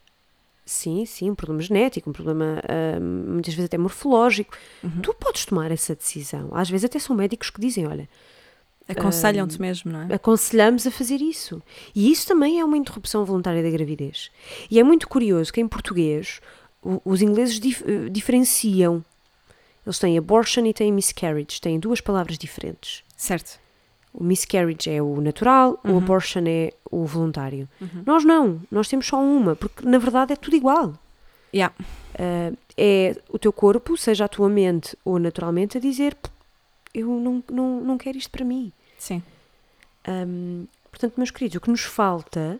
Sim, 0.63 1.06
sim, 1.06 1.30
um 1.30 1.36
problema 1.36 1.62
genético, 1.62 2.10
um 2.10 2.13
problema 2.13 2.62
hum, 3.02 3.34
muitas 3.34 3.54
vezes 3.54 3.65
até 3.65 3.78
morfológico. 3.78 4.56
Uhum. 4.84 5.02
Tu 5.02 5.13
podes 5.15 5.45
tomar 5.45 5.71
essa 5.71 5.95
decisão. 5.95 6.50
Às 6.54 6.69
vezes 6.69 6.86
até 6.86 7.00
são 7.00 7.15
médicos 7.15 7.50
que 7.50 7.60
dizem, 7.60 7.88
olha, 7.88 8.08
Aconselham-te 8.88 9.60
mesmo, 9.62 9.91
não 9.91 10.02
é? 10.10 10.13
aconselhamos 10.15 10.86
a 10.86 10.91
fazer 10.91 11.22
isso. 11.22 11.62
E 11.96 12.12
isso 12.12 12.28
também 12.28 12.60
é 12.60 12.65
uma 12.65 12.78
interrupção 12.78 13.24
voluntária 13.24 13.63
da 13.63 13.70
gravidez. 13.70 14.30
E 14.70 14.80
é 14.80 14.84
muito 14.84 15.08
curioso 15.08 15.52
que 15.54 15.62
em 15.62 15.67
português 15.67 16.41
o- 16.84 17.02
os 17.06 17.22
ingleses 17.22 17.60
dif- 17.60 17.84
eh, 17.88 18.10
diferenciam. 18.10 19.04
Eles 19.86 19.98
têm 19.98 20.17
abortion 20.17 20.65
e 20.65 20.74
têm 20.74 20.91
miscarriage, 20.91 21.60
têm 21.62 21.80
duas 21.80 22.02
palavras 22.02 22.38
diferentes. 22.38 23.04
Certo. 23.15 23.60
O 24.13 24.24
miscarriage 24.24 24.89
é 24.89 25.02
o 25.02 25.22
natural, 25.22 25.80
o 25.84 25.89
Uhum. 25.91 25.98
abortion 26.00 26.44
é 26.46 26.74
o 26.91 27.06
voluntário. 27.06 27.70
Uhum. 27.80 28.04
Nós 28.06 28.26
não, 28.26 28.62
nós 28.70 28.89
temos 28.89 29.08
só 29.08 29.22
uma, 29.22 29.56
porque 29.56 29.86
na 29.88 29.98
verdade 29.98 30.34
é 30.34 30.36
tudo 30.36 30.56
igual. 30.56 30.94
Yeah. 31.54 31.74
Uh, 32.15 32.58
é 32.78 33.15
o 33.30 33.39
teu 33.39 33.54
corpo, 33.54 33.96
seja 33.98 34.26
a 34.26 34.28
tua 34.28 34.50
mente 34.50 34.98
ou 35.06 35.17
naturalmente, 35.17 35.78
a 35.78 35.82
dizer: 35.82 36.13
"P- 36.15 36.30
Eu 36.93 37.08
não, 37.08 37.43
não, 37.49 37.82
não 37.82 37.97
quero 37.97 38.17
isto 38.17 38.30
para 38.30 38.45
mim. 38.45 38.71
Sim. 38.97 39.23
Um, 40.08 40.65
portanto, 40.89 41.15
meus 41.17 41.32
queridos, 41.32 41.58
o 41.58 41.62
que 41.62 41.69
nos 41.69 41.82
falta 41.82 42.60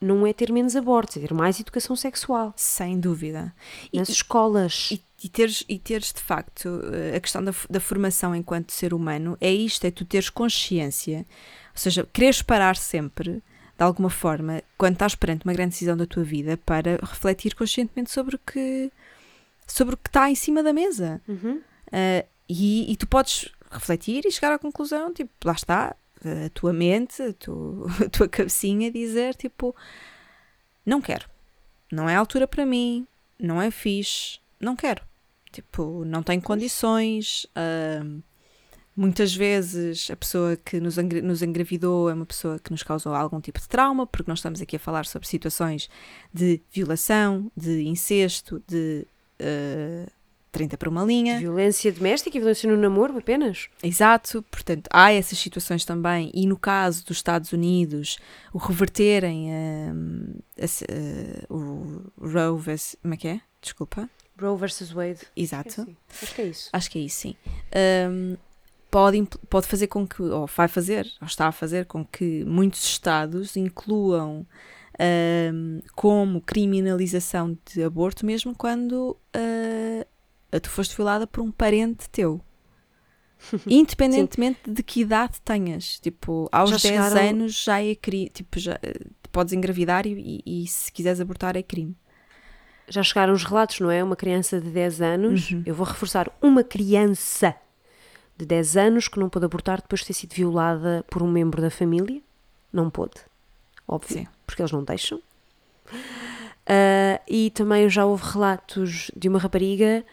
não 0.00 0.26
é 0.26 0.32
ter 0.32 0.50
menos 0.50 0.74
abortos, 0.74 1.16
é 1.16 1.20
ter 1.20 1.34
mais 1.34 1.60
educação 1.60 1.94
sexual 1.94 2.54
Sem 2.56 2.98
dúvida. 2.98 3.54
E- 3.92 3.98
nas 3.98 4.08
escolas. 4.08 4.88
E, 4.90 5.02
e 5.22 5.28
teres, 5.28 5.62
e 5.68 5.78
teres 5.78 6.12
de 6.12 6.20
facto 6.20 6.80
eh, 6.92 7.16
a 7.16 7.20
questão 7.20 7.44
da, 7.44 7.52
da 7.68 7.78
formação 7.78 8.34
enquanto 8.34 8.72
ser 8.72 8.94
humano 8.94 9.36
é 9.40 9.52
isto, 9.52 9.84
é 9.84 9.90
tu 9.90 10.04
teres 10.04 10.30
consciência, 10.30 11.18
ou 11.18 11.76
seja, 11.78 12.08
quereres 12.10 12.40
parar 12.40 12.76
sempre, 12.76 13.42
de 13.76 13.84
alguma 13.84 14.08
forma, 14.08 14.62
quando 14.78 14.94
estás 14.94 15.14
perante 15.14 15.44
uma 15.44 15.52
grande 15.52 15.72
decisão 15.72 15.96
da 15.96 16.06
tua 16.06 16.24
vida, 16.24 16.56
para 16.56 16.98
refletir 17.02 17.54
conscientemente 17.54 18.10
sobre 18.10 18.36
o 18.36 18.38
que, 18.38 18.90
sobre 19.66 19.94
o 19.94 19.98
que 19.98 20.08
está 20.08 20.30
em 20.30 20.34
cima 20.34 20.62
da 20.62 20.72
mesa. 20.72 21.20
Uhum. 21.28 21.60
Uh, 21.88 22.26
e, 22.48 22.90
e 22.90 22.96
tu 22.96 23.06
podes 23.06 23.50
refletir 23.70 24.26
e 24.26 24.32
chegar 24.32 24.52
à 24.52 24.58
conclusão, 24.58 25.12
tipo, 25.12 25.30
lá 25.44 25.52
está, 25.52 25.96
a 26.24 26.50
tua 26.50 26.72
mente, 26.72 27.22
a 27.22 27.32
tua, 27.32 27.86
a 28.06 28.08
tua 28.08 28.28
cabecinha 28.28 28.90
dizer, 28.90 29.34
tipo, 29.34 29.74
não 30.84 31.00
quero. 31.00 31.28
Não 31.90 32.08
é 32.08 32.14
a 32.14 32.18
altura 32.18 32.46
para 32.46 32.66
mim, 32.66 33.06
não 33.38 33.60
é 33.60 33.70
fixe, 33.70 34.38
não 34.60 34.76
quero. 34.76 35.02
Tipo, 35.52 36.04
não 36.04 36.22
tenho 36.22 36.40
condições, 36.40 37.46
ahm, 37.56 38.20
muitas 38.96 39.34
vezes 39.34 40.10
a 40.10 40.16
pessoa 40.16 40.56
que 40.56 40.78
nos, 40.80 40.96
nos 40.96 41.42
engravidou 41.42 42.08
é 42.10 42.14
uma 42.14 42.26
pessoa 42.26 42.58
que 42.58 42.70
nos 42.70 42.82
causou 42.82 43.14
algum 43.14 43.40
tipo 43.40 43.58
de 43.58 43.68
trauma, 43.68 44.06
porque 44.06 44.30
nós 44.30 44.38
estamos 44.38 44.60
aqui 44.60 44.76
a 44.76 44.78
falar 44.78 45.06
sobre 45.06 45.26
situações 45.26 45.88
de 46.32 46.60
violação, 46.70 47.50
de 47.56 47.82
incesto, 47.82 48.62
de 48.68 49.06
eh, 49.38 50.06
30 50.50 50.76
por 50.76 50.88
uma 50.88 51.04
linha. 51.04 51.38
Violência 51.38 51.92
doméstica 51.92 52.36
e 52.36 52.40
violência 52.40 52.70
no 52.70 52.76
namoro 52.76 53.16
apenas? 53.18 53.68
Exato, 53.82 54.42
portanto, 54.50 54.88
há 54.92 55.12
essas 55.12 55.38
situações 55.38 55.84
também, 55.84 56.30
e 56.34 56.46
no 56.46 56.58
caso 56.58 57.04
dos 57.04 57.16
Estados 57.18 57.52
Unidos, 57.52 58.18
o 58.52 58.58
reverterem 58.58 59.48
hum, 59.50 60.34
a 60.60 60.66
se- 60.66 60.84
eh, 60.88 61.44
o 61.48 62.02
Roe 62.20 62.58
vs. 62.58 62.96
Como 63.02 63.14
é 63.14 63.16
que 63.16 63.28
é? 63.28 63.40
Desculpa. 63.62 64.08
Roe 64.40 64.56
versus 64.58 64.90
Wade. 64.90 65.20
Exato. 65.36 65.84
Sim, 65.84 65.96
Acho 66.22 66.34
que 66.34 66.40
é 66.42 66.46
isso. 66.46 66.70
Acho 66.72 66.90
que 66.90 66.98
é 66.98 67.02
isso, 67.02 67.16
sim. 67.20 67.36
Hum, 68.10 68.36
pode, 68.90 69.22
pode 69.48 69.66
fazer 69.66 69.86
com 69.86 70.06
que, 70.06 70.22
ou 70.22 70.46
vai 70.46 70.66
fazer, 70.66 71.06
ou 71.20 71.26
está 71.26 71.46
a 71.48 71.52
fazer 71.52 71.84
com 71.86 72.04
que 72.04 72.44
muitos 72.44 72.82
Estados 72.84 73.54
incluam 73.56 74.46
hum, 75.52 75.80
como 75.94 76.40
criminalização 76.40 77.56
de 77.72 77.82
aborto, 77.82 78.24
mesmo 78.26 78.54
quando 78.56 79.16
ah, 79.34 80.06
tu 80.58 80.70
foste 80.70 80.96
violada 80.96 81.26
por 81.26 81.42
um 81.42 81.50
parente 81.52 82.08
teu. 82.10 82.40
Independentemente 83.66 84.58
de 84.68 84.82
que 84.82 85.00
idade 85.02 85.40
tenhas. 85.44 85.98
Tipo, 86.00 86.48
aos 86.50 86.70
Já 86.70 86.76
10 86.76 86.82
chegaram- 86.82 87.28
anos 87.30 87.62
já 87.62 87.82
é 87.82 87.94
crime. 87.94 88.28
Tipo, 88.30 88.58
já, 88.58 88.78
eh, 88.82 89.00
podes 89.30 89.52
engravidar 89.52 90.06
e, 90.06 90.42
e- 90.44 90.64
e 90.64 90.66
se 90.66 90.90
quiseres 90.92 91.20
abortar 91.20 91.56
é 91.56 91.62
crime. 91.62 91.94
Já 92.88 93.02
chegaram 93.02 93.32
os 93.32 93.44
relatos, 93.44 93.78
não 93.80 93.90
é? 93.90 94.02
Uma 94.02 94.16
criança 94.16 94.60
de 94.60 94.68
10 94.70 95.00
anos, 95.00 95.50
Uhum. 95.52 95.62
eu 95.64 95.74
vou 95.74 95.86
reforçar, 95.86 96.28
uma 96.42 96.64
criança 96.64 97.54
de 98.36 98.44
10 98.44 98.76
anos 98.76 99.06
que 99.06 99.18
não 99.20 99.28
pôde 99.28 99.44
abortar 99.44 99.80
depois 99.80 100.00
de 100.00 100.08
ter 100.08 100.14
sido 100.14 100.34
violada 100.34 101.04
por 101.08 101.22
um 101.22 101.30
membro 101.30 101.62
da 101.62 101.70
família. 101.70 102.20
Não 102.72 102.90
pôde, 102.90 103.20
óbvio, 103.86 104.18
Sim. 104.18 104.26
porque 104.46 104.60
eles 104.60 104.72
não 104.72 104.82
deixam. 104.82 105.20
Ah, 106.66 107.20
e 107.28 107.50
também 107.50 107.88
já 107.88 108.04
houve 108.04 108.24
relatos 108.32 109.10
de 109.16 109.28
uma 109.28 109.38
rapariga 109.38 110.04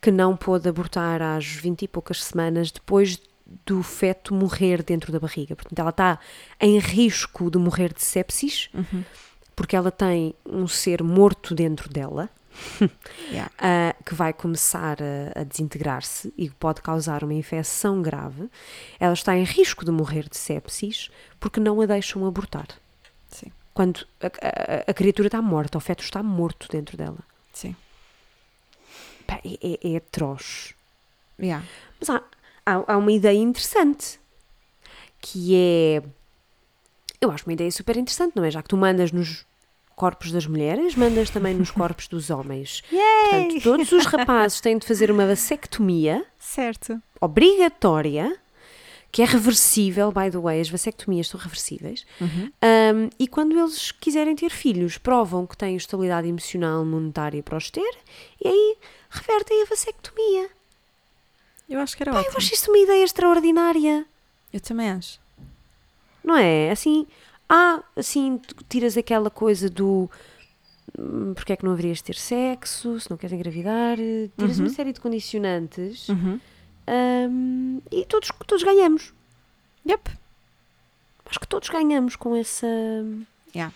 que 0.00 0.10
não 0.10 0.36
pôde 0.36 0.68
abortar 0.68 1.20
às 1.22 1.44
20 1.46 1.82
e 1.82 1.88
poucas 1.88 2.24
semanas 2.24 2.70
depois 2.70 3.20
do 3.66 3.82
feto 3.82 4.32
morrer 4.34 4.82
dentro 4.82 5.12
da 5.12 5.18
barriga. 5.18 5.56
Portanto, 5.56 5.78
ela 5.78 5.90
está 5.90 6.18
em 6.60 6.78
risco 6.78 7.50
de 7.50 7.58
morrer 7.58 7.92
de 7.92 8.02
sepsis 8.02 8.68
Uhum. 8.72 9.04
porque 9.56 9.74
ela 9.76 9.90
tem 9.90 10.34
um 10.46 10.66
ser 10.68 11.02
morto 11.02 11.54
dentro 11.54 11.88
dela 11.92 12.30
Yeah. 13.30 13.50
ah, 13.58 13.94
que 14.04 14.14
vai 14.14 14.32
começar 14.32 14.98
a, 15.02 15.40
a 15.40 15.44
desintegrar-se 15.44 16.32
e 16.36 16.50
pode 16.50 16.82
causar 16.82 17.22
uma 17.22 17.32
infecção 17.34 18.02
grave. 18.02 18.48
Ela 18.98 19.12
está 19.14 19.36
em 19.36 19.44
risco 19.44 19.84
de 19.84 19.90
morrer 19.90 20.28
de 20.28 20.36
sepsis 20.36 21.10
porque 21.38 21.60
não 21.60 21.80
a 21.80 21.86
deixam 21.86 22.26
abortar. 22.26 22.66
Sim. 23.28 23.52
Quando 23.72 24.04
a, 24.20 24.26
a- 24.26 24.90
a 24.90 24.94
criatura 24.94 25.28
está 25.28 25.40
morta, 25.40 25.78
o 25.78 25.80
feto 25.80 26.02
está 26.02 26.22
morto 26.22 26.66
dentro 26.70 26.96
dela. 26.96 27.18
Sim. 27.52 27.74
Pá, 29.30 29.40
é, 29.44 29.58
é- 29.88 29.92
é 29.92 29.96
atroz. 29.96 30.74
Yeah. 31.40 31.64
Mas 32.00 32.10
há, 32.10 32.22
há, 32.66 32.92
há 32.94 32.96
uma 32.96 33.12
ideia 33.12 33.38
interessante 33.38 34.18
que 35.20 35.54
é. 35.54 36.02
Eu 37.20 37.30
acho 37.30 37.44
uma 37.46 37.52
ideia 37.52 37.70
super 37.70 37.96
interessante, 37.96 38.34
não 38.34 38.44
é? 38.44 38.50
Já 38.50 38.62
que 38.62 38.68
tu 38.68 38.76
mandas 38.76 39.12
nos 39.12 39.46
corpos 39.94 40.32
das 40.32 40.46
mulheres, 40.46 40.94
mandas 40.96 41.28
também 41.30 41.54
nos 41.54 41.70
corpos 41.70 42.08
dos 42.08 42.30
homens. 42.30 42.82
Portanto, 42.90 43.62
todos 43.62 43.92
os 43.92 44.06
rapazes 44.06 44.60
têm 44.60 44.78
de 44.78 44.86
fazer 44.86 45.10
uma 45.10 45.26
vasectomia 45.26 46.24
Certo. 46.38 47.00
obrigatória, 47.20 48.36
que 49.12 49.22
é 49.22 49.24
reversível, 49.24 50.12
by 50.12 50.30
the 50.30 50.38
way, 50.38 50.60
as 50.60 50.68
vasectomias 50.70 51.28
são 51.28 51.38
reversíveis. 51.40 52.06
Uhum. 52.20 52.50
Um, 52.62 53.10
e 53.18 53.26
quando 53.26 53.58
eles 53.58 53.90
quiserem 53.90 54.36
ter 54.36 54.50
filhos, 54.50 54.98
provam 54.98 55.46
que 55.46 55.56
têm 55.56 55.74
estabilidade 55.76 56.28
emocional, 56.28 56.84
monetária 56.84 57.42
para 57.42 57.56
os 57.58 57.70
ter, 57.70 57.92
e 58.44 58.48
aí 58.48 58.76
revertem 59.10 59.62
a 59.62 59.66
vasectomia. 59.66 60.48
Eu 61.68 61.80
acho 61.80 61.96
que 61.96 62.02
era 62.02 62.12
eu 62.12 62.16
ótimo. 62.16 62.36
acho 62.36 62.54
isto 62.54 62.68
uma 62.70 62.78
ideia 62.78 63.04
extraordinária. 63.04 64.04
Eu 64.52 64.60
também 64.60 64.90
acho. 64.90 65.20
Não 66.22 66.36
é? 66.36 66.70
Assim, 66.70 67.06
ah, 67.48 67.82
assim, 67.96 68.40
tiras 68.68 68.96
aquela 68.96 69.30
coisa 69.30 69.68
do 69.70 70.10
hum, 70.98 71.32
porque 71.34 71.52
é 71.52 71.56
que 71.56 71.64
não 71.64 71.72
haverias 71.72 71.98
de 71.98 72.04
ter 72.04 72.16
sexo, 72.16 72.98
se 73.00 73.08
não 73.10 73.16
queres 73.16 73.34
engravidar, 73.34 73.96
tiras 74.38 74.58
Uhum. 74.58 74.66
uma 74.66 74.70
série 74.74 74.92
de 74.92 75.00
condicionantes 75.00 76.08
Uhum. 76.08 76.40
Hum, 77.30 77.80
e 77.90 78.04
todos, 78.04 78.30
todos 78.46 78.62
ganhamos. 78.64 79.12
Yep. 79.88 80.10
Acho 81.26 81.40
que 81.40 81.46
todos 81.48 81.68
ganhamos 81.68 82.16
com 82.16 82.34
essa, 82.34 82.66
Yeah. 83.54 83.72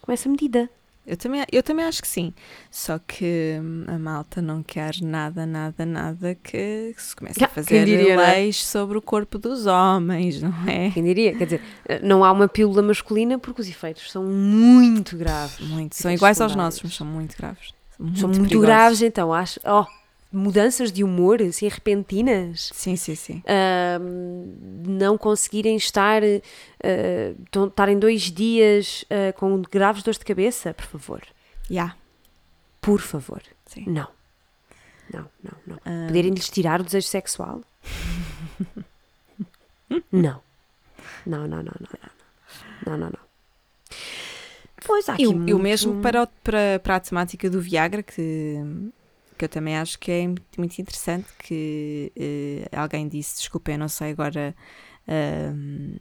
com 0.00 0.12
essa 0.12 0.28
medida. 0.28 0.70
Eu 1.06 1.16
também, 1.16 1.44
eu 1.50 1.62
também 1.62 1.84
acho 1.84 2.00
que 2.00 2.06
sim. 2.06 2.32
Só 2.70 2.98
que 2.98 3.58
hum, 3.60 3.84
a 3.88 3.98
malta 3.98 4.40
não 4.40 4.62
quer 4.62 5.00
nada, 5.02 5.44
nada, 5.44 5.84
nada 5.84 6.36
que 6.36 6.94
se 6.96 7.16
comece 7.16 7.42
a 7.42 7.48
fazer 7.48 7.84
diria, 7.84 8.12
é? 8.12 8.16
leis 8.16 8.64
sobre 8.64 8.96
o 8.96 9.02
corpo 9.02 9.36
dos 9.38 9.66
homens, 9.66 10.40
não 10.40 10.54
é? 10.68 10.90
Quem 10.90 11.02
diria? 11.02 11.36
Quer 11.36 11.44
dizer, 11.44 11.62
não 12.02 12.22
há 12.22 12.30
uma 12.30 12.46
pílula 12.46 12.82
masculina 12.82 13.38
porque 13.38 13.62
os 13.62 13.68
efeitos 13.68 14.10
são 14.12 14.22
muito 14.24 15.16
graves. 15.16 15.58
Muito. 15.58 15.96
São 15.96 16.12
iguais 16.12 16.40
aos 16.40 16.54
nossos, 16.54 16.82
mas 16.82 16.94
são 16.94 17.06
muito 17.06 17.36
graves. 17.36 17.72
Muito 17.98 18.20
São 18.20 18.28
muito 18.28 18.60
graves, 18.60 19.02
então, 19.02 19.32
acho. 19.32 19.58
Oh, 19.64 19.84
mudanças 20.32 20.92
de 20.92 21.02
humor, 21.02 21.42
assim, 21.42 21.66
repentinas. 21.68 22.70
Sim, 22.74 22.96
sim, 22.96 23.14
sim. 23.14 23.42
Ahm, 23.46 24.54
não 24.86 25.18
conseguirem 25.18 25.76
estar, 25.76 26.22
tão- 27.50 27.66
estarem 27.68 27.98
dois 27.98 28.22
dias 28.22 29.04
ah, 29.10 29.32
com 29.32 29.60
graves 29.62 30.02
dores 30.02 30.18
de 30.18 30.24
cabeça, 30.24 30.72
por 30.74 30.84
favor. 30.86 31.22
Yeah. 31.70 31.96
Por 32.80 33.00
favor. 33.00 33.42
Sim. 33.66 33.84
Não. 33.86 34.08
Não, 35.12 35.26
não, 35.42 35.52
não. 35.66 35.76
Ah, 35.84 36.06
Poderem-lhes 36.06 36.48
tirar 36.48 36.80
o 36.80 36.84
desejo 36.84 37.08
sexual? 37.08 37.62
não. 40.12 40.40
Não, 41.26 41.46
não, 41.46 41.62
não, 41.62 41.62
não, 41.64 41.72
não. 42.02 42.10
Não, 42.86 42.96
não, 42.96 43.06
não. 43.10 43.30
Pois 44.86 45.08
há 45.08 45.14
aqui 45.14 45.24
E, 45.24 45.26
muito... 45.26 45.58
mesmo 45.58 46.00
para, 46.00 46.26
para, 46.42 46.80
para 46.82 46.96
a 46.96 47.00
temática 47.00 47.50
do 47.50 47.60
Viagra, 47.60 48.02
que, 48.02 48.56
que 49.40 49.44
eu 49.46 49.48
também 49.48 49.74
acho 49.78 49.98
que 49.98 50.12
é 50.12 50.26
muito 50.58 50.78
interessante, 50.78 51.26
que 51.38 52.12
eh, 52.14 52.68
alguém 52.76 53.08
disse, 53.08 53.38
desculpem, 53.38 53.74
eu 53.76 53.78
não 53.78 53.88
sei 53.88 54.10
agora... 54.10 54.54
ahm, 55.08 55.96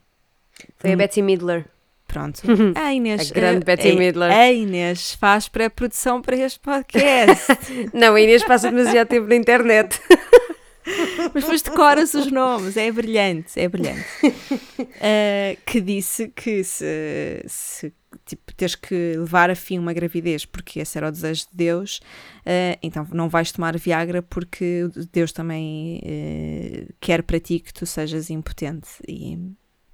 Foi 0.78 0.92
a 0.92 0.94
hum, 0.94 0.98
Betsy 0.98 1.22
Midler. 1.22 1.66
Pronto. 2.06 2.42
A 2.76 2.94
Inês. 2.94 3.32
A 3.32 3.34
grande 3.34 3.62
eh, 3.62 3.66
Betsy 3.66 3.92
a- 3.92 3.96
Midler. 3.96 4.32
A 4.32 4.52
Inês 4.52 5.14
faz 5.14 5.48
pré-produção 5.48 6.22
para 6.22 6.36
este 6.36 6.60
podcast. 6.60 7.46
Não, 7.94 8.14
a 8.16 8.20
Inês 8.22 8.44
passa 8.44 8.70
demasiado 8.72 9.08
tempo 9.08 9.28
na 9.28 9.36
internet. 9.36 9.98
mas 11.34 11.44
depois 11.44 11.62
decoras 11.62 12.14
os 12.14 12.32
nomes. 12.32 12.78
É 12.78 12.92
brilhante, 12.92 13.60
é 13.60 13.68
brilhante. 13.68 14.06
Eh, 15.02 15.58
que 15.66 15.80
disse 15.82 16.30
que 16.30 16.64
se, 16.64 17.44
se 17.48 17.94
tipo, 18.26 18.54
tens 18.56 18.76
que 18.76 19.14
levar 19.18 19.50
a 19.50 19.56
fim 19.56 19.78
uma 19.78 19.94
gravidez 19.94 20.46
porque 20.46 20.80
esse 20.80 20.98
era 20.98 21.08
o 21.08 21.12
desejo 21.12 21.44
de 21.52 21.56
Deus, 21.58 22.00
eh, 22.46 22.78
então 22.82 23.08
não 23.12 23.30
vais 23.30 23.52
tomar 23.52 23.78
Viagra 23.78 24.22
porque 24.22 24.90
Deus 25.12 25.32
também 25.32 26.02
eh, 26.04 26.88
quer 27.00 27.24
para 27.24 27.40
ti 27.40 27.60
que 27.60 27.74
tu 27.74 27.86
sejas 27.86 28.30
impotente. 28.30 28.90
E 29.08 29.38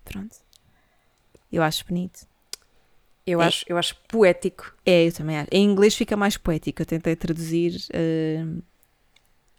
pronto. 0.04 0.36
Eu 1.52 1.62
acho 1.64 1.86
bonito. 1.88 2.28
Eu, 3.28 3.42
É. 3.42 3.46
acho, 3.46 3.66
eu 3.68 3.78
acho 3.78 3.96
poético. 4.08 4.74
É, 4.86 5.08
eu 5.08 5.12
também 5.12 5.38
acho. 5.38 5.50
Em 5.52 5.64
inglês 5.66 5.96
fica 5.96 6.16
mais 6.16 6.38
poético. 6.38 6.82
Eu 6.82 6.86
tentei 6.86 7.16
traduzir, 7.16 7.76
eh, 7.92 8.44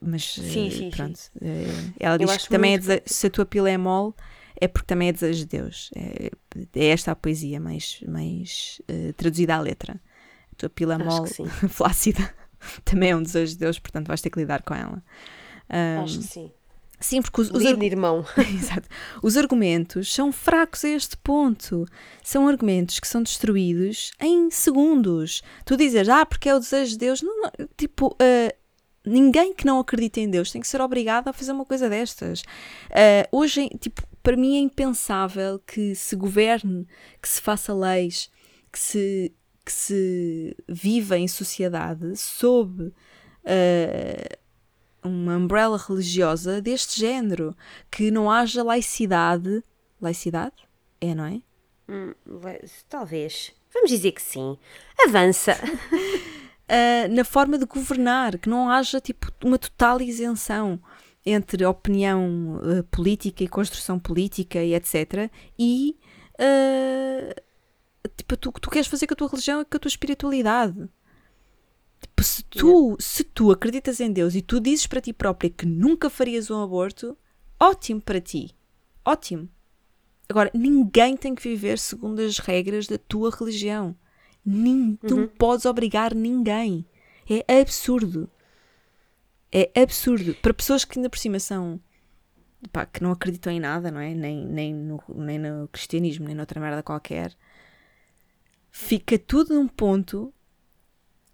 mas 0.01 0.35
Sim, 0.35 0.69
eh, 0.69 0.71
sim, 0.71 0.91
pronto. 0.91 1.19
Eh, 1.41 1.67
ela 1.99 2.19
diz 2.19 2.37
que 2.37 2.49
também 2.49 2.75
é 2.75 2.79
dese- 2.79 3.03
se 3.07 3.27
a 3.27 3.31
tua 3.31 3.47
pila 3.47 3.71
é 3.71 3.77
mole, 3.79 4.13
é 4.61 4.67
porque 4.69 4.87
também 4.87 5.09
é 5.09 5.13
desejo 5.13 5.41
de 5.41 5.47
Deus. 5.47 5.91
É, 5.95 6.31
é 6.75 6.87
esta 6.89 7.13
a 7.13 7.17
poesia 7.17 7.61
mais, 7.61 8.01
mais 8.09 8.81
eh, 8.89 9.13
traduzida 9.17 9.55
à 9.57 9.61
letra. 9.61 10.01
A 10.53 10.57
tua 10.57 10.71
pila 10.71 10.99
mole, 10.99 11.29
sim. 11.29 11.45
flácida, 11.69 12.35
também 12.85 13.11
é 13.11 13.17
um 13.17 13.23
desejo 13.23 13.53
de 13.53 13.59
Deus, 13.59 13.79
portanto 13.79 14.07
vais 14.09 14.21
ter 14.21 14.31
que 14.31 14.39
lidar 14.39 14.63
com 14.63 14.75
ela. 14.75 15.03
Ahm, 15.69 16.03
Acho 16.05 16.19
que 16.21 16.25
sim. 16.25 16.53
sim, 17.01 17.21
porque 17.21 17.41
os, 17.43 17.51
os, 17.51 17.63
Lido, 17.63 17.83
irmão. 17.85 18.25
Exato. 18.39 18.89
Os 19.23 19.37
argumentos 19.37 20.13
são 20.15 20.31
fracos 20.33 20.85
a 20.85 20.89
este 20.89 21.17
ponto. 21.19 21.85
São 22.23 22.47
argumentos 22.49 22.99
que 23.01 23.09
são 23.09 23.23
destruídos 23.23 24.13
em 24.21 24.51
segundos. 24.51 25.43
Tu 25.65 25.77
dizes, 25.77 26.09
ah, 26.09 26.25
porque 26.25 26.49
é 26.49 26.55
o 26.55 26.59
desejo 26.61 26.93
de 26.93 26.99
Deus. 26.99 27.21
Não, 27.23 27.43
não, 27.43 27.51
tipo, 27.77 28.17
ah, 28.21 28.55
ninguém 29.07 29.55
que 29.55 29.65
não 29.65 29.79
acredita 29.79 30.21
em 30.21 30.29
Deus 30.29 30.51
tem 30.51 30.61
que 30.61 30.67
ser 30.67 30.81
obrigado 30.81 31.29
a 31.29 31.33
fazer 31.33 31.53
uma 31.53 31.65
coisa 31.65 31.89
destas. 31.89 32.43
Ah, 32.91 33.29
hoje, 33.31 33.69
tipo, 33.81 34.03
para 34.23 34.37
mim 34.37 34.57
é 34.57 34.61
impensável 34.61 35.61
que 35.61 35.95
se 35.95 36.17
governe, 36.17 36.87
que 37.23 37.29
se 37.29 37.41
faça 37.41 37.73
leis, 37.73 38.31
que 38.73 38.79
se, 38.79 39.33
que 39.65 39.73
se 39.73 40.57
viva 40.69 41.17
em 41.17 41.29
sociedade 41.29 42.17
sob 42.17 42.93
ah, 43.45 44.39
uma 45.05 45.37
umbrella 45.37 45.79
religiosa 45.79 46.61
deste 46.61 46.99
género, 46.99 47.57
que 47.91 48.11
não 48.11 48.31
haja 48.31 48.63
laicidade. 48.63 49.63
Laicidade? 50.01 50.57
É, 51.01 51.15
não 51.15 51.25
é? 51.25 51.41
Hum, 51.89 52.13
talvez. 52.89 53.55
Vamos 53.73 53.91
dizer 53.91 54.13
que 54.13 54.23
sim. 54.23 54.59
Avança. 55.07 55.57
Ah, 56.69 57.07
na 57.09 57.25
forma 57.25 57.59
de 57.59 57.65
governar, 57.65 58.39
que 58.39 58.49
não 58.49 58.69
haja 58.69 59.01
tipo 59.01 59.31
uma 59.45 59.59
total 59.59 60.01
isenção 60.01 60.81
entre 61.25 61.65
opinião 61.65 62.61
ah, 62.63 62.83
política 62.91 63.45
e 63.45 63.49
construção 63.49 63.99
política 63.99 64.63
e 64.63 64.75
etc. 64.75 65.31
E 65.59 65.97
ah, 66.39 67.35
tipo, 68.17 68.37
tu, 68.37 68.53
tu 68.53 68.71
queres 68.71 68.89
fazer 68.89 69.07
com 69.07 69.15
a 69.15 69.17
tua 69.17 69.29
religião 69.29 69.61
e 69.61 69.65
com 69.65 69.77
a 69.77 69.81
tua 69.81 69.89
espiritualidade. 69.89 70.89
Tipo, 72.01 72.23
se 72.23 72.43
tu, 72.45 72.97
se 73.01 73.25
tu 73.25 73.51
acreditas 73.51 74.01
em 74.01 74.13
Deus 74.13 74.35
e 74.35 74.43
tu 74.43 74.61
dizes 74.61 74.87
para 74.87 75.01
ti 75.01 75.13
própria 75.13 75.51
que 75.51 75.65
nunca 75.67 76.11
farias 76.11 76.51
um 76.51 76.63
aborto, 76.63 77.17
ótimo 77.61 78.01
para 78.01 78.21
ti. 78.21 78.55
Ótimo. 79.05 79.49
Agora, 80.29 80.51
ninguém 80.53 81.17
tem 81.17 81.35
que 81.35 81.49
viver 81.49 81.79
segundo 81.79 82.21
as 82.21 82.39
regras 82.39 82.89
da 82.89 82.99
tua 82.99 83.31
religião. 83.31 83.97
Nin, 84.47 84.97
Tu 84.97 85.17
não 85.17 85.27
podes 85.27 85.67
obrigar 85.67 86.15
ninguém. 86.15 86.87
É 87.29 87.61
absurdo. 87.61 88.31
É 89.51 89.71
absurdo. 89.75 90.35
Para 90.37 90.55
pessoas 90.55 90.85
que 90.85 90.99
ainda 90.99 91.11
por 91.11 91.19
cima 91.19 91.41
são. 91.41 91.81
pá, 92.73 92.87
que 92.87 93.03
não 93.03 93.11
acreditam 93.11 93.53
em 93.53 93.59
nada, 93.59 93.91
não 93.91 94.01
é? 94.01 94.15
Nem, 94.15 94.47
nem, 94.47 94.73
no, 94.73 95.03
nem 95.09 95.39
no 95.39 95.67
cristianismo, 95.69 96.27
nem 96.27 96.37
noutra 96.37 96.61
merda 96.61 96.83
qualquer. 96.83 97.35
Fica 98.71 99.19
tudo 99.19 99.55
num 99.55 99.67
ponto 99.67 100.33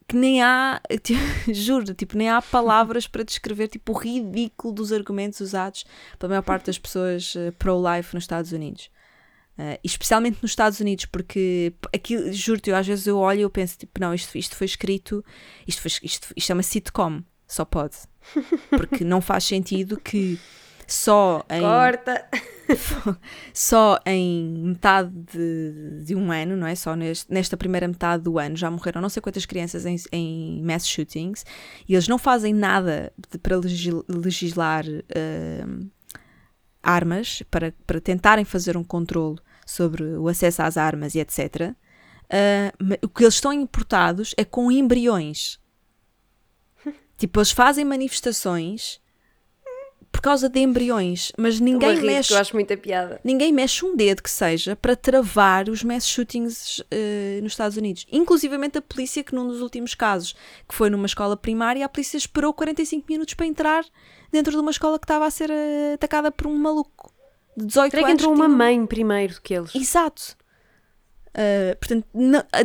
que 0.08 0.16
nem 0.16 0.42
há. 0.42 0.80
tipo, 1.02 1.20
juro, 1.52 1.94
tipo, 1.94 2.16
nem 2.16 2.30
há 2.30 2.40
palavras 2.40 3.06
para 3.06 3.24
descrever 3.24 3.68
tipo, 3.68 3.92
o 3.92 3.98
ridículo 3.98 4.72
dos 4.72 4.92
argumentos 4.92 5.40
usados 5.40 5.84
pela 6.18 6.30
maior 6.30 6.42
parte 6.42 6.66
das 6.66 6.78
pessoas 6.78 7.34
eh, 7.36 7.50
pro-life 7.52 8.14
nos 8.14 8.24
Estados 8.24 8.52
Unidos. 8.52 8.90
Uh, 9.58 9.78
especialmente 9.84 10.38
nos 10.40 10.52
Estados 10.52 10.80
Unidos, 10.80 11.04
porque 11.04 11.74
aquilo, 11.94 12.32
juro-te, 12.32 12.70
eu, 12.70 12.76
às 12.76 12.86
vezes 12.86 13.06
eu 13.06 13.18
olho 13.18 13.38
e 13.40 13.42
eu 13.42 13.50
penso, 13.50 13.76
tipo, 13.78 14.00
não, 14.00 14.14
isto, 14.14 14.36
isto 14.36 14.56
foi 14.56 14.64
escrito, 14.64 15.22
isto, 15.68 15.82
foi, 15.82 15.90
isto, 16.02 16.32
isto 16.34 16.50
é 16.50 16.54
uma 16.54 16.62
sitcom, 16.62 17.22
só 17.46 17.64
pode. 17.64 17.96
Porque 18.70 19.04
não 19.04 19.20
faz 19.20 19.44
sentido 19.44 20.00
que 20.00 20.38
só 20.86 21.44
em, 21.50 21.60
Corta. 21.60 22.26
só 23.52 23.98
em 24.06 24.54
metade 24.68 25.10
de, 25.10 26.02
de 26.04 26.14
um 26.14 26.30
ano, 26.32 26.56
não 26.56 26.66
é? 26.66 26.74
Só 26.74 26.94
neste- 26.96 27.30
nesta 27.32 27.56
primeira 27.56 27.86
metade 27.86 28.22
do 28.22 28.38
ano 28.38 28.56
já 28.56 28.70
morreram 28.70 29.00
não 29.02 29.08
sei 29.08 29.20
quantas 29.20 29.44
crianças 29.46 29.84
em, 29.86 29.96
em 30.12 30.62
mass 30.62 30.86
shootings 30.86 31.44
e 31.88 31.94
eles 31.94 32.08
não 32.08 32.18
fazem 32.18 32.52
nada 32.54 33.12
de- 33.30 33.38
para 33.38 33.56
legis- 33.56 34.02
legislar 34.08 34.84
hum, 34.86 35.88
armas, 36.82 37.42
para, 37.50 37.74
para 37.86 38.00
tentarem 38.00 38.44
fazer 38.44 38.76
um 38.76 38.84
controle 38.84 39.38
sobre 39.66 40.02
o 40.16 40.28
acesso 40.28 40.62
às 40.62 40.76
armas 40.76 41.14
e 41.14 41.20
etc. 41.20 41.74
Ah, 42.30 42.72
ma- 42.80 42.98
o 43.02 43.08
que 43.08 43.24
eles 43.24 43.34
estão 43.34 43.52
importados 43.52 44.34
é 44.38 44.44
com 44.44 44.72
embriões. 44.72 45.60
tipo, 47.18 47.38
eles 47.38 47.50
fazem 47.50 47.84
manifestações 47.84 49.01
por 50.12 50.20
causa 50.20 50.48
de 50.48 50.60
embriões, 50.60 51.32
mas 51.38 51.58
ninguém 51.58 52.00
mexe 52.02 52.32
Eu 52.34 52.38
acho 52.38 52.54
muita 52.54 52.76
piada. 52.76 53.18
ninguém 53.24 53.50
mexe 53.52 53.84
um 53.84 53.96
dedo 53.96 54.22
que 54.22 54.30
seja 54.30 54.76
para 54.76 54.94
travar 54.94 55.68
os 55.70 55.82
mass 55.82 56.06
shootings 56.06 56.82
eh, 56.90 57.40
nos 57.42 57.52
Estados 57.54 57.76
Unidos. 57.78 58.06
Inclusivamente 58.12 58.76
a 58.78 58.82
polícia, 58.82 59.24
que 59.24 59.34
num 59.34 59.48
dos 59.48 59.60
últimos 59.62 59.94
casos, 59.94 60.34
que 60.68 60.74
foi 60.74 60.90
numa 60.90 61.06
escola 61.06 61.36
primária, 61.36 61.84
a 61.84 61.88
polícia 61.88 62.16
esperou 62.18 62.52
45 62.52 63.06
minutos 63.08 63.34
para 63.34 63.46
entrar 63.46 63.84
dentro 64.30 64.52
de 64.52 64.58
uma 64.58 64.70
escola 64.70 64.98
que 64.98 65.04
estava 65.06 65.26
a 65.26 65.30
ser 65.30 65.50
atacada 65.94 66.30
por 66.30 66.46
um 66.46 66.56
maluco 66.56 67.10
de 67.56 67.66
18 67.66 67.90
Será 67.90 68.06
que 68.06 68.12
entrou 68.12 68.32
uma 68.34 68.44
tinha- 68.46 68.56
mãe 68.56 68.86
primeiro 68.86 69.34
do 69.34 69.40
que 69.40 69.54
eles? 69.54 69.74
Exato. 69.74 70.36
Uh, 71.34 71.74
portanto, 71.78 72.06
na- 72.12 72.46
a- 72.52 72.62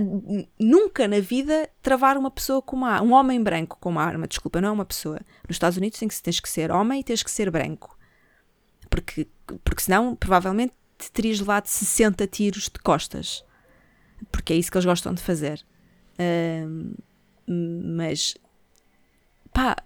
nunca 0.60 1.08
na 1.08 1.22
vida 1.22 1.70
travar 1.82 2.18
uma 2.18 2.30
pessoa 2.30 2.62
com 2.62 2.76
uma 2.76 3.02
um 3.02 3.14
homem 3.14 3.42
branco 3.42 3.78
com 3.80 3.88
uma 3.90 4.04
arma, 4.04 4.28
desculpa, 4.28 4.60
não 4.60 4.70
é 4.70 4.72
uma 4.72 4.84
pessoa. 4.86 5.22
Nos 5.48 5.56
Estados 5.56 5.78
Unidos 5.78 5.98
tem 5.98 6.08
que, 6.10 6.22
tens 6.22 6.40
que 6.42 6.50
ser 6.50 6.70
homem 6.70 7.00
e 7.00 7.04
tens 7.04 7.24
que 7.24 7.32
ser 7.32 7.50
branco. 7.50 7.98
Porque, 8.90 9.26
porque 9.64 9.82
senão, 9.82 10.16
provavelmente, 10.16 10.74
te 10.98 11.10
terias 11.12 11.40
levado 11.40 11.68
60 11.68 12.28
tiros 12.28 12.64
de 12.64 12.80
costas. 12.82 13.46
Porque 14.32 14.52
é 14.52 14.56
isso 14.58 14.70
que 14.70 14.78
eles 14.78 14.86
gostam 14.86 15.14
de 15.14 15.22
fazer. 15.22 15.64
Um, 16.68 16.94
mas, 17.48 18.36
pá, 19.54 19.78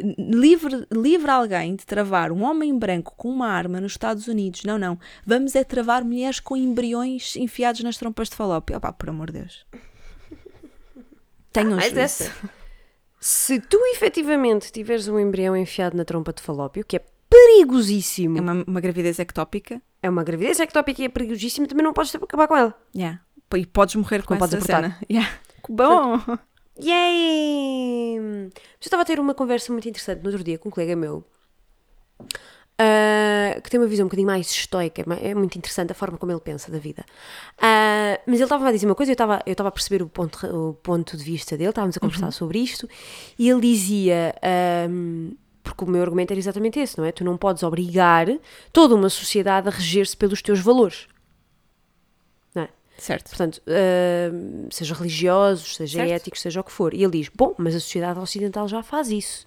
livre, 0.00 0.86
livre 0.92 1.30
alguém 1.30 1.74
de 1.76 1.84
travar 1.84 2.30
um 2.32 2.42
homem 2.44 2.76
branco 2.78 3.14
com 3.16 3.28
uma 3.30 3.48
arma 3.48 3.80
nos 3.80 3.92
Estados 3.92 4.28
Unidos. 4.28 4.62
Não, 4.64 4.78
não. 4.78 4.98
Vamos 5.26 5.54
é 5.56 5.64
travar 5.64 6.04
mulheres 6.04 6.40
com 6.40 6.56
embriões 6.56 7.36
enfiados 7.36 7.82
nas 7.82 7.96
trompas 7.96 8.28
de 8.28 8.36
falópio. 8.36 8.76
Opá, 8.76 8.92
por 8.92 9.08
amor 9.08 9.30
de 9.30 9.40
Deus. 9.40 9.66
Tenham 11.52 11.76
Mas 11.76 11.86
juízo. 11.86 12.00
essa. 12.00 12.32
Se 13.20 13.58
tu 13.60 13.78
efetivamente 13.86 14.70
tiveres 14.70 15.08
um 15.08 15.18
embrião 15.18 15.56
enfiado 15.56 15.96
na 15.96 16.04
trompa 16.04 16.32
de 16.32 16.40
falópio, 16.42 16.84
que 16.84 16.96
é 16.96 17.04
perigosíssimo, 17.28 18.38
É 18.38 18.40
uma, 18.40 18.64
uma 18.66 18.80
gravidez 18.80 19.18
ectópica. 19.18 19.82
é 20.02 20.08
uma 20.08 20.22
gravidez 20.22 20.60
ectópica 20.60 21.02
e 21.02 21.06
é 21.06 21.08
perigosíssima, 21.08 21.66
também 21.66 21.84
não 21.84 21.92
podes 21.92 22.14
acabar 22.14 22.46
com 22.46 22.56
ela. 22.56 22.74
Yeah. 22.94 23.20
E 23.56 23.66
podes 23.66 23.96
morrer 23.96 24.22
com 24.22 24.36
podes 24.36 24.54
essa 24.54 24.76
abortar. 24.76 24.98
cena. 24.98 25.06
Yeah. 25.10 25.30
Bom! 25.68 26.20
Yay! 26.80 28.18
Mas 28.20 28.52
eu 28.54 28.86
estava 28.86 29.02
a 29.02 29.06
ter 29.06 29.18
uma 29.20 29.34
conversa 29.34 29.72
muito 29.72 29.88
interessante 29.88 30.22
no 30.22 30.28
outro 30.28 30.44
dia 30.44 30.58
com 30.58 30.68
um 30.68 30.72
colega 30.72 30.94
meu 30.94 31.24
ah, 32.80 33.60
que 33.60 33.68
tem 33.70 33.80
uma 33.80 33.86
visão 33.88 34.04
um 34.04 34.08
bocadinho 34.08 34.28
mais 34.28 34.48
estoica, 34.50 35.04
é 35.20 35.34
muito 35.34 35.58
interessante 35.58 35.90
a 35.90 35.94
forma 35.94 36.16
como 36.16 36.30
ele 36.30 36.40
pensa 36.40 36.70
da 36.70 36.78
vida. 36.78 37.04
Ah, 37.60 38.20
mas 38.24 38.36
ele 38.36 38.44
estava 38.44 38.68
a 38.68 38.72
dizer 38.72 38.86
uma 38.86 38.94
coisa, 38.94 39.10
eu 39.10 39.14
estava, 39.14 39.42
eu 39.44 39.52
estava 39.52 39.68
a 39.68 39.72
perceber 39.72 40.02
o 40.02 40.08
ponto, 40.08 40.46
o 40.46 40.74
ponto 40.74 41.16
de 41.16 41.24
vista 41.24 41.56
dele, 41.56 41.70
estávamos 41.70 41.96
a 41.96 42.00
conversar 42.00 42.30
sobre 42.30 42.60
isto, 42.60 42.88
e 43.38 43.50
ele 43.50 43.60
dizia. 43.60 44.34
ahm, 44.42 45.32
porque 45.62 45.84
o 45.84 45.86
meu 45.86 46.00
argumento 46.00 46.30
era 46.30 46.40
exatamente 46.40 46.78
esse, 46.80 46.96
não 46.96 47.04
é? 47.04 47.12
Tu 47.12 47.22
não 47.22 47.36
podes 47.36 47.62
obrigar 47.62 48.26
toda 48.72 48.94
uma 48.94 49.10
sociedade 49.10 49.68
a 49.68 49.70
reger-se 49.70 50.16
pelos 50.16 50.40
teus 50.40 50.60
valores. 50.60 51.08
Certo. 52.98 53.28
Portanto, 53.28 53.62
hum, 53.66 54.66
seja 54.70 54.94
religiosos, 54.94 55.76
seja 55.76 56.00
Certo. 56.00 56.12
éticos, 56.12 56.40
seja 56.40 56.60
o 56.60 56.64
que 56.64 56.72
for. 56.72 56.92
E 56.92 57.02
ele 57.02 57.12
diz: 57.12 57.30
bom, 57.34 57.54
mas 57.56 57.74
a 57.74 57.80
sociedade 57.80 58.18
ocidental 58.18 58.66
já 58.68 58.82
faz 58.82 59.10
isso. 59.10 59.46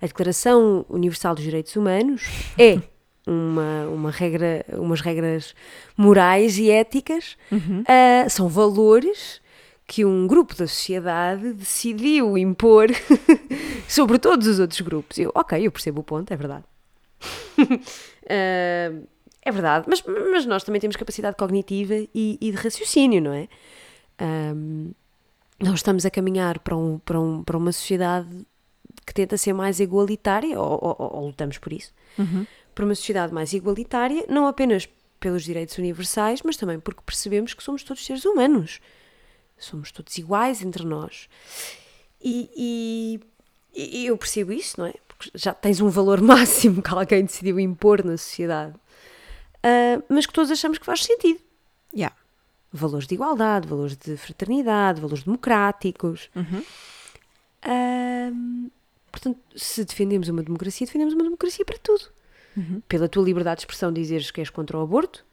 A 0.00 0.06
Declaração 0.06 0.84
Universal 0.88 1.34
dos 1.34 1.44
Direitos 1.44 1.74
Humanos 1.74 2.22
é 2.58 2.80
uma, 3.26 3.86
uma 3.88 4.10
regra, 4.10 4.64
umas 4.74 5.00
regras 5.00 5.54
morais 5.96 6.58
e 6.58 6.70
éticas, 6.70 7.36
ah, 7.86 8.28
são 8.28 8.48
valores 8.48 9.40
que 9.86 10.04
um 10.04 10.26
grupo 10.26 10.54
da 10.54 10.66
sociedade 10.66 11.54
decidiu 11.54 12.36
impor 12.36 12.88
sobre 13.88 14.18
todos 14.18 14.46
os 14.46 14.60
outros 14.60 14.80
grupos. 14.82 15.18
Eu, 15.18 15.32
ok, 15.34 15.66
eu 15.66 15.72
percebo 15.72 16.02
o 16.02 16.04
ponto, 16.04 16.30
é 16.32 16.36
verdade. 16.36 16.64
Ah, 18.30 18.92
é 19.48 19.52
verdade, 19.52 19.86
mas, 19.88 20.02
mas 20.30 20.46
nós 20.46 20.62
também 20.64 20.80
temos 20.80 20.96
capacidade 20.96 21.36
cognitiva 21.36 21.94
e, 22.14 22.38
e 22.40 22.50
de 22.50 22.56
raciocínio, 22.56 23.20
não 23.20 23.32
é? 23.32 23.48
Ahm, 24.18 24.90
nós 25.60 25.74
estamos 25.76 26.04
a 26.06 26.10
caminhar 26.10 26.58
para, 26.60 26.76
um, 26.76 26.98
para, 26.98 27.20
um, 27.20 27.42
para 27.42 27.56
uma 27.56 27.72
sociedade 27.72 28.28
que 29.06 29.12
tenta 29.14 29.36
ser 29.36 29.52
mais 29.52 29.80
igualitária, 29.80 30.58
ou, 30.60 30.78
ou- 30.82 30.96
ou- 30.98 31.26
lutamos 31.26 31.58
por 31.58 31.72
isso, 31.72 31.92
para 32.74 32.84
uma 32.84 32.94
sociedade 32.94 33.32
mais 33.32 33.52
igualitária, 33.52 34.24
não 34.28 34.46
apenas 34.46 34.88
pelos 35.18 35.42
direitos 35.42 35.76
universais, 35.78 36.42
mas 36.44 36.56
também 36.56 36.78
porque 36.78 37.00
percebemos 37.04 37.54
que 37.54 37.62
somos 37.62 37.82
todos 37.82 38.04
seres 38.04 38.24
humanos. 38.24 38.80
Somos 39.58 39.90
todos 39.90 40.16
iguais 40.16 40.62
entre 40.62 40.84
nós. 40.84 41.28
E, 42.22 43.20
e- 43.74 44.00
e 44.02 44.06
eu 44.06 44.16
percebo 44.16 44.52
isso, 44.52 44.78
não 44.80 44.86
é? 44.86 44.94
Porque 45.08 45.30
já 45.34 45.52
tens 45.52 45.80
um 45.80 45.88
valor 45.88 46.20
máximo 46.22 46.80
que 46.82 46.90
alguém 46.94 47.24
decidiu 47.24 47.58
impor 47.58 48.04
na 48.04 48.16
sociedade, 48.16 48.74
Ah, 49.62 50.02
mas 50.08 50.26
que 50.26 50.32
todos 50.32 50.50
achamos 50.50 50.78
que 50.78 50.86
faz 50.86 51.04
sentido. 51.04 51.40
Yeah. 51.94 52.14
Valores 52.72 53.06
de 53.06 53.14
igualdade, 53.14 53.66
valores 53.66 53.96
de 53.96 54.16
fraternidade, 54.16 55.00
valores 55.00 55.24
democráticos. 55.24 56.28
Ahm, 57.62 58.68
portanto, 59.10 59.40
se 59.56 59.84
defendemos 59.84 60.28
uma 60.28 60.42
democracia, 60.42 60.86
defendemos 60.86 61.14
uma 61.14 61.24
democracia 61.24 61.64
para 61.64 61.78
tudo. 61.78 62.06
Pela 62.88 63.08
tua 63.08 63.22
liberdade 63.22 63.58
de 63.58 63.62
expressão 63.62 63.92
dizeres 63.92 64.32
que 64.32 64.40
és 64.40 64.50
contra 64.50 64.76
o 64.76 64.82
aborto 64.82 65.24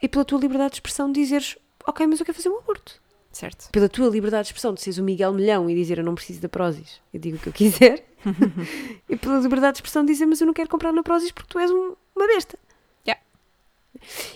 e 0.00 0.08
pela 0.08 0.24
tua 0.24 0.38
liberdade 0.38 0.70
de 0.70 0.76
expressão 0.76 1.10
dizeres 1.10 1.56
ok, 1.84 2.06
mas 2.06 2.20
eu 2.20 2.24
quero 2.26 2.36
fazer 2.36 2.48
um 2.48 2.58
aborto. 2.58 3.02
Certo. 3.32 3.68
Pela 3.72 3.88
tua 3.88 4.08
liberdade 4.08 4.44
de 4.44 4.48
expressão 4.50 4.72
de 4.72 4.80
seres 4.80 4.98
o 4.98 5.02
Miguel 5.02 5.32
Milhão 5.32 5.68
e 5.68 5.74
dizer 5.74 5.98
eu 5.98 6.04
não 6.04 6.14
preciso 6.14 6.40
da 6.40 6.48
Prozis, 6.48 7.00
eu 7.12 7.18
digo 7.18 7.38
o 7.38 7.40
que 7.40 7.48
eu 7.48 7.52
quiser. 7.52 8.06
e 9.08 9.16
pela 9.16 9.38
liberdade 9.40 9.74
de 9.74 9.78
expressão 9.78 10.04
dizer 10.04 10.26
mas 10.26 10.40
eu 10.40 10.46
não 10.46 10.54
quero 10.54 10.68
comprar 10.70 10.92
na 10.92 11.02
Prozis 11.02 11.32
porque 11.32 11.48
tu 11.52 11.58
és 11.58 11.70
um- 11.72 11.96
uma 12.14 12.26
besta. 12.28 12.56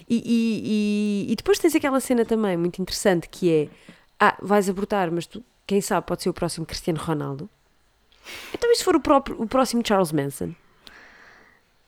E, 0.09 0.17
e- 0.25 1.33
e- 1.33 1.37
depois 1.37 1.59
tens 1.59 1.75
aquela 1.75 2.01
cena 2.01 2.25
também 2.25 2.57
muito 2.57 2.81
interessante 2.81 3.29
que 3.29 3.51
é 3.51 3.69
ah, 4.19 4.37
vais 4.43 4.69
abortar, 4.69 5.11
mas 5.11 5.27
tu, 5.27 5.43
quem 5.67 5.81
sabe, 5.81 6.07
pode 6.07 6.23
ser 6.23 6.29
o 6.29 6.35
próximo 6.35 6.65
Cristiano 6.67 6.99
Ronaldo. 7.01 7.49
Então 8.55 8.71
e 8.71 8.77
se 8.77 8.85
for 8.85 8.95
o, 8.95 9.01
próprio, 9.01 9.41
o 9.41 9.47
próximo 9.47 9.83
Charles 9.87 10.13
Manson? 10.13 10.55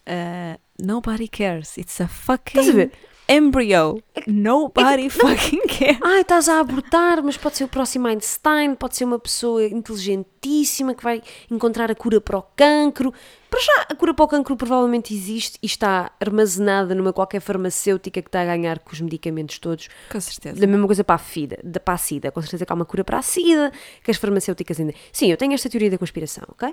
Uh, 0.06 0.58
nobody 0.78 1.28
cares. 1.28 1.76
It's 1.78 2.00
a 2.00 2.04
Estás 2.04 2.08
a 2.08 2.08
fucking 2.36 2.72
ver? 2.72 2.92
Embryo. 3.28 4.02
Nobody 4.26 5.08
fucking 5.10 5.66
cares. 5.66 5.98
Ai, 6.02 6.20
estás 6.20 6.48
a 6.48 6.60
abortar, 6.60 7.22
mas 7.22 7.36
pode 7.36 7.56
ser 7.56 7.64
o 7.64 7.68
próximo 7.68 8.06
Einstein, 8.06 8.74
pode 8.74 8.96
ser 8.96 9.04
uma 9.04 9.18
pessoa 9.18 9.64
inteligentíssima 9.64 10.94
que 10.94 11.02
vai 11.02 11.22
encontrar 11.50 11.90
a 11.90 11.94
cura 11.94 12.20
para 12.20 12.38
o 12.38 12.42
cancro. 12.56 13.12
Para 13.50 13.60
já, 13.60 13.86
a 13.88 13.94
cura 13.94 14.12
para 14.12 14.24
o 14.24 14.28
cancro 14.28 14.56
provavelmente 14.56 15.14
existe 15.14 15.58
e 15.62 15.66
está 15.66 16.10
armazenada 16.20 16.94
numa 16.94 17.12
qualquer 17.12 17.40
farmacêutica 17.40 18.20
que 18.20 18.28
está 18.28 18.42
a 18.42 18.44
ganhar 18.44 18.80
com 18.80 18.92
os 18.92 19.00
medicamentos 19.00 19.58
todos. 19.58 19.88
Com 20.10 20.20
certeza. 20.20 20.60
Da 20.60 20.66
mesma 20.66 20.86
coisa 20.86 21.04
para 21.04 21.14
a, 21.14 21.18
FIDA, 21.18 21.58
da, 21.62 21.78
para 21.78 21.94
a 21.94 21.98
SIDA. 21.98 22.32
Com 22.32 22.40
certeza 22.40 22.66
que 22.66 22.72
há 22.72 22.74
uma 22.74 22.84
cura 22.84 23.04
para 23.04 23.18
a 23.18 23.22
SIDA, 23.22 23.72
que 24.02 24.10
as 24.10 24.16
farmacêuticas 24.16 24.80
ainda. 24.80 24.92
Sim, 25.12 25.30
eu 25.30 25.36
tenho 25.36 25.52
esta 25.54 25.68
teoria 25.70 25.90
da 25.90 25.98
conspiração, 25.98 26.44
ok? 26.48 26.68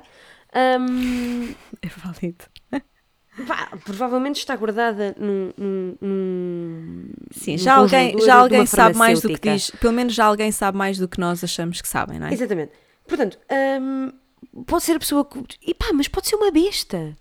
Ahm, 0.53 1.53
É 1.81 1.87
válido. 1.87 2.45
Pá, 3.47 3.69
provavelmente 3.83 4.37
está 4.37 4.55
guardada 4.55 5.15
num. 5.17 5.51
num, 5.57 5.95
num 6.01 7.09
Sim, 7.31 7.53
num 7.53 7.57
já 7.57 7.75
alguém, 7.75 8.19
já 8.21 8.35
alguém 8.35 8.65
sabe 8.65 8.97
mais 8.97 9.21
do 9.21 9.29
que 9.29 9.49
diz. 9.49 9.69
Pelo 9.71 9.93
menos 9.93 10.13
já 10.13 10.25
alguém 10.25 10.51
sabe 10.51 10.77
mais 10.77 10.97
do 10.97 11.07
que 11.07 11.19
nós 11.19 11.43
achamos 11.43 11.81
que 11.81 11.87
sabem, 11.87 12.19
não 12.19 12.27
é? 12.27 12.33
Exatamente. 12.33 12.71
Portanto, 13.07 13.37
hum, 13.81 14.11
pode 14.65 14.83
ser 14.83 14.95
a 14.95 14.99
pessoa 14.99 15.25
que. 15.25 15.43
E 15.65 15.73
pá, 15.73 15.91
mas 15.93 16.07
pode 16.07 16.27
ser 16.27 16.35
uma 16.35 16.51
besta. 16.51 17.15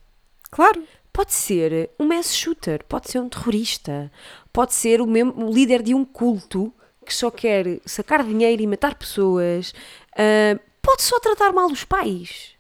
Claro. 0.51 0.83
Pode 1.13 1.33
ser 1.33 1.91
um 1.99 2.07
mass 2.07 2.35
shooter, 2.35 2.85
pode 2.89 3.11
ser 3.11 3.19
um 3.19 3.29
terrorista, 3.29 4.13
pode 4.53 4.73
ser 4.75 5.01
o, 5.01 5.07
mesmo, 5.09 5.45
o 5.45 5.53
líder 5.53 5.83
de 5.83 5.93
um 5.93 6.05
culto 6.05 6.73
que 7.05 7.13
só 7.13 7.33
quer 7.33 7.81
sacar 7.85 8.23
dinheiro 8.23 8.63
e 8.63 8.67
matar 8.67 8.95
pessoas, 8.95 9.75
ah, 10.17 10.59
pode 10.81 11.03
só 11.03 11.19
tratar 11.19 11.53
mal 11.53 11.67
os 11.67 11.85
pais, 11.85 12.55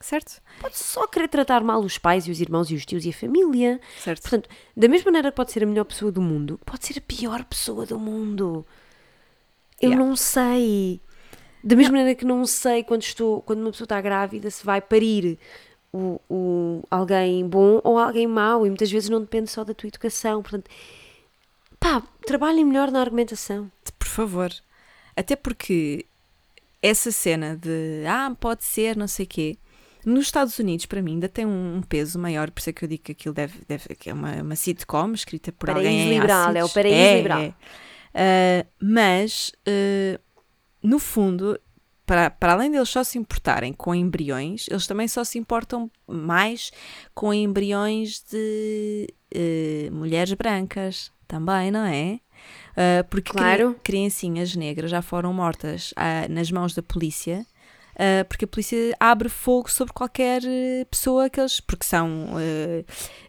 Certo? 0.00 0.40
pode 0.60 0.76
só 0.78 1.06
querer 1.06 1.26
tratar 1.28 1.62
mal 1.64 1.80
os 1.80 1.96
pais 1.98 2.26
e 2.26 2.30
os 2.30 2.40
irmãos 2.40 2.70
e 2.70 2.74
os 2.74 2.84
tios 2.84 3.04
e 3.04 3.10
a 3.10 3.12
família. 3.12 3.80
Certo. 3.98 4.22
Portanto, 4.22 4.48
da 4.76 4.88
mesma 4.88 5.06
maneira 5.10 5.30
que 5.30 5.36
pode 5.36 5.52
ser 5.52 5.62
a 5.64 5.66
melhor 5.66 5.84
pessoa 5.84 6.12
do 6.12 6.20
mundo, 6.20 6.60
pode 6.66 6.86
ser 6.86 6.98
a 6.98 7.02
pior 7.02 7.44
pessoa 7.44 7.86
do 7.86 7.98
mundo. 7.98 8.64
Eu 9.80 9.90
Yeah. 9.90 10.04
não 10.06 10.14
sei. 10.16 11.00
Da 11.64 11.74
mesma 11.74 11.92
maneira 11.98 12.14
que 12.14 12.24
não 12.24 12.46
sei 12.46 12.84
quando, 12.84 13.02
estou, 13.02 13.42
quando 13.42 13.60
uma 13.60 13.70
pessoa 13.70 13.86
está 13.86 14.00
grávida 14.00 14.50
se 14.50 14.64
vai 14.64 14.80
parir 14.80 15.38
o, 15.92 16.20
o- 16.30 16.82
alguém 16.90 17.46
bom 17.48 17.80
ou 17.82 17.98
alguém 17.98 18.26
mau 18.26 18.64
e 18.66 18.68
muitas 18.70 18.90
vezes 18.90 19.08
não 19.08 19.20
depende 19.20 19.50
só 19.50 19.64
da 19.64 19.74
tua 19.74 19.88
educação. 19.88 20.42
Portanto, 20.42 20.70
pá, 21.80 22.02
trabalhem 22.26 22.64
melhor 22.64 22.90
na 22.90 23.00
argumentação. 23.00 23.70
Por 23.98 24.08
favor. 24.08 24.50
Até 25.16 25.34
porque 25.34 26.04
essa 26.82 27.10
cena 27.10 27.56
de 27.56 28.04
ah, 28.06 28.34
pode 28.38 28.62
ser, 28.64 28.96
não 28.96 29.08
sei 29.08 29.24
o 29.24 29.28
quê, 29.28 29.58
nos 30.06 30.26
Estados 30.26 30.58
Unidos, 30.58 30.86
para 30.86 31.02
mim, 31.02 31.14
ainda 31.14 31.28
tem 31.28 31.44
um, 31.44 31.76
um 31.76 31.82
peso 31.82 32.18
maior, 32.18 32.50
por 32.50 32.60
isso 32.60 32.70
é 32.70 32.72
que 32.72 32.84
eu 32.84 32.88
digo 32.88 33.02
que 33.02 33.12
aquilo 33.12 33.34
deve, 33.34 33.60
deve 33.66 33.94
que 33.96 34.08
é 34.08 34.14
uma, 34.14 34.40
uma 34.42 34.56
sitcom 34.56 35.12
escrita 35.12 35.50
por 35.52 35.66
Paraíso 35.66 35.88
alguém 35.90 36.08
liberal, 36.08 36.56
é 36.56 36.64
o 36.64 36.68
paraíso 36.68 37.16
liberal. 37.16 37.54
Ah, 38.14 38.66
mas, 38.80 39.52
ah, 39.66 40.20
no 40.82 40.98
fundo, 40.98 41.60
para, 42.06 42.30
para 42.30 42.52
além 42.52 42.70
deles 42.70 42.88
só 42.88 43.02
se 43.02 43.18
importarem 43.18 43.72
com 43.72 43.94
embriões, 43.94 44.66
eles 44.70 44.86
também 44.86 45.08
só 45.08 45.24
se 45.24 45.38
importam 45.38 45.90
mais 46.06 46.70
com 47.12 47.34
embriões 47.34 48.22
de 48.30 49.12
eh, 49.34 49.88
mulheres 49.90 50.32
brancas, 50.34 51.10
também, 51.26 51.70
não 51.72 51.84
é? 51.84 52.20
Ah, 52.76 53.04
porque 53.10 53.32
Claro. 53.32 53.74
criancinhas 53.82 54.54
negras 54.54 54.90
já 54.90 55.02
foram 55.02 55.32
mortas 55.32 55.92
ah, 55.96 56.28
nas 56.28 56.50
mãos 56.50 56.74
da 56.74 56.82
polícia. 56.82 57.44
Ah, 57.98 58.24
porque 58.28 58.44
a 58.44 58.48
polícia 58.48 58.94
abre 59.00 59.28
fogo 59.28 59.70
sobre 59.70 59.94
qualquer 59.94 60.42
eh, 60.44 60.84
pessoa 60.90 61.30
que 61.30 61.40
eles. 61.40 61.60
porque 61.60 61.84
são 61.84 62.28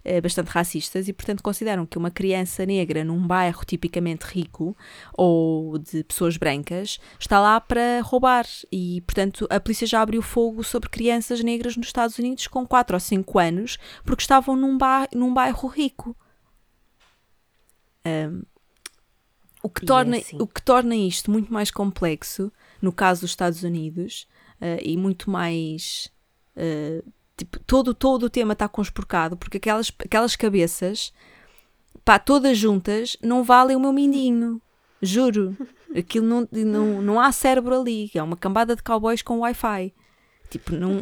eh, 0.03 0.21
bastante 0.21 0.49
racistas 0.49 1.07
e, 1.07 1.13
portanto, 1.13 1.41
consideram 1.41 1.85
que 1.85 1.97
uma 1.97 2.11
criança 2.11 2.65
negra 2.65 3.03
num 3.03 3.25
bairro 3.25 3.63
tipicamente 3.65 4.25
rico 4.25 4.75
ou 5.13 5.77
de 5.77 6.03
pessoas 6.03 6.35
brancas 6.35 6.99
está 7.17 7.39
lá 7.39 7.61
para 7.61 8.01
roubar. 8.01 8.45
E, 8.69 9.01
portanto, 9.01 9.47
a 9.49 9.59
polícia 9.59 9.87
já 9.87 10.01
abriu 10.01 10.21
fogo 10.21 10.63
sobre 10.63 10.89
crianças 10.89 11.41
negras 11.41 11.77
nos 11.77 11.87
Estados 11.87 12.19
Unidos 12.19 12.47
com 12.47 12.67
4 12.67 12.95
ou 12.95 12.99
5 12.99 13.39
anos 13.39 13.77
porque 14.03 14.21
estavam 14.21 14.55
num, 14.55 14.77
ba 14.77 15.07
num 15.13 15.33
bairro 15.33 15.67
rico. 15.69 16.15
Ahm, 18.03 18.41
o, 19.63 19.69
que 19.69 19.85
é 19.85 19.87
torna, 19.87 20.17
assim. 20.17 20.37
o 20.39 20.45
que 20.47 20.61
torna 20.61 20.95
isto 20.95 21.31
muito 21.31 21.51
mais 21.53 21.71
complexo, 21.71 22.51
no 22.81 22.91
caso 22.91 23.21
dos 23.21 23.31
Estados 23.31 23.63
Unidos, 23.63 24.27
ah, 24.61 24.77
e 24.81 24.97
muito 24.97 25.29
mais. 25.29 26.11
ah, 26.55 27.03
tipo, 27.35 27.59
todo, 27.59 27.93
todo 27.93 28.23
o 28.23 28.29
tema 28.29 28.53
está 28.53 28.67
conspurcado, 28.67 29.37
porque 29.37 29.57
aquelas, 29.57 29.91
aquelas 29.99 30.35
cabeças, 30.35 31.13
pá, 32.03 32.17
todas 32.17 32.57
juntas, 32.57 33.17
não 33.21 33.43
valem 33.43 33.75
o 33.75 33.79
meu 33.79 33.93
mindinho. 33.93 34.61
Juro. 35.01 35.55
Aquilo 35.95 36.25
não, 36.25 36.47
não, 36.51 37.01
não 37.01 37.19
há 37.19 37.31
cérebro 37.31 37.79
ali. 37.79 38.09
É 38.13 38.21
uma 38.21 38.35
cambada 38.35 38.75
de 38.75 38.83
cowboys 38.83 39.21
com 39.21 39.39
Wi-Fi. 39.39 39.93
Tipo, 40.49 40.75
não. 40.75 41.01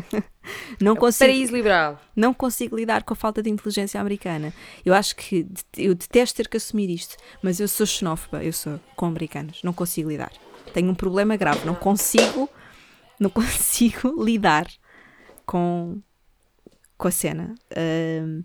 não 0.80 0.96
consigo 0.96 1.30
Paraíso 1.30 1.54
liberal. 1.54 2.00
não 2.16 2.32
consigo 2.32 2.76
lidar 2.76 3.02
com 3.02 3.12
a 3.12 3.16
falta 3.16 3.42
de 3.42 3.50
inteligência 3.50 4.00
americana. 4.00 4.52
Eu 4.84 4.94
acho 4.94 5.14
que 5.16 5.46
eu 5.76 5.94
detesto 5.94 6.36
ter 6.36 6.48
que 6.48 6.56
assumir 6.56 6.88
isto, 6.90 7.16
mas 7.42 7.60
eu 7.60 7.68
sou 7.68 7.86
xenófoba, 7.86 8.42
eu 8.42 8.52
sou 8.52 8.80
com 8.96 9.06
americanos, 9.06 9.62
não 9.62 9.72
consigo 9.72 10.08
lidar. 10.08 10.32
Tenho 10.72 10.90
um 10.90 10.94
problema 10.94 11.36
grave, 11.36 11.66
não 11.66 11.74
consigo, 11.74 12.48
não 13.18 13.30
consigo 13.30 14.12
lidar 14.22 14.66
com 15.46 16.00
com 16.96 17.08
a 17.08 17.10
cena. 17.10 17.54
Ahm, 17.76 18.42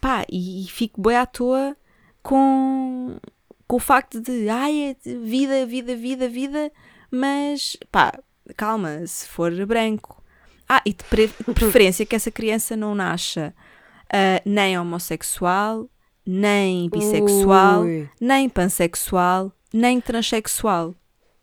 pá, 0.00 0.24
e, 0.30 0.64
e 0.64 0.68
fico 0.68 1.00
bem 1.00 1.16
à 1.16 1.26
toa 1.26 1.76
com 2.22 3.18
com 3.66 3.76
o 3.76 3.80
facto 3.80 4.20
de 4.20 4.48
ai, 4.48 4.96
é 5.04 5.16
vida, 5.18 5.64
vida, 5.66 5.94
vida, 5.94 6.28
vida, 6.28 6.72
mas 7.10 7.76
pá, 7.92 8.12
calma, 8.56 9.06
se 9.06 9.28
for 9.28 9.52
branco. 9.66 10.20
Ah, 10.68 10.82
e 10.86 10.92
de 10.92 11.04
pre- 11.04 11.26
de 11.28 11.44
preferência 11.54 12.06
que 12.06 12.14
essa 12.16 12.30
criança 12.30 12.76
não 12.76 12.94
nasça 12.94 13.54
ah, 14.12 14.40
nem 14.44 14.78
homossexual, 14.78 15.88
nem 16.26 16.88
bissexual, 16.90 17.82
Ui. 17.82 18.08
nem 18.20 18.48
pansexual, 18.48 19.52
nem 19.72 20.00
transexual. 20.00 20.94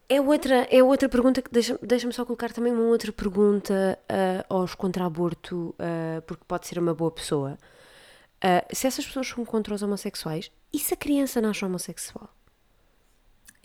É 0.09 0.21
outra, 0.21 0.67
é 0.71 0.81
outra 0.81 1.09
pergunta 1.09 1.41
que 1.41 1.51
deixa- 1.51 1.77
deixa-me 1.81 2.13
só 2.13 2.23
colocar 2.25 2.53
também 2.53 2.71
uma 2.71 2.83
outra 2.83 3.11
pergunta 3.11 3.99
ah, 4.07 4.45
aos 4.49 4.73
contra-aborto, 4.73 5.75
ah, 5.79 6.21
porque 6.25 6.43
pode 6.47 6.65
ser 6.67 6.79
uma 6.79 6.93
boa 6.93 7.11
pessoa. 7.11 7.57
Ah, 8.41 8.65
se 8.71 8.87
essas 8.87 9.05
pessoas 9.05 9.27
são 9.27 9.43
contra 9.43 9.73
os 9.75 9.81
homossexuais, 9.83 10.49
e 10.71 10.79
se 10.79 10.93
a 10.93 10.97
criança 10.97 11.41
nasce 11.41 11.65
homossexual? 11.65 12.29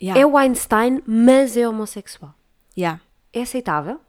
Yeah. 0.01 0.19
É 0.21 0.25
o 0.25 0.35
Einstein, 0.37 1.01
mas 1.05 1.55
é 1.55 1.67
homossexual. 1.67 2.33
Yeah. 2.77 2.99
É 3.31 3.41
aceitável? 3.43 4.01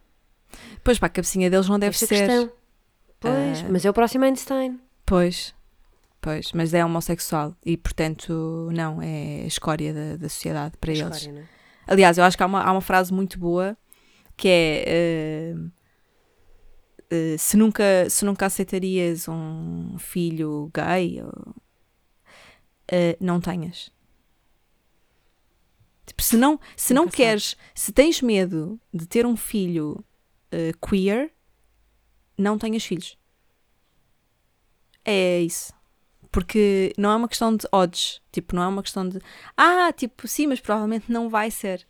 Pois 0.83 0.99
pá, 0.99 1.07
a 1.07 1.11
cabecinha 1.11 1.49
deles 1.49 1.69
não 1.69 1.79
deve 1.79 1.95
Esta 1.95 2.07
ser. 2.07 2.27
questão. 2.27 2.53
Pois, 3.21 3.63
mas 3.71 3.85
é 3.85 3.91
o 3.91 3.93
próximo 3.93 4.25
Einstein. 4.25 4.81
Pois, 5.07 5.55
pois, 6.21 6.53
mas 6.53 6.75
é 6.75 6.85
homossexual 6.85 7.55
e 7.65 7.77
portanto 7.77 8.69
não, 8.73 9.01
é 9.01 9.43
a 9.45 9.47
escória 9.47 9.95
da, 9.95 10.17
da 10.17 10.29
sociedade 10.29 10.77
para 10.79 10.93
eles. 10.93 11.17
História, 11.17 11.33
não 11.33 11.41
é? 11.43 11.55
Aliás, 11.87 12.19
eu 12.19 12.25
acho 12.25 12.37
que 12.37 12.43
há 12.43 12.47
uma, 12.47 12.63
há 12.63 12.73
uma 12.73 12.81
frase 12.81 13.13
muito 13.13 13.39
boa 13.39 13.77
que 14.37 14.49
é 14.49 14.85
eh, 14.87 15.55
eh, 17.11 17.37
se, 17.39 17.57
nunca, 17.57 18.09
se 18.11 18.25
nunca 18.25 18.47
aceitarias 18.47 19.29
um 19.29 19.97
filho 19.99 20.71
gay, 20.75 21.23
ou, 21.23 21.55
eh, 22.89 23.17
não 23.21 23.41
tenhas. 23.41 23.93
Tipo, 26.07 26.23
se 26.23 26.37
não, 26.37 26.61
se 26.77 26.93
não 26.93 27.09
queres, 27.09 27.57
se 27.75 27.93
tens 27.93 28.21
medo 28.21 28.79
de 28.93 29.07
ter 29.07 29.25
um 29.25 29.37
filho 29.37 30.05
queer, 30.87 31.33
não 32.39 32.59
tenhas 32.59 32.85
filhos. 32.85 33.19
É 35.05 35.41
isso. 35.41 35.73
Porque 36.35 36.93
não 36.99 37.11
é 37.13 37.17
uma 37.17 37.29
questão 37.29 37.57
de 37.57 37.65
odds. 37.73 38.21
Tipo, 38.33 38.57
não 38.57 38.63
é 38.65 38.67
uma 38.69 38.83
questão 38.83 39.09
de. 39.09 39.21
Ah, 39.57 39.93
tipo, 39.97 40.27
sim, 40.27 40.47
mas 40.49 40.61
provavelmente 40.61 41.11
não 41.11 41.29
vai 41.31 41.51
ser. 41.51 41.87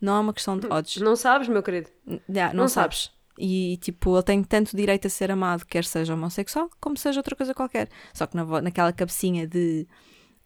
Não 0.00 0.16
é 0.16 0.20
uma 0.20 0.32
questão 0.32 0.56
de 0.56 0.66
odds. 0.68 1.02
Não 1.02 1.16
sabes, 1.16 1.48
meu 1.48 1.62
querido? 1.62 1.90
Já, 2.28 2.48
não, 2.48 2.54
não 2.62 2.68
sabes. 2.68 3.10
E 3.36 3.76
tipo, 3.82 4.14
ele 4.16 4.22
tem 4.22 4.42
tanto 4.44 4.76
direito 4.76 5.06
a 5.06 5.10
ser 5.10 5.30
amado, 5.30 5.66
quer 5.66 5.84
seja 5.84 6.14
homossexual, 6.14 6.70
como 6.80 6.96
seja 6.96 7.18
outra 7.20 7.34
coisa 7.36 7.52
qualquer. 7.54 7.88
Só 8.14 8.26
que 8.26 8.36
na, 8.36 8.62
naquela 8.62 8.92
cabecinha 8.92 9.46
de. 9.46 9.86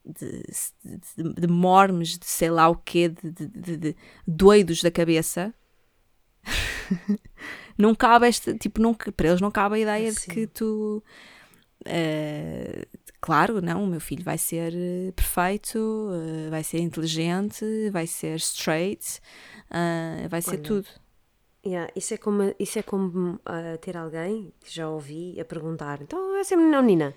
De, 0.05 0.43
de, 1.17 1.33
de 1.43 1.47
mormes, 1.47 2.19
de 2.19 2.27
sei 2.27 2.51
lá 2.51 2.69
o 2.69 2.75
quê, 2.75 3.09
de, 3.09 3.31
de, 3.31 3.47
de- 3.47 3.77
de 3.77 3.97
doidos 4.27 4.83
da 4.83 4.91
cabeça, 4.91 5.55
não 7.79 7.95
cabe 7.95 8.27
esta. 8.29 8.55
Tipo, 8.57 8.81
não, 8.81 8.95
para 8.95 9.29
eles 9.29 9.41
não 9.41 9.51
cabe 9.51 9.77
a 9.77 9.79
ideia 9.79 10.11
de 10.13 10.21
Sim. 10.21 10.31
que 10.33 10.47
tu. 10.49 11.03
eh, 11.85 12.87
claro, 13.23 13.63
não, 13.63 13.85
o 13.85 13.87
meu 13.87 14.01
filho 14.01 14.25
vai 14.25 14.37
ser 14.37 14.75
eh, 14.75 15.13
perfeito, 15.13 16.11
eh, 16.13 16.51
vai 16.51 16.65
ser 16.65 16.81
inteligente, 16.81 17.65
vai 17.91 18.07
ser 18.07 18.35
straight, 18.37 19.21
ah, 19.71 20.27
vai 20.29 20.43
ser 20.43 20.57
Olha, 20.57 20.63
tudo. 20.63 20.89
Yeah, 21.65 21.93
isso 21.95 22.13
é 22.13 22.17
como, 22.17 22.53
isso 22.59 22.81
é 22.81 22.83
como 22.83 23.39
ah, 23.47 23.79
ter 23.81 23.97
alguém 23.97 24.53
que 24.61 24.75
já 24.75 24.89
ouvi 24.89 25.41
a 25.41 25.45
perguntar: 25.45 26.03
então 26.03 26.37
essa 26.37 26.55
é 26.55 26.57
menina 26.57 26.79
ou 26.79 26.83
menina? 26.83 27.15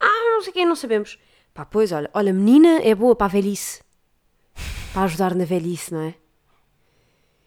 Ah, 0.00 0.32
não 0.34 0.42
sei 0.42 0.52
quem, 0.52 0.66
não 0.66 0.74
sabemos. 0.74 1.18
Pá, 1.54 1.64
pois, 1.64 1.92
olha, 1.92 2.10
olha, 2.12 2.32
menina 2.32 2.80
é 2.82 2.94
boa 2.94 3.14
para 3.14 3.26
a 3.26 3.30
velhice. 3.30 3.82
Para 4.92 5.04
ajudar 5.04 5.34
na 5.34 5.44
velhice, 5.44 5.94
não 5.94 6.00
é? 6.00 6.14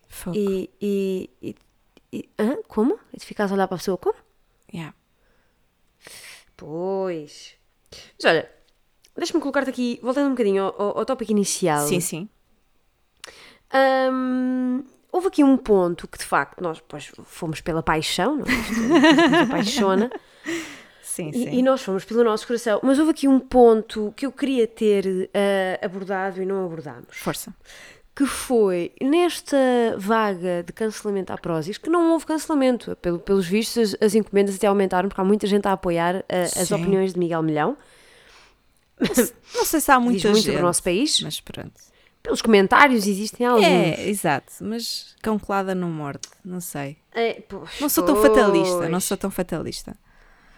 Fogo. 0.08 0.38
E. 0.38 0.70
e, 0.82 1.30
e, 1.42 1.56
e 2.14 2.30
hã? 2.40 2.58
Como? 2.68 2.98
E 3.14 3.20
tu 3.20 3.26
ficas 3.26 3.52
a 3.52 3.54
olhar 3.54 3.68
para 3.68 3.76
a 3.76 3.80
pessoa 3.80 3.98
como? 3.98 4.18
Yeah. 4.74 4.96
Pois. 6.60 7.54
Mas 8.22 8.26
olha, 8.26 8.50
deixa-me 9.16 9.40
colocar-te 9.42 9.70
aqui, 9.70 10.00
voltando 10.04 10.28
um 10.28 10.32
bocadinho 10.32 10.64
ao, 10.64 10.82
ao- 10.82 10.98
ao 11.00 11.06
tópico 11.06 11.32
inicial. 11.32 11.88
Sim, 11.88 12.00
sim. 12.00 12.30
Hum, 14.12 14.84
houve 15.12 15.28
aqui 15.28 15.44
um 15.44 15.56
ponto 15.58 16.08
que 16.08 16.18
de 16.18 16.26
facto 16.26 16.62
nós 16.62 16.82
pois, 16.88 17.12
fomos 17.24 17.62
pela 17.62 17.84
paixão, 17.84 18.38
não 18.38 18.46
é? 18.46 19.42
Apaixona, 19.44 20.10
Sim, 21.02 21.30
e, 21.30 21.34
sim. 21.34 21.50
e 21.52 21.62
nós 21.64 21.82
fomos 21.82 22.06
pelo 22.06 22.24
nosso 22.24 22.48
coração. 22.48 22.80
Mas 22.84 22.98
houve 23.00 23.12
aqui 23.12 23.28
um 23.28 23.40
ponto 23.40 24.14
que 24.16 24.26
eu 24.26 24.32
queria 24.32 24.66
ter 24.68 25.30
ah, 25.34 25.86
abordado 25.86 26.42
e 26.42 26.46
não 26.46 26.66
abordámos. 26.66 27.18
Força. 27.18 27.54
Que 28.20 28.26
foi 28.26 28.92
nesta 29.02 29.56
vaga 29.98 30.62
de 30.62 30.74
cancelamento 30.74 31.32
à 31.32 31.38
Prozis, 31.38 31.78
que 31.78 31.90
não 31.90 32.12
houve 32.12 32.26
cancelamento, 32.26 32.94
pelo, 32.98 33.18
pelos 33.18 33.48
vistos 33.48 33.94
as, 33.94 34.08
as 34.08 34.14
encomendas 34.14 34.56
até 34.56 34.68
aumentaram, 34.68 35.08
porque 35.08 35.22
há 35.22 35.24
muita 35.24 35.48
gente 35.48 35.66
a 35.70 35.72
apoiar 35.72 36.18
ah, 36.28 36.42
as 36.62 36.70
opiniões 36.70 37.14
de 37.14 37.20
Miguel 37.20 37.42
Milhão. 37.42 37.78
Não 39.56 39.64
sei 39.64 39.80
se 39.80 39.90
há 39.90 39.98
muita 40.02 40.18
Diz 40.18 40.26
muito 40.26 40.36
gente, 40.36 40.46
sobre 40.48 40.60
o 40.60 40.66
nosso 40.66 40.84
país. 40.84 41.22
mas 41.22 41.40
pronto. 41.40 41.72
Pelos 42.22 42.42
comentários 42.42 43.08
existem 43.08 43.48
alguns. 43.48 43.66
É, 43.66 44.10
exato, 44.10 44.52
mas 44.60 45.16
cão 45.22 45.40
colada 45.40 45.74
não 45.74 45.90
morde, 45.90 46.28
não 46.44 46.60
sei. 46.60 46.98
É, 47.14 47.42
pois, 47.48 47.80
Não 47.80 47.88
sou 47.88 48.04
tão 48.04 48.16
pois. 48.16 48.28
fatalista, 48.28 48.90
não 48.90 49.00
sou 49.00 49.16
tão 49.16 49.32
fatalista. 49.32 49.96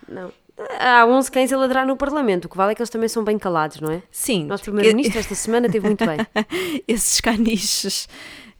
Não. 0.08 0.32
Há 0.80 1.06
11 1.06 1.32
cães 1.32 1.54
a 1.54 1.58
ladrar 1.58 1.86
no 1.86 1.96
Parlamento. 1.96 2.46
O 2.46 2.50
que 2.50 2.58
vale 2.58 2.72
é 2.72 2.76
que 2.76 2.82
eles 2.82 2.90
também 2.90 3.10
são 3.10 3.24
bem 3.24 3.38
calados, 3.38 3.80
não 3.80 3.92
é? 3.92 4.02
Sim, 4.12 4.46
O 4.46 4.48
nosso 4.48 4.64
Primeiro-Ministro 4.64 5.20
esta 5.20 5.36
semana 5.36 5.70
teve 5.70 5.88
muito 5.88 6.06
bem. 6.06 6.18
esses 6.88 7.22
caniches, 7.22 8.08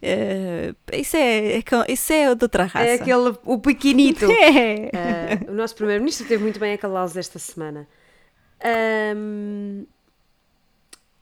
eh, 0.02 0.74
isso, 0.92 1.16
é, 1.16 1.58
é 1.58 1.62
isso 1.88 2.12
é 2.12 2.34
de 2.34 2.44
outra 2.44 2.64
raça. 2.64 2.84
É 2.84 2.94
aquele, 2.94 3.36
o 3.44 3.58
pequenito. 3.58 4.26
É. 4.32 4.90
Ah, 4.94 5.50
o 5.50 5.54
nosso 5.54 5.74
Primeiro-Ministro 5.76 6.26
teve 6.26 6.42
muito 6.42 6.58
bem 6.58 6.74
a 6.74 6.78
calá-los 6.78 7.16
esta 7.16 7.38
semana. 7.38 7.86
Ahm, 8.64 9.84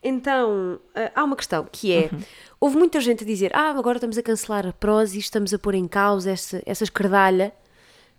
então, 0.03 0.81
ah, 0.95 1.13
há 1.15 1.25
uma 1.25 1.37
questão 1.37 1.67
que 1.71 1.93
é: 1.93 2.11
houve 2.59 2.77
muita 2.77 3.01
gente 3.01 3.23
a 3.23 3.27
dizer, 3.27 3.51
ah, 3.55 3.71
agora 3.71 3.99
estamos 3.99 4.17
a 4.17 4.23
cancelar 4.23 4.67
a 4.67 4.73
Prozis, 4.73 5.25
estamos 5.25 5.53
a 5.53 5.59
pôr 5.59 5.75
em 5.75 5.87
causa 5.87 6.31
essa, 6.31 6.63
essa 6.65 6.85
escardalha, 6.85 7.53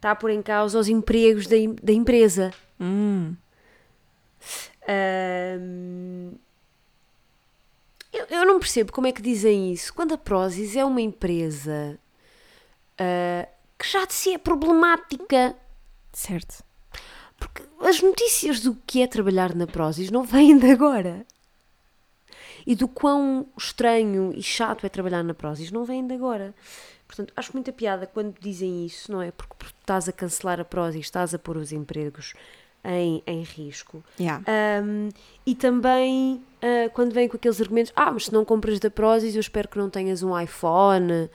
está 0.01 0.11
a 0.11 0.15
pôr 0.15 0.31
em 0.31 0.41
causa 0.41 0.79
os 0.79 0.89
empregos 0.89 1.45
da, 1.45 1.55
da 1.81 1.93
empresa. 1.93 2.51
Hum, 2.79 3.35
Ahm, 4.87 6.33
eu, 8.11 8.25
eu 8.29 8.45
não 8.45 8.59
percebo 8.59 8.91
como 8.91 9.07
é 9.07 9.11
que 9.11 9.21
dizem 9.21 9.71
isso. 9.71 9.93
Quando 9.93 10.13
a 10.13 10.17
Prozis 10.17 10.75
é 10.75 10.83
uma 10.83 11.01
empresa 11.01 11.99
ah, 12.97 13.47
que 13.77 13.87
já 13.87 14.05
de 14.05 14.13
si 14.13 14.33
é 14.33 14.37
problemática. 14.37 15.55
certo. 16.11 16.63
Porque 17.39 17.63
as 17.79 18.01
notícias 18.01 18.59
do 18.59 18.75
que 18.85 19.01
é 19.01 19.07
trabalhar 19.07 19.55
na 19.55 19.65
Prozis 19.65 20.11
não 20.11 20.23
vêm 20.23 20.57
de 20.57 20.69
agora. 20.71 21.25
E 22.65 22.75
do 22.75 22.87
quão 22.87 23.47
estranho 23.57 24.31
e 24.35 24.43
chato 24.43 24.85
é 24.85 24.89
trabalhar 24.89 25.23
na 25.23 25.33
Prozis 25.33 25.71
não 25.71 25.83
vêm 25.83 26.05
de 26.05 26.13
agora. 26.13 26.53
Portanto, 27.11 27.33
acho 27.35 27.51
muita 27.51 27.73
piada 27.73 28.07
quando 28.07 28.39
dizem 28.39 28.85
isso, 28.85 29.11
não 29.11 29.21
é? 29.21 29.31
Porque, 29.31 29.53
estás 29.81 30.07
a 30.07 30.13
cancelar 30.13 30.61
a 30.61 30.63
Prozis, 30.63 31.01
estás 31.01 31.33
a 31.33 31.39
pôr 31.39 31.57
os 31.57 31.73
empregos 31.73 32.33
em, 32.85 33.21
em 33.27 33.43
risco. 33.43 34.01
Yeah. 34.17 34.41
Um, 34.81 35.09
e 35.45 35.53
também 35.53 36.35
uh, 36.35 36.89
quando 36.93 37.11
vem 37.11 37.27
com 37.27 37.35
aqueles 37.35 37.59
argumentos, 37.59 37.91
ah, 37.97 38.09
mas 38.13 38.25
se 38.27 38.33
não 38.33 38.45
compras 38.45 38.79
da 38.79 38.89
Prozis, 38.89 39.35
eu 39.35 39.41
espero 39.41 39.67
que 39.67 39.77
não 39.77 39.89
tenhas 39.89 40.23
um 40.23 40.39
iPhone 40.39 41.29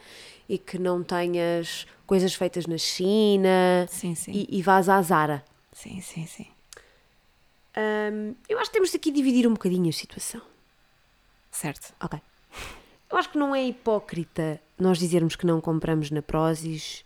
e 0.49 0.57
que 0.57 0.79
não 0.79 1.03
tenhas 1.03 1.85
coisas 2.07 2.33
feitas 2.33 2.65
na 2.65 2.79
China 2.79 3.85
Sim, 3.87 4.15
sim. 4.15 4.31
e, 4.31 4.57
e 4.57 4.61
vás 4.63 4.89
à 4.89 4.99
Zara. 5.03 5.45
Sim, 5.71 6.01
sim, 6.01 6.25
sim. 6.25 6.47
Um, 7.77 8.33
eu 8.49 8.57
acho 8.57 8.71
que 8.71 8.73
temos 8.73 8.95
aqui 8.95 9.11
dividir 9.11 9.45
um 9.45 9.53
bocadinho 9.53 9.89
a 9.89 9.93
situação. 9.93 10.41
Certo. 11.51 11.93
Ok. 12.01 12.19
Eu 13.11 13.17
acho 13.17 13.29
que 13.29 13.37
não 13.37 13.55
é 13.55 13.63
hipócrita 13.63 14.59
nós 14.77 14.99
dizermos 14.99 15.35
que 15.35 15.45
não 15.45 15.59
compramos 15.59 16.11
na 16.11 16.21
Prozis 16.21 17.03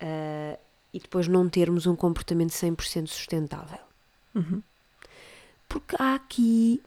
uh, 0.00 0.58
e 0.92 0.98
depois 0.98 1.28
não 1.28 1.48
termos 1.48 1.86
um 1.86 1.94
comportamento 1.94 2.50
100% 2.50 3.08
sustentável. 3.08 3.80
Uhum. 4.34 4.62
Porque 5.68 5.96
há 5.98 6.14
aqui, 6.14 6.82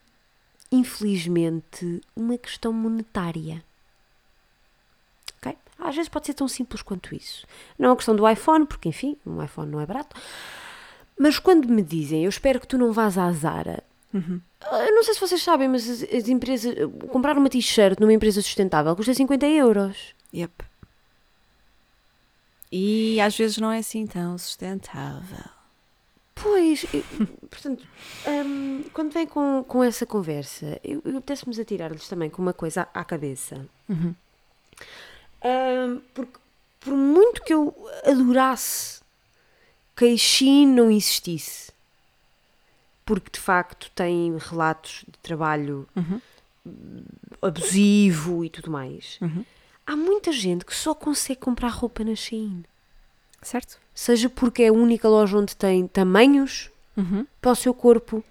infelizmente, 0.71 2.01
uma 2.15 2.37
questão 2.37 2.73
monetária. 2.73 3.63
Ok? 5.37 5.57
Às 5.77 5.95
vezes 5.95 6.09
pode 6.09 6.25
ser 6.25 6.33
tão 6.33 6.47
simples 6.47 6.81
quanto 6.81 7.15
isso. 7.15 7.45
Não 7.77 7.87
é 7.87 7.89
uma 7.89 7.95
questão 7.95 8.15
do 8.15 8.27
iPhone, 8.27 8.65
porque 8.65 8.89
enfim, 8.89 9.17
um 9.25 9.43
iPhone 9.43 9.71
não 9.71 9.79
é 9.79 9.85
barato. 9.85 10.15
Mas 11.17 11.37
quando 11.37 11.67
me 11.67 11.81
dizem, 11.81 12.23
eu 12.23 12.29
espero 12.29 12.59
que 12.59 12.67
tu 12.67 12.77
não 12.77 12.93
vás 12.93 13.17
à 13.17 13.31
Zara, 13.31 13.83
Uhum. 14.13 14.41
eu 14.87 14.95
não 14.95 15.03
sei 15.03 15.13
se 15.13 15.19
vocês 15.19 15.41
sabem, 15.43 15.67
mas 15.67 15.87
as, 15.89 16.01
as 16.03 16.27
empresas, 16.27 16.73
comprar 17.11 17.37
uma 17.37 17.49
t-shirt 17.49 17.99
numa 17.99 18.11
empresa 18.13 18.41
sustentável 18.41 18.95
custa 18.95 19.13
50 19.13 19.45
euros. 19.47 20.15
Yep. 20.33 20.65
E 22.71 23.19
às 23.21 23.35
vezes 23.35 23.57
não 23.57 23.71
é 23.71 23.79
assim 23.79 24.05
tão 24.05 24.37
sustentável. 24.37 25.45
Pois, 26.35 26.85
eu- 26.93 27.03
portanto, 27.49 27.85
hum, 28.27 28.83
quando 28.93 29.11
vem 29.11 29.27
com, 29.27 29.63
com 29.67 29.83
essa 29.83 30.05
conversa, 30.05 30.79
eu, 30.83 31.01
eu 31.03 31.17
apetece-me 31.17 31.59
atirar-lhes 31.59 32.07
também 32.07 32.29
com 32.29 32.41
uma 32.41 32.53
coisa 32.53 32.87
à, 32.93 33.01
à 33.01 33.03
cabeça. 33.03 33.65
Uhum. 33.87 34.15
Hum, 35.43 36.01
porque 36.13 36.39
por 36.79 36.93
muito 36.95 37.43
que 37.43 37.53
eu 37.53 37.75
adorasse 38.05 39.01
que 39.95 40.05
a 40.05 40.17
China 40.17 40.83
não 40.83 40.91
existisse, 40.91 41.71
porque 43.09 43.31
de 43.31 43.39
facto 43.39 43.89
tem 43.95 44.37
relatos 44.37 45.03
de 45.07 45.17
trabalho 45.17 45.87
Uhum. 45.95 46.21
abusivo 47.41 48.45
e 48.45 48.49
tudo 48.51 48.69
mais, 48.69 49.17
Uhum. 49.19 49.43
há 49.87 49.95
muita 49.95 50.31
gente 50.31 50.63
que 50.63 50.75
só 50.75 50.93
consegue 50.93 51.39
comprar 51.39 51.69
roupa 51.69 52.03
na 52.03 52.13
Shein. 52.13 52.63
Certo? 53.41 53.79
Seja 53.95 54.29
porque 54.29 54.61
é 54.63 54.67
a 54.67 54.73
única 54.73 55.07
loja 55.09 55.37
onde 55.39 55.55
tem 55.55 55.87
tamanhos 55.87 56.69
Uhum. 56.95 57.25
para 57.41 57.51
o 57.51 57.55
seu 57.55 57.73
corpo, 57.73 58.23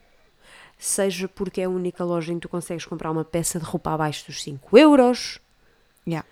seja 0.79 1.27
porque 1.27 1.61
é 1.61 1.65
a 1.65 1.69
única 1.71 2.05
loja 2.05 2.33
em 2.33 2.37
que 2.37 2.43
tu 2.43 2.49
consegues 2.49 2.85
comprar 2.85 3.11
uma 3.11 3.25
peça 3.25 3.59
de 3.59 3.65
roupa 3.65 3.91
abaixo 3.91 4.27
dos 4.27 4.41
5 4.43 4.79
euros. 4.79 5.41
Yeah. 6.07 6.25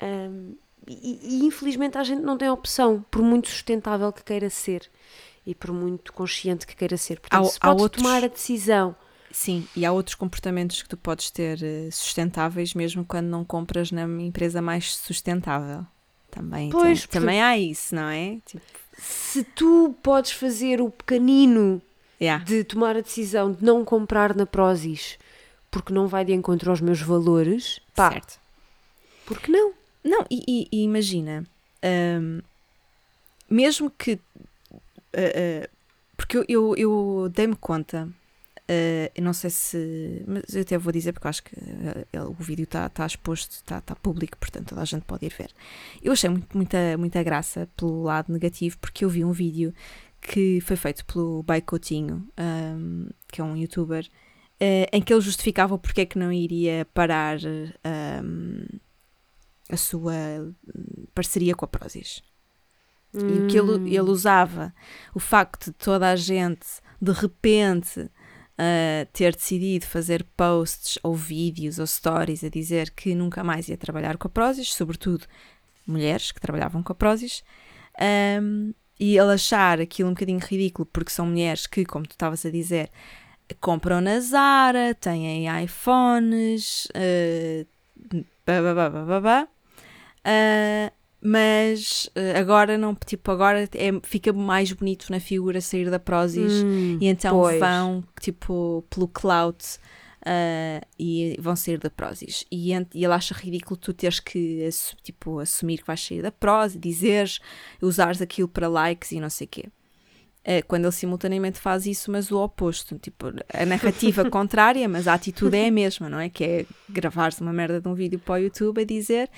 Hum, 0.00 0.54
e, 0.86 1.40
e, 1.40 1.46
infelizmente 1.46 1.98
a 1.98 2.04
gente 2.04 2.22
não 2.22 2.38
tem 2.38 2.48
opção, 2.48 3.04
por 3.10 3.22
muito 3.22 3.48
sustentável 3.48 4.12
que 4.12 4.22
queira 4.22 4.48
ser 4.48 4.88
e 5.48 5.54
por 5.54 5.72
muito 5.72 6.12
consciente 6.12 6.66
que 6.66 6.76
queira 6.76 6.96
ser. 6.96 7.18
Portanto, 7.20 7.46
Há- 7.46 7.48
se 7.50 7.58
podes 7.58 7.82
outros- 7.82 8.02
tomar 8.02 8.22
a 8.22 8.28
decisão, 8.28 8.94
Sim, 9.30 9.66
e 9.76 9.84
há 9.84 9.92
outros 9.92 10.14
comportamentos 10.14 10.82
que 10.82 10.88
tu 10.88 10.96
podes 10.96 11.30
ter 11.30 11.62
eh, 11.62 11.88
sustentáveis 11.90 12.72
mesmo 12.74 13.04
quando 13.04 13.26
não 13.26 13.44
compras 13.44 13.90
na 13.90 14.02
empresa 14.02 14.60
mais 14.62 14.94
sustentável. 14.96 15.84
Também, 16.30 16.70
Pois, 16.70 17.06
tem- 17.06 17.20
também 17.20 17.42
há 17.42 17.56
isso, 17.58 17.94
não 17.94 18.08
é? 18.08 18.38
Tipo, 18.46 18.62
se 18.98 19.42
tu 19.44 19.94
podes 20.02 20.32
fazer 20.32 20.80
o 20.80 20.90
pequenino 20.90 21.80
yeah. 22.20 22.42
de 22.44 22.62
tomar 22.64 22.96
a 22.96 23.00
decisão 23.00 23.50
de 23.52 23.64
não 23.64 23.84
comprar 23.84 24.34
na 24.34 24.44
Prozis 24.46 25.18
porque 25.70 25.92
não 25.92 26.06
vai 26.06 26.24
de 26.24 26.32
encontro 26.32 26.70
aos 26.70 26.80
meus 26.80 27.00
valores, 27.00 27.80
pá, 27.94 28.10
certo. 28.12 28.38
porque 29.26 29.50
não? 29.52 29.72
Não, 30.04 30.24
e, 30.30 30.42
e- 30.48 30.68
e 30.72 30.82
imagina, 30.84 31.44
hum, 32.20 32.40
mesmo 33.50 33.90
que. 33.90 34.18
Uh, 35.14 35.64
uh, 35.64 35.68
porque 36.16 36.38
eu, 36.38 36.44
eu, 36.48 36.76
eu 36.76 37.28
dei-me 37.32 37.56
conta, 37.56 38.08
uh, 38.08 39.22
não 39.22 39.32
sei 39.32 39.50
se. 39.50 40.24
Mas 40.26 40.54
eu 40.54 40.62
até 40.62 40.76
vou 40.78 40.92
dizer 40.92 41.12
porque 41.12 41.28
acho 41.28 41.42
que 41.42 41.54
o 42.16 42.42
vídeo 42.42 42.64
está 42.64 42.88
tá 42.88 43.06
exposto, 43.06 43.52
está 43.52 43.80
tá 43.80 43.94
público, 43.94 44.36
portanto 44.38 44.68
toda 44.68 44.82
a 44.82 44.84
gente 44.84 45.02
pode 45.04 45.26
ir 45.26 45.32
ver. 45.36 45.50
Eu 46.02 46.12
achei 46.12 46.28
muito- 46.30 46.56
muita, 46.56 46.96
muita 46.98 47.22
graça 47.22 47.68
pelo 47.76 48.02
lado 48.02 48.32
negativo 48.32 48.78
porque 48.78 49.04
eu 49.04 49.08
vi 49.10 49.24
um 49.24 49.32
vídeo 49.32 49.72
que 50.20 50.60
foi 50.60 50.76
feito 50.76 51.04
pelo 51.04 51.42
Baicotinho, 51.44 52.28
um, 52.38 53.08
que 53.28 53.40
é 53.40 53.44
um 53.44 53.56
youtuber, 53.56 54.08
em 54.92 55.00
que 55.00 55.12
ele 55.14 55.20
justificava 55.20 55.78
porque 55.78 56.00
é 56.00 56.06
que 56.06 56.18
não 56.18 56.32
iria 56.32 56.84
parar. 56.92 57.38
um, 57.38 58.78
a 59.70 59.76
sua 59.76 60.12
hum, 60.12 61.04
parceria 61.14 61.54
com 61.54 61.64
a 61.64 61.68
Prozis. 61.68 62.22
E 63.14 63.40
o 63.40 63.46
que 63.46 63.60
Hum. 63.60 63.74
ele, 63.74 63.96
ele 63.96 64.10
usava, 64.10 64.74
o 65.14 65.18
facto 65.18 65.66
de 65.66 65.72
toda 65.72 66.10
a 66.10 66.16
gente 66.16 66.66
de 67.00 67.12
repente 67.12 68.10
ah, 68.58 69.06
ter 69.12 69.36
decidido 69.36 69.86
fazer 69.86 70.26
posts 70.36 70.98
ou 71.04 71.14
vídeos 71.14 71.78
ou 71.78 71.86
stories 71.86 72.42
a 72.42 72.48
dizer 72.48 72.90
que 72.90 73.14
nunca 73.14 73.44
mais 73.44 73.68
ia 73.68 73.76
trabalhar 73.76 74.16
com 74.16 74.26
a 74.26 74.30
Prozis, 74.30 74.74
sobretudo 74.74 75.26
mulheres 75.86 76.32
que 76.32 76.40
trabalhavam 76.40 76.82
com 76.82 76.92
a 76.92 76.94
Prozis 76.96 77.44
um, 78.42 78.74
e 78.98 79.16
ele 79.16 79.32
achar 79.32 79.80
aquilo 79.80 80.08
um 80.08 80.12
bocadinho 80.12 80.40
ridículo 80.40 80.86
porque 80.92 81.12
são 81.12 81.26
mulheres 81.26 81.68
que, 81.68 81.84
como 81.84 82.04
tu 82.04 82.12
estavas 82.12 82.44
a 82.44 82.50
dizer, 82.50 82.90
compram 83.60 84.00
na 84.00 84.18
Zara, 84.18 84.92
têm 84.92 85.46
iPhones, 85.62 86.86
uh, 86.86 88.24
babá, 88.44 89.44
uh, 89.44 90.97
mas 91.20 92.08
uh, 92.16 92.38
agora 92.38 92.78
não, 92.78 92.94
tipo, 92.94 93.30
agora 93.30 93.68
é, 93.74 93.90
fica 94.02 94.32
mais 94.32 94.72
bonito 94.72 95.10
na 95.10 95.18
figura 95.18 95.60
sair 95.60 95.90
da 95.90 95.98
Prozis 95.98 96.62
Hum, 96.62 96.98
e 97.00 97.06
então 97.06 97.40
pois. 97.40 97.58
vão, 97.58 98.04
tipo, 98.20 98.84
pelo 98.88 99.08
clout 99.08 99.64
uh, 100.22 100.86
e 100.98 101.36
vão 101.40 101.56
sair 101.56 101.78
da 101.78 101.90
Prozis. 101.90 102.44
E, 102.50 102.72
e 102.72 103.04
ele 103.04 103.12
acha 103.12 103.34
ridículo 103.34 103.76
tu 103.76 103.92
teres 103.92 104.20
que, 104.20 104.68
tipo, 105.02 105.40
assumir 105.40 105.78
que 105.78 105.86
vais 105.86 106.00
sair 106.00 106.22
da 106.22 106.30
Prozis, 106.30 106.80
dizeres, 106.80 107.40
usares 107.82 108.22
aquilo 108.22 108.48
para 108.48 108.68
likes 108.68 109.12
e 109.12 109.20
não 109.20 109.30
sei 109.30 109.46
o 109.46 109.50
quê. 109.50 109.64
Uh, 110.46 110.64
quando 110.66 110.84
ele 110.84 110.92
simultaneamente 110.92 111.58
faz 111.58 111.84
isso, 111.84 112.10
mas 112.10 112.30
o 112.30 112.38
oposto, 112.38 112.98
tipo, 112.98 113.26
a 113.52 113.66
narrativa 113.66 114.24
contrária, 114.30 114.88
mas 114.88 115.06
a 115.06 115.12
atitude 115.12 115.56
é 115.56 115.66
a 115.66 115.70
mesma, 115.70 116.08
não 116.08 116.18
é? 116.18 116.30
Que 116.30 116.44
é 116.44 116.66
gravares 116.88 117.40
uma 117.40 117.52
merda 117.52 117.80
de 117.80 117.88
um 117.88 117.94
vídeo 117.94 118.18
para 118.18 118.34
o 118.34 118.38
YouTube 118.38 118.80
a 118.80 118.84
dizer 118.84 119.28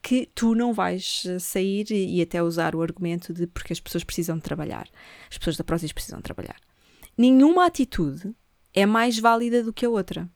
que 0.00 0.26
tu 0.32 0.54
não 0.54 0.72
vais 0.72 1.24
uh, 1.24 1.40
sair 1.40 1.90
e, 1.90 2.22
até 2.22 2.42
usar 2.42 2.76
o 2.76 2.82
argumento 2.82 3.32
de 3.32 3.46
porque 3.46 3.72
as 3.72 3.80
pessoas 3.80 4.04
precisam 4.04 4.36
de 4.36 4.42
trabalhar. 4.42 4.88
As 5.28 5.38
pessoas 5.38 5.56
da 5.56 5.64
Prozis 5.64 5.92
precisam 5.92 6.18
de 6.18 6.24
trabalhar. 6.24 6.56
Nenhuma 7.18 7.66
atitude 7.66 8.32
é 8.72 8.86
mais 8.86 9.18
válida 9.18 9.64
do 9.64 9.72
que 9.72 9.84
a 9.84 9.90
outra. 9.90 10.30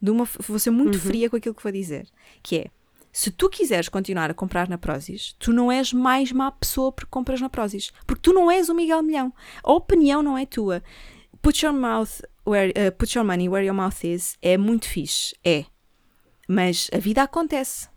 De 0.00 0.10
uma, 0.10 0.24
vou 0.24 0.58
ser 0.58 0.70
muito 0.70 0.98
fria 0.98 1.28
com 1.28 1.36
aquilo 1.36 1.54
que 1.54 1.62
vou 1.62 1.72
dizer, 1.72 2.08
que 2.42 2.56
é, 2.58 2.70
se 3.16 3.30
tu 3.30 3.48
quiseres 3.48 3.88
continuar 3.88 4.28
a 4.28 4.34
comprar 4.34 4.68
na 4.68 4.76
Prozis, 4.76 5.36
tu 5.38 5.52
não 5.52 5.70
és 5.70 5.92
mais 5.92 6.32
má 6.32 6.50
pessoa 6.50 6.90
porque 6.90 7.08
compras 7.08 7.40
na 7.40 7.48
Prozis. 7.48 7.92
Porque 8.04 8.20
tu 8.20 8.32
não 8.32 8.50
és 8.50 8.68
o 8.68 8.74
Miguel 8.74 9.04
Milhão. 9.04 9.32
A 9.62 9.72
opinião 9.72 10.20
não 10.20 10.36
é 10.36 10.44
tua. 10.44 10.82
Put 11.40 11.64
your 11.64 11.72
mouth 11.72 12.22
where, 12.44 12.72
uh, 12.72 12.90
put 12.90 13.16
your 13.16 13.24
money 13.24 13.48
where 13.48 13.64
your 13.64 13.76
mouth 13.76 14.02
is 14.02 14.36
é 14.42 14.58
muito 14.58 14.88
fixe. 14.88 15.32
É. 15.44 15.64
Mas 16.48 16.90
a 16.92 16.98
vida 16.98 17.22
acontece. 17.22 17.88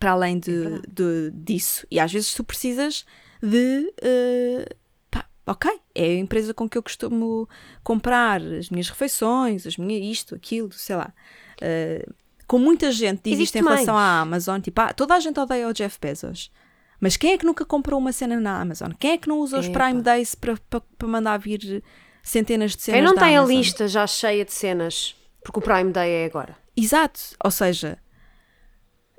Para 0.00 0.10
além 0.10 0.40
de, 0.40 0.82
de- 0.88 1.30
disso. 1.32 1.86
E 1.88 2.00
às 2.00 2.12
vezes 2.12 2.34
tu 2.34 2.42
precisas 2.42 3.06
de. 3.40 3.86
uh, 4.02 4.76
pá, 5.12 5.28
ok, 5.46 5.70
é 5.94 6.06
a 6.06 6.18
empresa 6.18 6.52
com 6.52 6.68
que 6.68 6.76
eu 6.76 6.82
costumo 6.82 7.48
comprar 7.84 8.42
as 8.42 8.68
minhas 8.68 8.88
refeições, 8.88 9.64
as 9.64 9.76
minhas 9.76 10.04
isto, 10.04 10.34
aquilo, 10.34 10.72
sei 10.72 10.96
lá. 10.96 11.14
Uh, 11.62 12.27
com 12.48 12.58
muita 12.58 12.90
gente 12.90 13.20
diz 13.24 13.34
Existe 13.34 13.58
isto 13.58 13.58
em 13.58 13.68
relação 13.68 13.96
à 13.96 14.20
Amazon, 14.20 14.58
tipo, 14.60 14.80
ah, 14.80 14.92
toda 14.92 15.14
a 15.14 15.20
gente 15.20 15.38
odeia 15.38 15.68
o 15.68 15.72
Jeff 15.72 15.98
Bezos. 16.00 16.50
Mas 16.98 17.16
quem 17.16 17.34
é 17.34 17.38
que 17.38 17.46
nunca 17.46 17.64
comprou 17.64 18.00
uma 18.00 18.10
cena 18.10 18.40
na 18.40 18.60
Amazon? 18.60 18.90
Quem 18.98 19.12
é 19.12 19.18
que 19.18 19.28
não 19.28 19.38
usa 19.38 19.58
os 19.58 19.66
Epa. 19.66 19.78
Prime 19.78 20.02
Days 20.02 20.34
para, 20.34 20.56
para, 20.68 20.80
para 20.80 21.08
mandar 21.08 21.38
vir 21.38 21.84
centenas 22.22 22.74
de 22.74 22.82
cenas 22.82 22.98
Quem 22.98 23.06
não 23.06 23.14
tem 23.14 23.36
a 23.36 23.40
Amazon? 23.40 23.56
lista 23.56 23.86
já 23.86 24.06
cheia 24.06 24.44
de 24.44 24.52
cenas, 24.52 25.14
porque 25.44 25.58
o 25.60 25.62
Prime 25.62 25.92
Day 25.92 26.10
é 26.10 26.24
agora. 26.24 26.56
Exato, 26.74 27.20
ou 27.44 27.50
seja, 27.50 27.98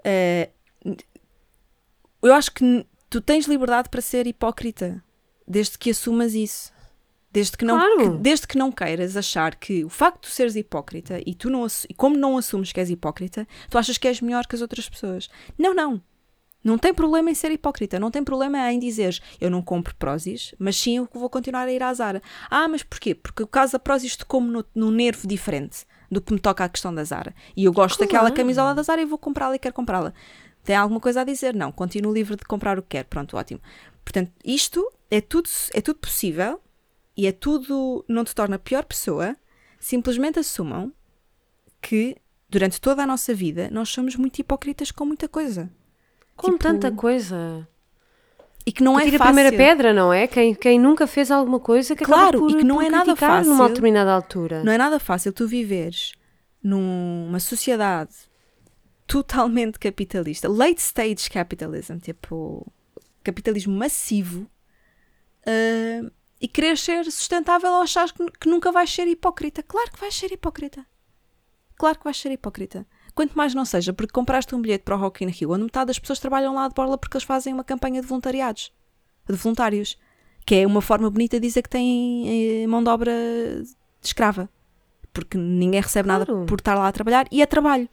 eh, 0.03 0.49
eu 2.21 2.33
acho 2.33 2.51
que 2.51 2.85
tu 3.09 3.21
tens 3.21 3.45
liberdade 3.45 3.89
para 3.89 4.01
ser 4.01 4.27
hipócrita, 4.27 5.03
desde 5.47 5.77
que 5.77 5.91
assumas 5.91 6.33
isso. 6.33 6.71
Desde 7.31 7.55
que, 7.57 7.63
não, 7.65 7.77
Claro. 7.77 7.97
que- 8.13 8.17
desde 8.17 8.47
que 8.47 8.57
não 8.57 8.71
queiras 8.71 9.15
achar 9.15 9.55
que 9.55 9.83
o 9.85 9.89
facto 9.89 10.27
de 10.27 10.33
seres 10.33 10.55
hipócrita 10.55 11.21
e 11.25 11.35
tu 11.35 11.49
não 11.49 11.67
e 11.87 11.93
como 11.93 12.17
não 12.17 12.37
assumes 12.37 12.71
que 12.71 12.79
és 12.79 12.89
hipócrita, 12.89 13.47
tu 13.69 13.77
achas 13.77 13.97
que 13.99 14.07
és 14.07 14.19
melhor 14.19 14.47
que 14.47 14.55
as 14.55 14.61
outras 14.61 14.89
pessoas. 14.89 15.29
Não, 15.57 15.73
não. 15.73 16.01
Não 16.63 16.77
tem 16.77 16.93
problema 16.93 17.31
em 17.31 17.33
ser 17.35 17.51
hipócrita, 17.51 17.97
não 17.99 18.11
tem 18.11 18.21
problema 18.23 18.69
em 18.73 18.79
dizeres 18.79 19.21
eu 19.39 19.49
não 19.49 19.61
compro 19.61 19.95
Prozis, 19.95 20.53
mas 20.59 20.75
sim 20.75 20.97
eu 20.97 21.07
vou 21.13 21.29
continuar 21.29 21.67
a 21.67 21.71
ir 21.71 21.81
à 21.81 21.93
Zara. 21.93 22.21
Ah, 22.49 22.67
mas 22.67 22.83
porquê? 22.83 23.15
Porque 23.15 23.43
o 23.43 23.47
caso 23.47 23.73
da 23.73 23.79
Prozis 23.79 24.17
tocou-me 24.17 24.49
no, 24.49 24.65
num 24.75 24.91
nervo 24.91 25.25
diferente 25.25 25.85
do 26.11 26.19
que 26.19 26.33
me 26.33 26.39
toca 26.39 26.65
a 26.65 26.69
questão 26.69 26.93
da 26.93 27.03
Zara. 27.03 27.33
E 27.55 27.63
eu 27.63 27.71
gosto 27.71 27.99
daquela 27.99 28.23
Claro. 28.23 28.35
camisola 28.35 28.73
da 28.75 28.81
Zara 28.81 29.01
e 29.01 29.05
vou 29.05 29.17
comprá-la 29.17 29.55
e 29.55 29.59
quero 29.59 29.73
comprá-la. 29.73 30.13
Tem 30.63 30.75
alguma 30.75 30.99
coisa 30.99 31.21
a 31.21 31.23
dizer? 31.23 31.53
Não, 31.55 31.71
continuo 31.71 32.11
livre 32.11 32.35
de 32.35 32.43
comprar 32.43 32.77
o 32.77 32.81
que 32.81 32.89
quer. 32.89 33.03
Pronto, 33.05 33.37
ótimo. 33.37 33.61
Portanto, 34.03 34.31
isto 34.43 34.85
é 35.09 35.21
tudo, 35.21 35.47
é 35.73 35.79
tudo 35.79 35.99
possível 35.99 36.59
e 37.19 37.27
é 37.27 37.31
tudo, 37.31 38.03
não 38.07 38.23
te 38.23 38.33
torna 38.33 38.57
pior 38.57 38.85
pessoa. 38.85 39.35
Simplesmente 39.79 40.39
assumam 40.39 40.91
que 41.81 42.15
durante 42.49 42.79
toda 42.79 43.03
a 43.03 43.07
nossa 43.07 43.33
vida 43.33 43.69
nós 43.71 43.89
somos 43.89 44.15
muito 44.15 44.39
hipócritas 44.39 44.91
com 44.91 45.05
muita 45.05 45.27
coisa. 45.27 45.69
Com 46.35 46.51
Tipo, 46.51 46.59
tanta 46.59 46.91
coisa. 46.91 47.67
E 48.65 48.71
que 48.71 48.83
não 48.83 48.99
é 48.99 49.03
Tira 49.03 49.15
a 49.15 49.19
fácil. 49.19 49.33
primeira 49.33 49.57
pedra, 49.57 49.93
não 49.93 50.13
é? 50.13 50.27
Quem, 50.27 50.53
quem 50.55 50.79
nunca 50.79 51.05
fez 51.07 51.29
alguma 51.31 51.59
coisa 51.59 51.95
que 51.95 52.05
Claro, 52.05 52.39
por, 52.39 52.51
e 52.51 52.55
que 52.57 52.63
não 52.63 52.81
é 52.81 52.89
nada 52.89 53.05
criticar 53.05 53.43
numa 53.43 53.57
fácil. 53.57 53.67
determinada 53.69 54.11
altura. 54.13 54.63
Não 54.63 54.71
é 54.71 54.77
nada 54.77 54.99
fácil 54.99 55.33
tu 55.33 55.47
viveres 55.47 56.13
numa 56.63 57.39
sociedade 57.39 58.13
totalmente 59.07 59.79
capitalista, 59.79 60.47
late 60.47 60.79
stage 60.81 61.29
capitalism, 61.29 61.97
tipo 61.97 62.65
capitalismo 63.23 63.75
massivo, 63.75 64.47
ah, 65.47 66.11
e 66.41 66.47
querer 66.47 66.77
ser 66.77 67.05
sustentável 67.05 67.69
ou 67.71 67.81
achar 67.81 68.11
que, 68.13 68.49
nunca 68.49 68.71
vais 68.71 68.89
ser 68.93 69.07
hipócrita. 69.07 69.61
Claro 69.63 69.91
que 69.91 69.99
vais 69.99 70.15
ser 70.15 70.31
hipócrita. 70.31 70.85
Claro 71.77 71.97
que 71.97 72.03
vais 72.03 72.17
ser 72.19 72.31
hipócrita. 72.31 72.85
Quanto 73.15 73.37
mais 73.37 73.53
não 73.53 73.65
seja, 73.65 73.91
porque 73.93 74.13
compraste 74.13 74.53
um 74.55 74.61
bilhete 74.61 74.83
para 74.83 74.95
o 74.95 74.99
Rock 74.99 75.23
in 75.23 75.29
Rio, 75.29 75.51
onde 75.51 75.63
metade 75.63 75.87
das 75.87 75.99
pessoas 75.99 76.19
trabalham 76.19 76.53
lá 76.53 76.67
de 76.67 76.73
borla 76.73 76.97
porque 76.97 77.17
eles 77.17 77.25
fazem 77.25 77.53
uma 77.53 77.63
campanha 77.63 78.01
de 78.01 78.07
voluntariados, 78.07 78.71
de 79.27 79.35
voluntários, 79.35 79.97
que 80.45 80.55
é 80.55 80.67
uma 80.67 80.81
forma 80.81 81.09
bonita 81.09 81.39
de 81.39 81.45
dizer 81.47 81.61
que 81.61 81.69
têm 81.69 82.63
eh, 82.63 82.67
mão 82.67 82.81
de 82.83 82.89
obra 82.89 83.11
escrava, 84.01 84.49
porque 85.11 85.37
ninguém 85.37 85.81
recebe 85.81 86.07
nada 86.07 86.25
Claro. 86.25 86.45
por 86.45 86.59
estar 86.59 86.75
lá 86.75 86.87
a 86.87 86.91
trabalhar 86.91 87.25
e 87.31 87.41
é 87.41 87.45
trabalho. 87.45 87.89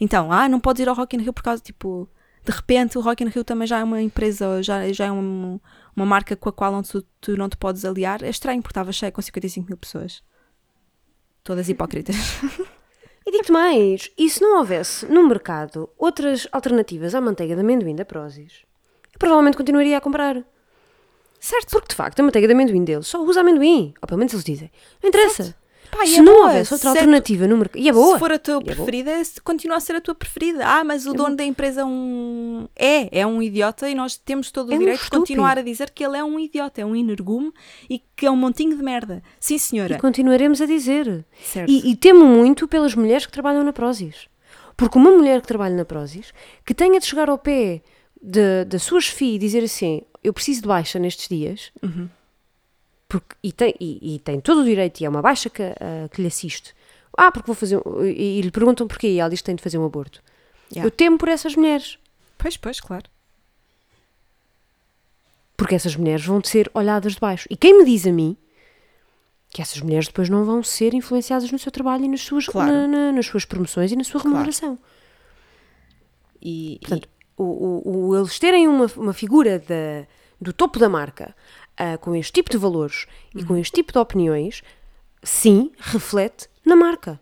Então, 0.00 0.30
ah, 0.32 0.48
não 0.48 0.60
podes 0.60 0.82
ir 0.82 0.88
ao 0.88 0.94
Rock 0.94 1.16
in 1.16 1.20
Rio 1.20 1.32
por 1.32 1.42
causa, 1.42 1.62
tipo, 1.62 2.08
de 2.44 2.52
repente 2.52 2.96
o 2.98 3.00
Rock 3.00 3.24
in 3.24 3.28
Rio 3.28 3.42
também 3.44 3.66
já 3.66 3.78
é 3.80 3.84
uma 3.84 4.00
empresa, 4.02 4.62
já, 4.62 4.90
já 4.92 5.06
é 5.06 5.12
um- 5.12 5.58
uma 5.96 6.06
marca 6.06 6.36
com 6.36 6.48
a 6.48 6.52
qual 6.52 6.72
não 6.72 6.82
tu, 6.82 7.02
tu 7.20 7.36
não 7.36 7.48
te 7.48 7.56
podes 7.56 7.84
aliar. 7.84 8.22
É 8.22 8.28
estranho, 8.28 8.62
porque 8.62 8.72
estava 8.72 8.92
cheio 8.92 9.12
com 9.12 9.22
55 9.22 9.66
mil 9.68 9.76
pessoas. 9.76 10.22
Todas 11.42 11.68
hipócritas. 11.68 12.16
E 13.26 13.30
digo-te 13.30 13.52
mais, 13.52 14.10
e 14.18 14.28
se 14.28 14.42
não 14.42 14.58
houvesse 14.58 15.06
no 15.06 15.26
mercado 15.26 15.88
outras 15.96 16.46
alternativas 16.52 17.14
à 17.14 17.22
manteiga 17.22 17.54
de 17.54 17.62
amendoim 17.62 17.96
da 17.96 18.04
Prozis, 18.04 18.66
eu 19.14 19.18
provavelmente 19.18 19.56
continuaria 19.56 19.96
a 19.96 20.00
comprar. 20.00 20.44
certo. 21.40 21.70
Porque 21.70 21.88
de 21.88 21.94
facto 21.94 22.20
a 22.20 22.22
manteiga 22.22 22.46
de 22.46 22.52
amendoim 22.52 22.84
deles 22.84 23.06
só 23.06 23.22
usa 23.22 23.40
amendoim. 23.40 23.94
Ou 24.02 24.06
pelo 24.06 24.18
menos 24.18 24.34
eles 24.34 24.44
dizem. 24.44 24.70
Não 25.02 25.08
interessa. 25.08 25.56
Pá, 25.90 26.04
e 26.04 26.08
se 26.08 26.18
é 26.18 26.22
não 26.22 26.32
boa, 26.34 26.46
houvesse 26.48 26.72
outra 26.74 26.90
certo. 26.90 26.96
alternativa 26.98 27.46
no 27.46 27.56
mercado. 27.56 27.80
E 27.80 27.88
é 27.88 27.92
boa. 27.92 28.14
Se 28.14 28.18
for 28.18 28.32
a 28.32 28.38
tua 28.38 28.54
E 28.64 28.70
é 28.70 28.74
preferida, 28.74 29.10
é- 29.12 29.22
continua 29.44 29.76
a 29.76 29.80
ser 29.80 29.94
a 29.96 30.00
tua 30.00 30.14
preferida. 30.14 30.64
Ah, 30.66 30.82
mas 30.84 31.06
o 31.06 31.12
dono 31.12 31.36
da 31.36 31.44
empresa 31.44 31.82
é 31.82 31.84
um... 31.84 32.68
é, 32.74 33.20
é 33.20 33.26
um 33.26 33.40
idiota 33.42 33.88
e 33.88 33.94
nós 33.94 34.16
temos 34.16 34.50
todo 34.50 34.68
o 34.70 34.72
É 34.72 34.76
um 34.76 34.78
direito 34.78 34.98
de 34.98 35.04
estúpido. 35.04 35.20
continuar 35.20 35.58
a 35.58 35.62
dizer 35.62 35.90
que 35.90 36.04
ele 36.04 36.16
é 36.16 36.24
um 36.24 36.38
idiota, 36.38 36.80
é 36.80 36.84
um 36.84 36.96
energume 36.96 37.52
e 37.88 38.02
que 38.16 38.26
é 38.26 38.30
um 38.30 38.36
montinho 38.36 38.76
de 38.76 38.82
merda. 38.82 39.22
Sim, 39.38 39.58
senhora. 39.58 39.94
E 39.94 39.98
continuaremos 40.00 40.60
a 40.60 40.66
dizer. 40.66 41.24
Certo. 41.42 41.70
E, 41.70 41.90
e 41.90 41.96
temo 41.96 42.24
muito 42.24 42.66
pelas 42.66 42.94
mulheres 42.94 43.26
que 43.26 43.32
trabalham 43.32 43.62
na 43.62 43.72
Prozis. 43.72 44.28
Porque 44.76 44.98
uma 44.98 45.10
mulher 45.12 45.40
que 45.40 45.46
trabalha 45.46 45.76
na 45.76 45.84
Prozis, 45.84 46.32
que 46.66 46.74
tenha 46.74 46.98
de 46.98 47.06
chegar 47.06 47.30
ao 47.30 47.38
pé 47.38 47.80
de- 48.20 48.64
da 48.64 48.78
sua 48.78 49.00
chefia 49.00 49.36
e 49.36 49.38
dizer 49.38 49.62
assim: 49.62 50.02
Eu 50.22 50.32
preciso 50.32 50.62
de 50.62 50.66
baixa 50.68 50.98
nestes 50.98 51.28
dias, 51.28 51.70
Uhum. 51.82 52.08
Porque, 53.20 53.36
e, 53.44 53.52
tem, 53.52 53.74
e, 53.78 54.14
e 54.16 54.18
tem 54.18 54.40
todo 54.40 54.62
o 54.62 54.64
direito, 54.64 55.00
e 55.00 55.04
é 55.04 55.08
uma 55.08 55.22
baixa 55.22 55.48
que, 55.48 55.62
ah, 55.62 56.08
que 56.10 56.20
lhe 56.20 56.26
assiste. 56.26 56.74
Ah, 57.16 57.30
porque 57.30 57.46
vou 57.46 57.54
fazer. 57.54 57.76
um- 57.76 58.04
E, 58.04 58.38
e 58.38 58.40
lhe 58.40 58.50
perguntam 58.50 58.88
porquê, 58.88 59.06
e 59.08 59.20
ela 59.20 59.30
diz 59.30 59.40
que 59.40 59.44
tem 59.46 59.54
de 59.54 59.62
fazer 59.62 59.78
um 59.78 59.84
aborto. 59.84 60.20
Yeah. 60.72 60.84
Eu 60.86 60.90
temo 60.90 61.16
por 61.16 61.28
essas 61.28 61.54
mulheres. 61.54 61.96
Pois, 62.36 62.56
pois, 62.56 62.80
claro. 62.80 63.04
Porque 65.56 65.74
essas 65.76 65.94
mulheres 65.94 66.24
vão 66.26 66.42
ser 66.42 66.68
olhadas 66.74 67.14
de 67.14 67.20
baixo. 67.20 67.46
E 67.48 67.56
quem 67.56 67.78
me 67.78 67.84
diz 67.84 68.04
a 68.06 68.12
mim 68.12 68.36
que 69.50 69.62
essas 69.62 69.80
mulheres 69.80 70.08
depois 70.08 70.28
não 70.28 70.44
vão 70.44 70.64
ser 70.64 70.92
influenciadas 70.94 71.48
no 71.52 71.58
seu 71.60 71.70
trabalho 71.70 72.04
e 72.04 72.08
nas 72.08 72.22
suas, 72.22 72.46
Claro. 72.46 72.72
na- 72.72 72.88
na- 72.88 73.12
nas 73.12 73.26
suas 73.26 73.44
promoções 73.44 73.92
e 73.92 73.96
na 73.96 74.02
sua 74.02 74.20
Claro. 74.20 74.30
remuneração. 74.30 74.76
E, 76.42 76.78
Portanto, 76.80 77.08
o, 77.36 77.44
o- 77.44 78.08
o- 78.08 78.16
eles 78.16 78.36
terem 78.40 78.66
uma, 78.66 78.86
uma 78.96 79.12
figura 79.12 79.60
da- 79.60 80.04
do 80.40 80.52
topo 80.52 80.80
da 80.80 80.88
marca 80.88 81.34
ah, 81.76 81.98
com 81.98 82.14
este 82.14 82.32
tipo 82.32 82.50
de 82.50 82.56
valores 82.58 83.06
e 83.34 83.38
Uhum. 83.40 83.46
com 83.46 83.56
este 83.56 83.72
tipo 83.74 83.92
de 83.92 83.98
opiniões, 83.98 84.62
sim, 85.22 85.70
reflete 85.78 86.48
na 86.64 86.74
marca. 86.76 87.20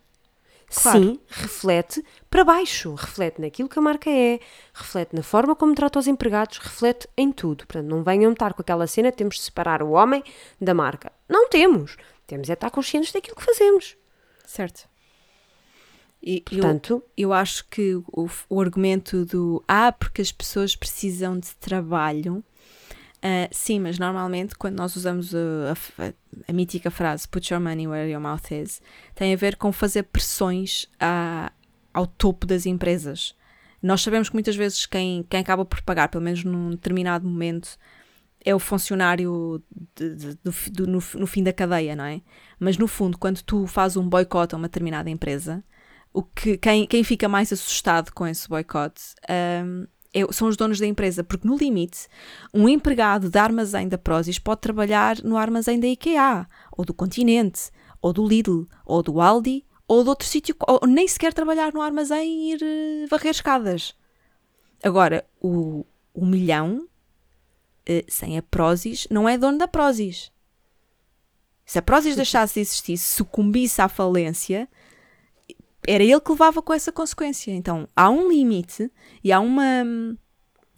Claro. 0.75 0.99
Sim, 0.99 1.21
reflete 1.29 2.03
para 2.31 2.45
baixo, 2.45 2.95
reflete 2.95 3.39
naquilo 3.43 3.69
que 3.69 3.79
a 3.79 3.83
marca 3.83 4.09
é, 4.09 4.41
reflete 4.73 5.15
na 5.15 5.23
forma 5.23 5.55
como 5.55 5.75
trata 5.75 5.99
os 5.99 6.07
empregados, 6.07 6.57
reflete 6.57 7.07
em 7.15 7.31
tudo. 7.31 7.67
Portanto, 7.67 7.87
não 7.91 8.03
venham 8.03 8.33
estar 8.33 8.55
com 8.55 8.63
aquela 8.63 8.87
cena, 8.87 9.13
temos 9.13 9.35
de 9.37 9.43
separar 9.43 9.83
o 9.83 9.91
homem 9.91 10.25
da 10.59 10.73
marca. 10.73 11.13
Não 11.29 11.47
temos. 11.51 11.99
Temos 12.27 12.49
é 12.49 12.55
estar 12.55 12.71
conscientes 12.71 13.13
daquilo 13.13 13.37
que 13.37 13.45
fazemos. 13.45 13.97
Certo. 14.47 14.89
E 16.23 16.37
eu- 16.51 16.61
Portanto, 16.61 17.03
eu 17.17 17.33
acho 17.35 17.67
que 17.69 17.95
o, 17.97 18.29
o 18.49 18.61
argumento 18.61 19.25
do 19.27 19.63
ah, 19.69 19.93
porque 19.93 20.23
as 20.23 20.33
pessoas 20.33 20.75
precisam 20.77 21.39
de 21.39 21.55
trabalho. 21.57 22.43
Ah, 23.23 23.49
sim, 23.53 23.79
mas 23.81 23.99
normalmente 23.99 24.55
quando 24.57 24.77
nós 24.77 24.97
usamos 24.97 25.35
a, 25.35 25.39
a 25.99 26.07
a- 26.09 26.13
a 26.49 26.53
mítica 26.53 26.91
frase 26.91 27.29
put 27.29 27.53
your 27.53 27.61
money 27.63 27.87
where 27.87 28.11
your 28.11 28.21
mouth 28.21 28.51
is, 28.51 28.81
tem 29.15 29.33
a 29.33 29.37
ver 29.37 29.57
com 29.57 29.71
fazer 29.73 30.05
pressões 30.05 30.87
à- 30.99 31.53
ao 31.95 32.07
topo 32.07 32.47
das 32.47 32.67
empresas. 32.67 33.35
Nós 33.83 34.01
sabemos 34.03 34.29
que 34.29 34.35
muitas 34.35 34.55
vezes 34.57 34.87
quem, 34.87 35.25
quem 35.29 35.41
acaba 35.41 35.65
por 35.65 35.83
pagar, 35.83 36.09
pelo 36.09 36.23
menos 36.25 36.45
num 36.45 36.71
determinado 36.71 37.27
momento, 37.29 37.77
é 38.45 38.55
o 38.55 38.59
funcionário 38.59 39.63
de- 39.97 40.15
de- 40.17 40.53
fi- 40.53 40.71
do- 40.71 40.87
no, 40.87 41.03
no 41.15 41.27
fim 41.27 41.43
da 41.43 41.53
cadeia, 41.53 41.95
não 41.95 42.05
é? 42.05 42.21
Mas 42.59 42.77
no 42.77 42.89
fundo, 42.89 43.17
quando 43.19 43.41
tu 43.43 43.67
fazes 43.67 43.97
um 43.97 44.09
boicote 44.09 44.55
a 44.55 44.59
uma 44.59 44.69
determinada 44.69 45.09
empresa, 45.11 45.63
o 46.13 46.23
que, 46.23 46.57
quem, 46.59 46.87
quem 46.87 47.05
fica 47.05 47.29
mais 47.29 47.53
assustado 47.53 48.13
com 48.13 48.27
esse 48.27 48.49
boicote 48.49 49.01
hum, 49.65 49.87
é- 50.13 50.33
são 50.33 50.49
os 50.49 50.57
donos 50.57 50.79
da 50.79 50.87
empresa, 50.87 51.25
porque 51.25 51.47
no 51.47 51.57
limite, 51.57 52.07
um 52.53 52.69
empregado 52.69 53.31
de 53.31 53.39
armazém 53.39 53.89
da 53.89 53.99
Prozis 53.99 54.39
pode 54.39 54.61
trabalhar 54.61 55.23
no 55.23 55.37
armazém 55.37 55.81
da 55.81 55.87
IKEA, 55.87 56.47
ou 56.77 56.85
do 56.85 56.95
Continente, 56.95 57.71
ou 58.01 58.13
do 58.13 58.27
Lidl, 58.27 58.67
ou 58.85 59.03
do 59.03 59.21
Aldi, 59.21 59.65
ou 59.87 60.03
de 60.03 60.09
outro 60.09 60.27
sítio, 60.27 60.55
ou 60.67 60.87
nem 60.87 61.07
sequer 61.07 61.33
trabalhar 61.33 61.73
no 61.73 61.81
armazém 61.81 62.51
e 62.51 62.53
ir 62.55 62.61
eh, 62.63 63.07
varrer 63.09 63.31
escadas. 63.31 63.95
Agora, 64.83 65.25
o, 65.41 65.85
o 66.13 66.27
milhão, 66.27 66.89
eh, 67.87 68.05
sem 68.09 68.39
a 68.39 68.43
Prozis, 68.43 69.07
não 69.11 69.29
é 69.29 69.39
dono 69.39 69.59
da 69.59 69.69
Prozis. 69.69 70.33
Se 71.65 71.79
a 71.79 71.83
Prozis 71.83 72.17
deixasse 72.17 72.55
de 72.55 72.61
existir, 72.61 72.97
se 72.97 73.15
sucumbisse 73.17 73.81
à 73.81 73.89
falência, 73.89 74.69
era 75.87 76.03
ele 76.03 76.21
que 76.21 76.31
levava 76.31 76.63
com 76.63 76.73
essa 76.73 76.93
consequência. 76.93 77.51
Então, 77.53 77.89
há 77.95 78.11
um 78.11 78.29
limite 78.29 78.91
e 79.23 79.33
há 79.33 79.41
uma 79.41 79.85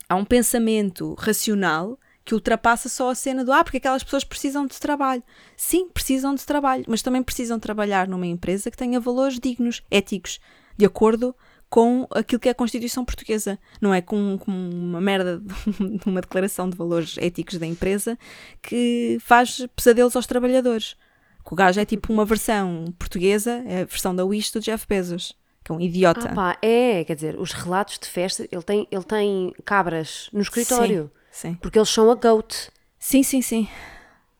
há 0.09 0.15
um 0.15 0.25
pensamento 0.25 1.15
racional 1.15 1.99
que 2.25 2.35
ultrapassa 2.35 2.89
só 2.89 3.11
a 3.11 3.15
cena 3.15 3.45
do 3.45 3.53
ah, 3.53 3.63
porque 3.63 3.77
aquelas 3.77 4.03
pessoas 4.03 4.25
precisam 4.25 4.67
de 4.67 4.79
trabalho. 4.81 5.23
Sim, 5.57 5.89
precisam 5.89 6.35
de 6.35 6.45
trabalho, 6.45 6.85
mas 6.89 7.03
também 7.03 7.23
precisam 7.23 7.61
trabalhar 7.61 8.09
numa 8.09 8.27
empresa 8.27 8.71
que 8.71 8.77
tenha 8.77 8.99
valores 8.99 9.39
dignos, 9.39 9.83
éticos, 9.91 10.41
de 10.77 10.87
acordo 10.87 11.35
com 11.69 12.07
aquilo 12.11 12.41
que 12.41 12.49
é 12.49 12.53
a 12.53 12.55
Constituição 12.55 13.05
Portuguesa. 13.05 13.59
Não 13.81 13.93
é 13.93 14.01
com, 14.01 14.39
com 14.39 14.51
uma 14.51 15.01
merda 15.01 15.43
de 15.43 16.07
uma 16.07 16.23
declaração 16.23 16.71
de 16.71 16.77
valores 16.77 17.17
éticos 17.19 17.59
da 17.59 17.67
empresa 17.67 18.19
que 18.63 19.19
faz 19.21 19.67
pesadelos 19.77 20.17
aos 20.17 20.27
trabalhadores. 20.27 20.97
Que 21.45 21.53
o 21.53 21.57
gajo 21.57 21.78
é 21.80 21.84
tipo 21.84 22.12
uma 22.12 22.24
versão 22.24 22.86
portuguesa, 22.99 23.62
é 23.66 23.82
a 23.82 23.84
versão 23.84 24.14
da 24.16 24.24
Wish 24.24 24.53
do 24.53 24.61
Jeff 24.61 24.86
Bezos, 24.88 25.36
que 25.62 25.70
é 25.70 25.74
um 25.74 25.80
idiota. 25.80 26.28
ah 26.30 26.34
pá, 26.34 26.59
é, 26.62 27.05
quer 27.05 27.14
dizer, 27.14 27.38
os 27.38 27.53
relatos 27.53 27.99
de 27.99 28.07
festa, 28.09 28.49
ele 28.51 28.62
tem, 28.62 28.88
ele 28.90 29.05
tem 29.05 29.53
cabras 29.64 30.28
no 30.32 30.40
escritório, 30.40 31.11
Sim. 31.30 31.55
porque 31.61 31.78
eles 31.78 31.88
são 31.90 32.11
a 32.11 32.14
goat. 32.14 32.70
Sim, 32.99 33.22
sim, 33.22 33.42
sim. 33.42 33.68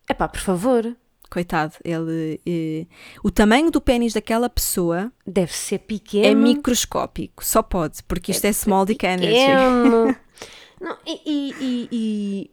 É 0.09 0.15
pá, 0.15 0.27
por 0.29 0.41
favor, 0.41 0.97
Coitado, 1.31 1.75
ele. 1.85 2.41
eh, 2.47 2.87
o 3.25 3.31
tamanho 3.31 3.69
do 3.71 3.81
pênis 3.81 4.13
daquela 4.13 4.49
pessoa 4.49 5.11
deve 5.27 5.53
ser 5.53 5.79
pequeno. 5.81 6.27
é 6.27 6.35
microscópico, 6.35 7.45
só 7.45 7.61
pode, 7.63 8.03
porque 8.05 8.31
isto 8.31 8.45
é 8.45 8.53
small 8.53 8.87
dick 8.87 9.05
energy. 9.05 9.35
Não, 10.81 10.97
e, 11.07 11.21
e- 11.27 11.55
e- 11.61 11.89
e, 11.93 12.51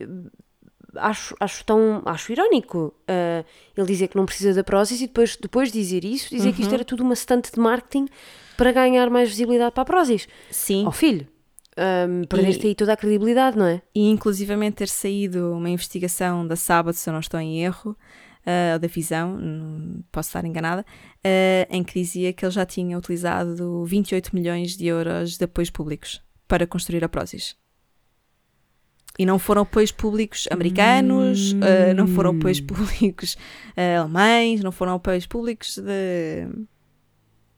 acho, 0.95 1.35
acho 1.39 1.63
tão 1.65 2.01
acho 2.05 2.31
irónico 2.31 2.93
ah, 3.07 3.43
ele 3.77 3.87
dizer 3.87 4.07
que 4.07 4.15
não 4.17 4.25
precisa 4.25 4.53
da 4.53 4.63
Prozis 4.63 5.01
e 5.01 5.07
depois, 5.07 5.35
depois 5.35 5.71
dizer 5.71 6.03
isso, 6.05 6.29
dizer 6.29 6.49
Uhum. 6.49 6.53
que 6.53 6.61
isto 6.61 6.73
era 6.73 6.83
tudo 6.85 7.03
uma 7.03 7.13
estante 7.13 7.51
de 7.51 7.59
marketing 7.59 8.07
para 8.57 8.71
ganhar 8.71 9.09
mais 9.09 9.29
visibilidade 9.29 9.71
para 9.73 9.83
a 9.83 9.85
Prozis. 9.85 10.27
Sim, 10.49 10.85
Ó 10.87 10.91
filho, 10.91 11.27
ah, 11.77 12.07
perdeste 12.27 12.65
E- 12.65 12.69
aí 12.69 12.75
toda 12.75 12.93
a 12.93 12.97
credibilidade, 12.97 13.57
não 13.57 13.65
é? 13.65 13.81
e 13.95 14.09
inclusivamente 14.09 14.75
ter 14.77 14.87
saído 14.89 15.53
uma 15.53 15.69
investigação 15.69 16.45
da 16.45 16.55
Sábado, 16.55 16.93
se 16.95 17.09
eu 17.09 17.13
não 17.13 17.19
estou 17.19 17.39
em 17.39 17.63
erro, 17.63 17.95
ah, 18.45 18.73
ou 18.73 18.79
da 18.79 18.87
Visão, 18.87 19.37
posso 20.11 20.29
estar 20.29 20.43
enganada, 20.45 20.85
ah, 21.23 21.67
em 21.69 21.83
que 21.83 21.93
dizia 21.99 22.33
que 22.33 22.43
ele 22.45 22.51
já 22.51 22.65
tinha 22.65 22.97
utilizado 22.97 23.83
28 23.85 24.35
milhões 24.35 24.75
de 24.77 24.87
euros 24.87 25.37
de 25.37 25.43
apoios 25.45 25.69
públicos 25.69 26.21
para 26.47 26.67
construir 26.67 27.03
a 27.03 27.09
Prozis. 27.09 27.55
E 29.19 29.25
não 29.25 29.37
foram 29.37 29.63
apoios 29.63 29.91
públicos 29.91 30.47
americanos, 30.49 31.53
ah, 31.61 31.93
não 31.93 32.07
foram 32.07 32.31
apoios 32.31 32.59
públicos 32.61 33.37
ah, 33.75 33.99
alemães, 34.01 34.61
não 34.61 34.71
foram 34.71 34.95
apoios 34.95 35.27
públicos 35.27 35.77
de. 35.77 36.47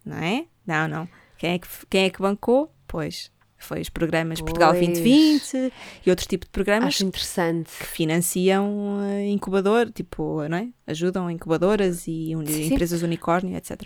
Não 0.06 0.18
é? 0.18 0.46
Não, 0.66 0.88
não. 0.88 1.10
Quem 1.38 1.52
é 1.52 1.60
que, 1.60 1.68
quem 1.90 2.06
é 2.06 2.10
que 2.10 2.22
bancou? 2.22 2.74
Pois, 2.88 3.32
foi 3.58 3.82
os 3.82 3.90
programas 3.90 4.42
Portugal 4.42 4.72
Pois. 4.74 4.86
2020 4.86 5.74
e 6.06 6.10
outros 6.10 6.28
tipos 6.28 6.48
de 6.48 6.52
programas 6.52 6.90
Acho 6.90 7.06
interessante. 7.06 7.72
que 7.80 7.86
financiam 7.86 9.00
eh, 9.04 9.30
incubador, 9.30 9.92
tipo, 9.92 10.48
não 10.48 10.58
é? 10.58 10.70
Ajudam 10.86 11.30
incubadoras 11.32 12.08
e 12.08 12.34
sim. 12.46 12.66
empresas 12.66 13.02
unicórnio, 13.02 13.56
etc. 13.56 13.84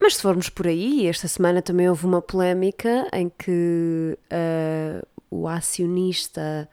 Mas 0.00 0.16
se 0.16 0.22
formos 0.22 0.48
por 0.48 0.66
aí, 0.66 1.06
esta 1.06 1.28
semana 1.28 1.62
também 1.62 1.88
houve 1.88 2.06
uma 2.06 2.20
polémica 2.20 3.08
em 3.12 3.30
que 3.30 4.18
ah, 4.30 5.02
o 5.30 5.48
acionista 5.48 6.68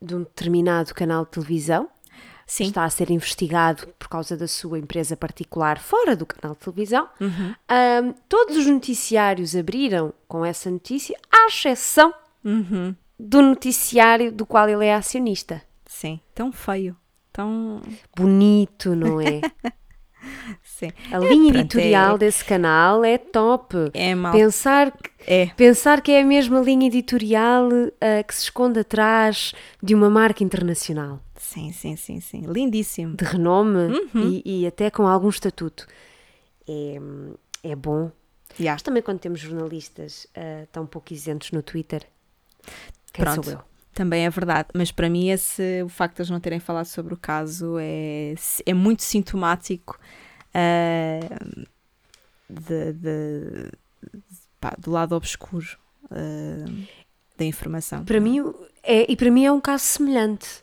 de 0.00 0.14
um 0.14 0.20
determinado 0.20 0.94
canal 0.94 1.24
de 1.24 1.32
televisão 1.32 1.88
Sim. 2.46 2.64
está 2.64 2.84
a 2.84 2.90
ser 2.90 3.10
investigado 3.10 3.88
por 3.98 4.08
causa 4.08 4.36
da 4.36 4.46
sua 4.48 4.78
empresa 4.78 5.16
particular 5.16 5.78
fora 5.78 6.14
do 6.16 6.24
canal 6.24 6.54
de 6.56 6.60
televisão. 6.64 7.08
Uhum. 7.20 7.54
Ahm, 7.68 8.14
todos 8.28 8.56
os 8.56 8.66
noticiários 8.66 9.54
abriram 9.56 10.14
com 10.26 10.44
essa 10.44 10.70
notícia, 10.70 11.18
à 11.30 11.46
exceção 11.48 12.12
Uhum. 12.44 12.94
do 13.18 13.42
noticiário 13.42 14.30
do 14.32 14.46
qual 14.46 14.68
ele 14.68 14.86
é 14.86 14.94
acionista. 14.94 15.60
Sim. 15.84 16.20
Tão 16.34 16.52
feio. 16.52 16.96
Tão. 17.32 17.82
Bonito, 18.16 18.94
não 18.94 19.20
é? 19.20 19.40
Sim. 20.62 20.90
A 21.12 21.18
linha 21.18 21.52
pronto, 21.52 21.58
editorial 21.76 22.14
é- 22.14 22.18
desse 22.18 22.44
canal 22.44 23.04
é 23.04 23.18
top. 23.18 23.74
É 23.94 24.14
mal. 24.14 24.32
Pensar 24.32 24.90
que, 24.92 25.10
É. 25.26 25.46
pensar 25.56 26.00
que 26.00 26.12
é 26.12 26.22
a 26.22 26.24
mesma 26.24 26.60
linha 26.60 26.86
editorial 26.86 27.68
ah, 28.00 28.22
que 28.22 28.34
se 28.34 28.44
esconde 28.44 28.80
atrás 28.80 29.52
de 29.82 29.94
uma 29.94 30.08
marca 30.10 30.42
internacional 30.42 31.20
Sim, 31.36 31.72
sim, 31.72 31.96
sim, 31.96 32.20
sim. 32.20 32.42
Lindíssimo. 32.46 33.16
de 33.16 33.24
renome 33.24 33.94
Uhum. 34.14 34.42
e, 34.44 34.62
e 34.62 34.66
até 34.66 34.90
com 34.90 35.06
algum 35.06 35.28
estatuto. 35.28 35.86
É, 36.68 36.98
é 37.62 37.76
bom. 37.76 38.10
Yeah. 38.58 38.74
Mas 38.74 38.82
também 38.82 39.02
quando 39.02 39.20
temos 39.20 39.38
jornalistas 39.40 40.26
ah, 40.34 40.66
tão 40.72 40.84
pouco 40.86 41.12
isentos 41.12 41.52
no 41.52 41.62
Twitter, 41.62 42.02
quem 43.12 43.24
Pronto. 43.24 43.44
sou 43.44 43.52
eu? 43.54 43.60
Também 43.98 44.26
é 44.26 44.30
verdade. 44.30 44.68
Mas 44.74 44.92
para 44.92 45.10
mim, 45.10 45.28
esse, 45.28 45.82
o 45.82 45.88
facto 45.88 46.14
de 46.14 46.22
eles 46.22 46.30
não 46.30 46.38
terem 46.38 46.60
falado 46.60 46.86
sobre 46.86 47.12
o 47.14 47.16
caso 47.16 47.76
é, 47.80 48.32
é 48.64 48.72
muito 48.72 49.02
sintomático 49.02 49.98
ah, 50.54 51.18
de- 52.48 52.92
de- 52.92 53.72
pá, 54.60 54.72
do 54.78 54.92
lado 54.92 55.16
obscuro 55.16 55.66
ah, 56.12 56.64
da 57.36 57.44
informação. 57.44 58.04
Para 58.04 58.20
mim 58.20 58.38
é, 58.84 59.10
e 59.10 59.16
para 59.16 59.32
mim 59.32 59.44
é 59.44 59.50
um 59.50 59.60
caso 59.60 59.82
semelhante. 59.82 60.62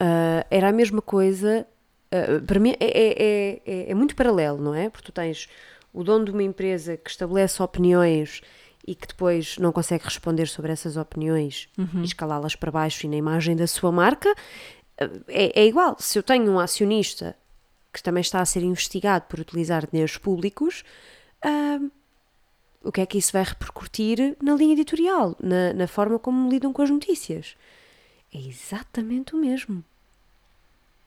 Ah, 0.00 0.44
era 0.50 0.70
a 0.70 0.72
mesma 0.72 1.00
coisa. 1.00 1.64
para 2.48 2.58
mim 2.58 2.74
é, 2.80 2.84
é, 2.84 3.22
é- 3.22 3.62
é- 3.64 3.90
é 3.92 3.94
muito 3.94 4.16
paralelo, 4.16 4.60
não 4.60 4.74
é? 4.74 4.90
Porque 4.90 5.06
tu 5.06 5.12
tens 5.12 5.48
o 5.92 6.02
dono 6.02 6.24
de 6.24 6.32
uma 6.32 6.42
empresa 6.42 6.96
que 6.96 7.08
estabelece 7.10 7.62
opiniões 7.62 8.40
e 8.86 8.94
que 8.94 9.06
depois 9.06 9.56
não 9.58 9.72
consegue 9.72 10.04
responder 10.04 10.46
sobre 10.46 10.70
essas 10.72 10.96
opiniões 10.96 11.68
Uhum. 11.78 12.02
e 12.02 12.04
escalá-las 12.04 12.54
para 12.54 12.70
baixo 12.70 13.06
e 13.06 13.08
na 13.08 13.16
imagem 13.16 13.56
da 13.56 13.66
sua 13.66 13.90
marca. 13.92 14.32
ah, 15.00 15.08
É, 15.28 15.60
é 15.62 15.66
igual. 15.66 15.96
Se 15.98 16.18
eu 16.18 16.22
tenho 16.22 16.50
um 16.52 16.58
acionista 16.60 17.36
que 17.92 18.02
também 18.02 18.20
está 18.20 18.40
a 18.40 18.44
ser 18.46 18.62
investigado 18.62 19.24
por 19.28 19.40
utilizar 19.40 19.86
dinheiros 19.90 20.16
públicos, 20.18 20.84
ah, 21.42 21.80
o 22.82 22.92
que 22.92 23.00
é 23.00 23.06
que 23.06 23.16
isso 23.16 23.32
vai 23.32 23.42
repercutir 23.44 24.36
na 24.42 24.54
linha 24.54 24.74
editorial, 24.74 25.34
na, 25.40 25.72
na 25.72 25.86
forma 25.86 26.18
como 26.18 26.50
lidam 26.50 26.72
com 26.72 26.82
as 26.82 26.90
notícias? 26.90 27.56
É 28.34 28.38
exatamente 28.38 29.34
o 29.34 29.38
mesmo. 29.38 29.82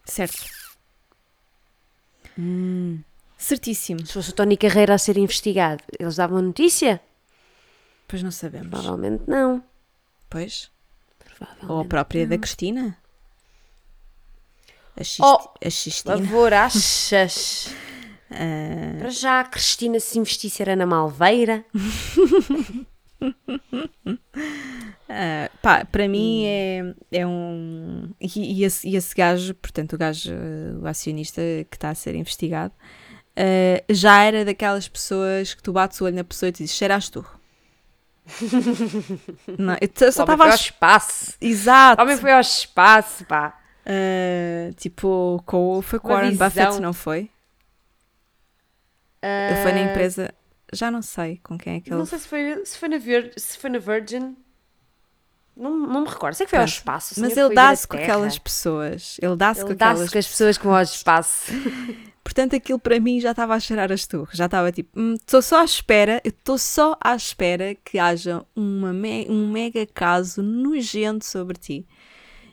Certo. 0.06 0.46
Certíssimo. 3.38 4.06
Se 4.06 4.14
fosse 4.14 4.30
o 4.32 4.34
Tony 4.34 4.58
Carreira 4.58 4.94
a 4.94 4.98
ser 4.98 5.18
investigado, 5.18 5.84
eles 6.00 6.16
davam 6.16 6.38
a 6.38 6.42
notícia? 6.42 7.00
Pois 8.08 8.24
não 8.24 8.32
sabemos. 8.32 8.70
Provavelmente 8.70 9.24
não. 9.28 9.64
Pois. 10.30 10.72
Provavelmente. 11.20 11.72
Ou 11.72 11.82
a 11.82 11.86
própria 11.86 12.26
da 12.26 12.38
Cristina. 12.38 12.98
Oh, 15.20 15.38
a 15.64 15.70
Xistina. 15.70 16.18
Favor, 16.18 16.54
achas? 16.54 17.70
Ah, 18.32 18.98
Para 19.00 19.10
já 19.10 19.42
a 19.42 19.44
Cristina 19.44 20.00
se 20.00 20.18
investisse 20.18 20.62
era 20.62 20.76
na 20.76 20.86
Malveira. 20.88 21.64
ah, 25.08 25.50
pá, 25.62 25.86
para 25.86 26.08
mim 26.08 26.46
é, 26.46 26.96
é 27.12 27.28
um. 27.28 28.10
E, 28.20 28.60
e 28.60 28.64
esse, 28.64 28.88
e 28.90 28.96
esse 28.96 29.14
gajo, 29.14 29.54
portanto, 29.56 29.94
o 29.94 29.98
gajo, 29.98 30.34
o 30.82 30.88
acionista 30.88 31.42
que 31.70 31.78
está 31.78 31.90
a 31.92 31.96
ser 31.96 32.16
investigado, 32.16 32.74
eh, 33.36 33.84
já 33.88 34.24
era 34.24 34.44
daquelas 34.44 34.88
pessoas 34.88 35.54
que 35.54 35.62
tu 35.62 35.72
bates 35.72 36.02
o 36.02 36.06
olho 36.06 36.16
na 36.16 36.24
pessoa 36.24 36.50
e 36.50 36.52
te 36.52 36.64
dizes 36.64 36.76
cheiras 36.76 37.08
tu. 37.10 37.24
não, 39.58 39.76
eu 39.82 40.12
só 40.12 40.24
estava 40.24 40.46
ao 40.46 40.50
espaço. 40.50 41.34
Exato. 41.42 42.02
O 42.02 42.06
homem 42.06 42.18
foi 42.18 42.32
ao 42.32 42.42
espaço, 42.42 43.26
pá. 43.26 43.60
Eh, 43.86 44.72
tipo, 44.78 45.42
com, 45.46 45.82
foi 45.82 46.00
com 46.00 46.10
o 46.10 46.12
Warren 46.12 46.32
visão. 46.32 46.48
Buffett, 46.50 46.82
não 46.82 46.94
foi? 46.94 47.30
Ele 49.22 49.62
foi 49.64 49.72
na 49.72 49.80
Ah, 49.80 49.92
empresa. 49.92 50.34
Já 50.74 50.92
não 50.92 51.02
sei 51.02 51.38
com 51.42 51.58
quem 51.58 51.76
é 51.78 51.80
que 51.80 51.90
ele 51.90 51.98
Não 51.98 52.06
sei 52.06 52.20
se 52.20 52.28
foi, 52.28 52.66
se 52.66 52.78
foi, 52.78 52.90
na, 52.90 52.98
Vir, 52.98 53.34
se 53.38 53.58
foi 53.58 53.70
na 53.70 53.80
Virgin. 53.80 54.36
Não, 55.58 55.76
não 55.78 56.02
me 56.02 56.08
recordo. 56.10 56.36
Sei 56.36 56.46
que 56.46 56.50
foi 56.52 56.60
ao 56.60 56.66
Pronto. 56.66 56.76
espaço. 56.78 57.20
o 57.20 57.22
Mas 57.24 57.36
ele 57.36 57.54
dá-se 57.56 57.88
com 57.88 57.98
aquelas 57.98 58.38
pessoas. 58.38 59.18
Ele 59.22 59.36
dá-se 59.36 59.62
com 59.62 59.74
dá-se 59.74 59.92
aquelas 59.92 60.12
com 60.12 60.18
as 60.20 60.28
pessoas 60.28 60.58
que 60.58 60.64
vão 60.66 60.76
ao 60.76 60.82
espaço. 60.84 61.52
Portanto, 62.24 62.56
aquilo 62.58 62.78
para 62.78 63.00
mim 63.00 63.20
já 63.22 63.32
estava 63.32 63.56
a 63.56 63.60
cheirar 63.60 63.92
as 63.92 64.06
torres. 64.06 64.38
Já 64.38 64.46
estava 64.46 64.72
tipo, 64.72 65.00
estou 65.14 65.42
só 65.42 65.62
à 65.62 65.64
espera, 65.64 66.22
eu 66.26 66.30
estou 66.30 66.58
só 66.58 66.98
à 67.02 67.16
espera 67.16 67.74
que 67.86 67.98
haja 67.98 68.46
uma 68.56 68.92
me- 68.92 69.26
um 69.30 69.50
mega 69.50 69.86
caso 69.86 70.42
nojento 70.44 71.24
sobre 71.26 71.58
ti. 71.58 71.88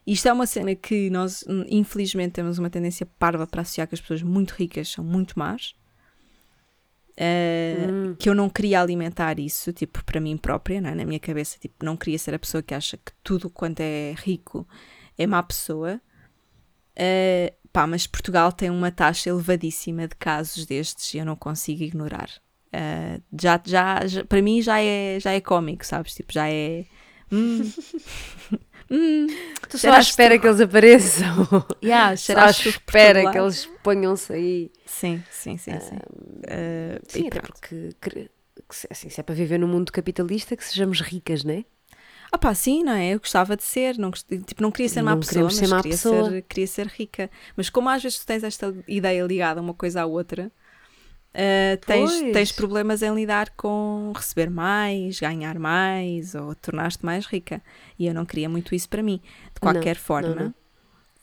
Isto 0.07 0.28
é 0.28 0.32
uma 0.32 0.46
cena 0.46 0.74
que 0.74 1.11
nós, 1.11 1.44
hum, 1.48 1.64
infelizmente, 1.68 2.32
temos 2.32 2.59
uma 2.59 2.70
tendência 2.70 3.05
parva 3.18 3.46
para 3.46 3.62
associar 3.62 3.88
que 3.88 3.94
as 3.94 4.00
pessoas 4.00 4.22
muito 4.22 4.52
ricas 4.52 4.88
são 4.90 5.02
muito 5.05 5.36
más. 5.38 5.74
Eh, 7.16 7.86
Hum. 7.90 8.16
Que 8.18 8.28
eu 8.28 8.34
não 8.34 8.48
queria 8.50 8.80
alimentar 8.80 9.38
isso, 9.38 9.72
tipo, 9.72 10.04
para 10.04 10.20
mim 10.20 10.36
própria, 10.36 10.76
é? 10.78 10.80
na 10.80 11.04
minha 11.04 11.20
cabeça, 11.20 11.58
tipo, 11.58 11.84
não 11.84 11.96
queria 11.96 12.18
ser 12.18 12.34
a 12.34 12.38
pessoa 12.38 12.62
que 12.62 12.74
acha 12.74 12.96
que 12.96 13.12
tudo 13.22 13.48
quanto 13.50 13.80
é 13.80 14.14
rico 14.18 14.66
é 15.18 15.26
má 15.26 15.42
pessoa. 15.42 16.00
Uh, 16.96 17.52
pá, 17.72 17.86
mas 17.86 18.06
Portugal 18.06 18.52
tem 18.52 18.70
uma 18.70 18.90
taxa 18.90 19.28
elevadíssima 19.30 20.06
de 20.06 20.14
casos 20.14 20.64
destes 20.66 21.12
e 21.14 21.18
eu 21.18 21.24
não 21.24 21.34
consigo 21.36 21.82
ignorar. 21.82 22.30
Uh, 22.72 23.22
já, 23.40 23.60
já, 23.64 24.06
já- 24.06 24.24
para 24.24 24.42
mim 24.42 24.60
já 24.62 24.80
é, 24.80 25.18
já 25.20 25.32
é 25.32 25.40
cómico, 25.40 25.84
sabes? 25.84 26.14
Tipo, 26.14 26.32
já 26.32 26.48
é. 26.48 26.84
hum, 27.32 27.62
hum, 28.91 29.26
Estou 29.62 29.80
só 29.80 29.93
à 29.93 29.99
espera 29.99 30.39
que 30.39 30.47
eles 30.47 30.61
apareçam. 30.61 31.47
yeah, 31.82 32.16
Só 32.16 32.39
à 32.39 32.51
espera 32.51 33.30
que 33.30 33.39
eles 33.39 33.66
ponham-se 33.82 34.32
aí. 34.32 34.70
Sim, 34.87 35.22
sim, 35.30 35.57
sim. 35.59 35.80
sim. 35.80 35.97
Uh, 35.97 37.01
Sim, 37.09 37.28
até 37.28 37.41
porque 37.41 37.91
que- 38.01 38.30
assim, 38.91 39.09
se 39.09 39.20
é 39.20 39.22
para 39.22 39.35
viver 39.35 39.59
num 39.59 39.68
mundo 39.68 39.91
capitalista, 39.93 40.57
que 40.57 40.64
sejamos 40.64 41.01
ricas, 41.01 41.45
não 41.45 41.55
é? 41.55 41.64
Ah 42.32 42.39
pá, 42.39 42.55
sim, 42.55 42.82
não 42.82 42.93
é? 42.93 43.14
Eu 43.14 43.20
gostava 43.20 43.57
de 43.57 43.62
ser, 43.62 43.97
não, 43.97 44.11
tipo, 44.11 44.61
não 44.62 44.70
queria 44.72 44.89
ser 44.89 45.03
má 45.03 45.12
Não 45.12 45.20
pessoa, 45.20 45.45
mas 45.45 45.55
ser 45.55 45.68
má 45.68 45.76
queria, 45.78 45.97
pessoa. 45.97 46.30
Ser, 46.30 46.43
queria 46.43 46.66
ser 46.66 46.87
rica. 46.89 47.30
Mas 47.57 47.70
como 47.70 47.89
às 47.89 48.03
vezes 48.03 48.18
tu 48.18 48.26
tens 48.26 48.43
esta 48.43 48.74
ideia 48.89 49.22
ligada 49.24 49.61
uma 49.61 49.74
coisa 49.74 50.03
à 50.03 50.07
outra, 50.07 50.51
ah, 51.35 51.76
tens, 51.85 52.32
tens 52.32 52.53
problemas 52.53 53.03
em 53.03 53.14
lidar 53.14 53.51
com 53.57 54.12
receber 54.14 54.49
mais, 54.51 55.18
ganhar 55.18 55.59
mais 55.59 56.35
ou 56.35 56.55
tornar-te 56.55 57.05
mais 57.05 57.26
rica. 57.26 57.61
E 57.99 58.07
eu 58.07 58.14
não 58.14 58.24
queria 58.24 58.49
muito 58.49 58.74
isso 58.74 58.89
para 58.89 59.03
mim. 59.03 59.20
De 59.53 59.61
qualquer 59.61 59.97
forma, 59.97 60.35
não. 60.35 60.55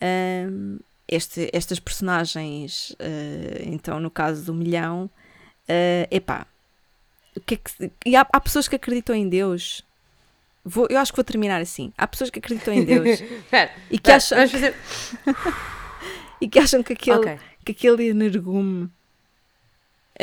ahm, 0.02 0.78
este- 1.08 1.50
estas 1.54 1.80
personagens, 1.80 2.96
ah, 3.00 3.62
então 3.66 4.00
no 4.00 4.10
caso 4.12 4.46
do 4.46 4.54
milhão, 4.54 5.10
ah, 5.70 6.08
epá, 6.12 6.46
que 7.46 7.54
é 7.56 7.58
que, 7.58 7.92
e 8.06 8.16
há, 8.16 8.28
há 8.34 8.40
pessoas 8.42 8.68
que 8.68 8.76
acreditam 8.76 9.16
em 9.16 9.28
Deus. 9.30 9.84
Vou- 10.64 10.88
eu 10.90 11.00
acho 11.00 11.12
que 11.12 11.16
vou 11.18 11.24
terminar 11.24 11.60
assim. 11.62 11.92
Há 11.98 12.06
pessoas 12.06 12.30
que 12.30 12.38
acreditam 12.40 12.74
em 12.74 12.84
Deus 12.86 13.08
Espera, 13.22 13.72
e, 13.90 13.98
que 13.98 14.12
espera, 14.12 14.44
acham, 14.44 14.50
fazer. 14.50 14.76
e 16.42 16.48
que 16.48 16.60
acham 16.60 16.84
que 16.84 16.94
aquele, 16.94 17.18
Ok. 17.18 17.40
que 17.66 17.72
aquele 17.72 18.10
energume 18.10 18.90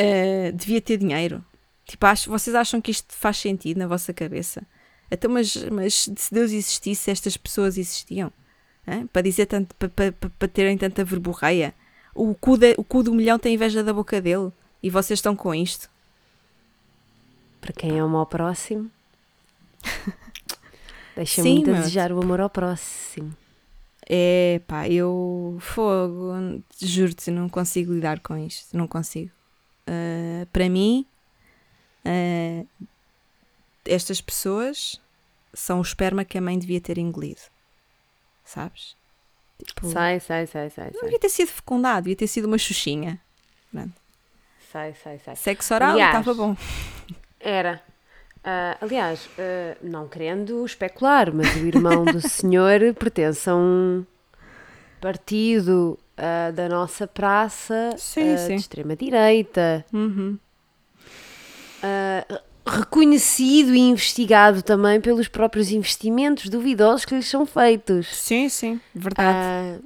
eh, 0.00 0.52
devia 0.52 0.80
ter 0.80 0.96
dinheiro. 0.96 1.44
Tipo, 1.84 2.06
acho, 2.06 2.30
vocês 2.30 2.54
acham 2.54 2.80
que 2.80 2.90
isto 2.92 3.12
faz 3.14 3.38
sentido 3.38 3.78
na 3.78 3.86
vossa 3.88 4.12
cabeça? 4.14 4.62
Então, 5.10 5.30
mas, 5.30 5.56
mas 5.72 6.08
se 6.16 6.32
Deus 6.32 6.52
existisse, 6.52 7.10
estas 7.10 7.36
pessoas 7.36 7.76
existiam? 7.78 8.30
Hã? 8.86 9.06
Para 9.08 9.22
dizer 9.22 9.46
tanto, 9.46 9.74
para, 9.74 9.88
para, 9.88 10.12
para- 10.12 10.48
terem 10.48 10.76
tanta 10.78 11.02
verborreia. 11.04 11.74
O 12.14 12.34
cu, 12.34 12.56
de- 12.58 12.74
o 12.78 12.84
cu 12.84 13.02
do 13.02 13.12
milhão 13.14 13.38
tem 13.38 13.54
inveja 13.54 13.82
da 13.82 13.92
boca 13.92 14.20
dele. 14.20 14.52
E 14.82 14.90
vocês 14.90 15.18
estão 15.18 15.34
com 15.34 15.54
isto. 15.54 15.88
Para 17.60 17.72
quem 17.72 17.98
ama 17.98 18.18
ao 18.20 18.26
próximo, 18.26 18.88
deixa 21.16 21.42
Sim, 21.42 21.54
muito 21.54 21.70
a 21.70 21.72
meu. 21.72 21.82
desejar 21.82 22.12
o 22.12 22.22
amor 22.22 22.40
ao 22.40 22.48
próximo. 22.50 23.34
É 24.08 24.60
pá, 24.66 24.88
eu 24.88 25.58
fogo, 25.60 26.32
juro-te, 26.80 27.30
não 27.30 27.48
consigo 27.48 27.92
lidar 27.92 28.20
com 28.20 28.36
isto, 28.38 28.76
não 28.76 28.86
consigo. 28.86 29.30
Ah, 29.88 30.46
para 30.52 30.68
mim, 30.68 31.06
ah, 32.04 32.64
estas 33.86 34.20
pessoas 34.20 35.00
são 35.54 35.78
o 35.78 35.82
esperma 35.82 36.24
que 36.24 36.36
a 36.36 36.42
mãe 36.42 36.58
devia 36.58 36.80
ter 36.80 36.98
engolido, 36.98 37.40
sabes? 38.44 38.94
Tipo, 39.64 39.88
Sai, 39.88 40.20
sai, 40.20 40.46
sai, 40.46 40.70
sai, 40.70 40.90
não 40.94 41.00
devia 41.02 41.18
ter 41.18 41.30
sido 41.30 41.48
fecundado, 41.48 42.02
devia 42.02 42.16
ter 42.16 42.26
sido 42.26 42.44
uma 42.44 42.58
xuxinha. 42.58 43.18
Sai, 44.70 44.94
sai, 45.02 45.18
sai. 45.18 45.34
Sexo 45.34 45.74
oral 45.74 45.92
Aliás, 45.92 46.18
estava 46.18 46.34
bom. 46.36 46.56
Era. 47.40 47.82
Ah, 48.44 48.76
aliás, 48.80 49.28
ah, 49.38 49.76
não 49.82 50.06
querendo 50.06 50.64
especular, 50.64 51.32
mas 51.34 51.56
o 51.56 51.66
irmão 51.66 52.04
do 52.04 52.20
senhor 52.28 52.80
pertence 52.94 53.48
a 53.48 53.56
um 53.56 54.04
partido 55.00 55.98
ah, 56.18 56.50
da 56.50 56.68
nossa 56.68 57.06
praça 57.06 57.94
Sim, 57.96 58.34
ah, 58.34 58.38
sim. 58.38 58.54
de 58.56 58.60
extrema-direita, 58.60 59.84
Uhum. 59.92 60.36
ah, 61.82 62.40
reconhecido 62.66 63.74
e 63.74 63.78
investigado 63.78 64.62
também 64.62 65.00
pelos 65.00 65.26
próprios 65.28 65.70
investimentos 65.70 66.48
duvidosos 66.50 67.04
que 67.06 67.14
lhes 67.14 67.26
são 67.26 67.46
feitos. 67.46 68.14
Sim, 68.14 68.48
sim, 68.48 68.80
verdade. 68.94 69.80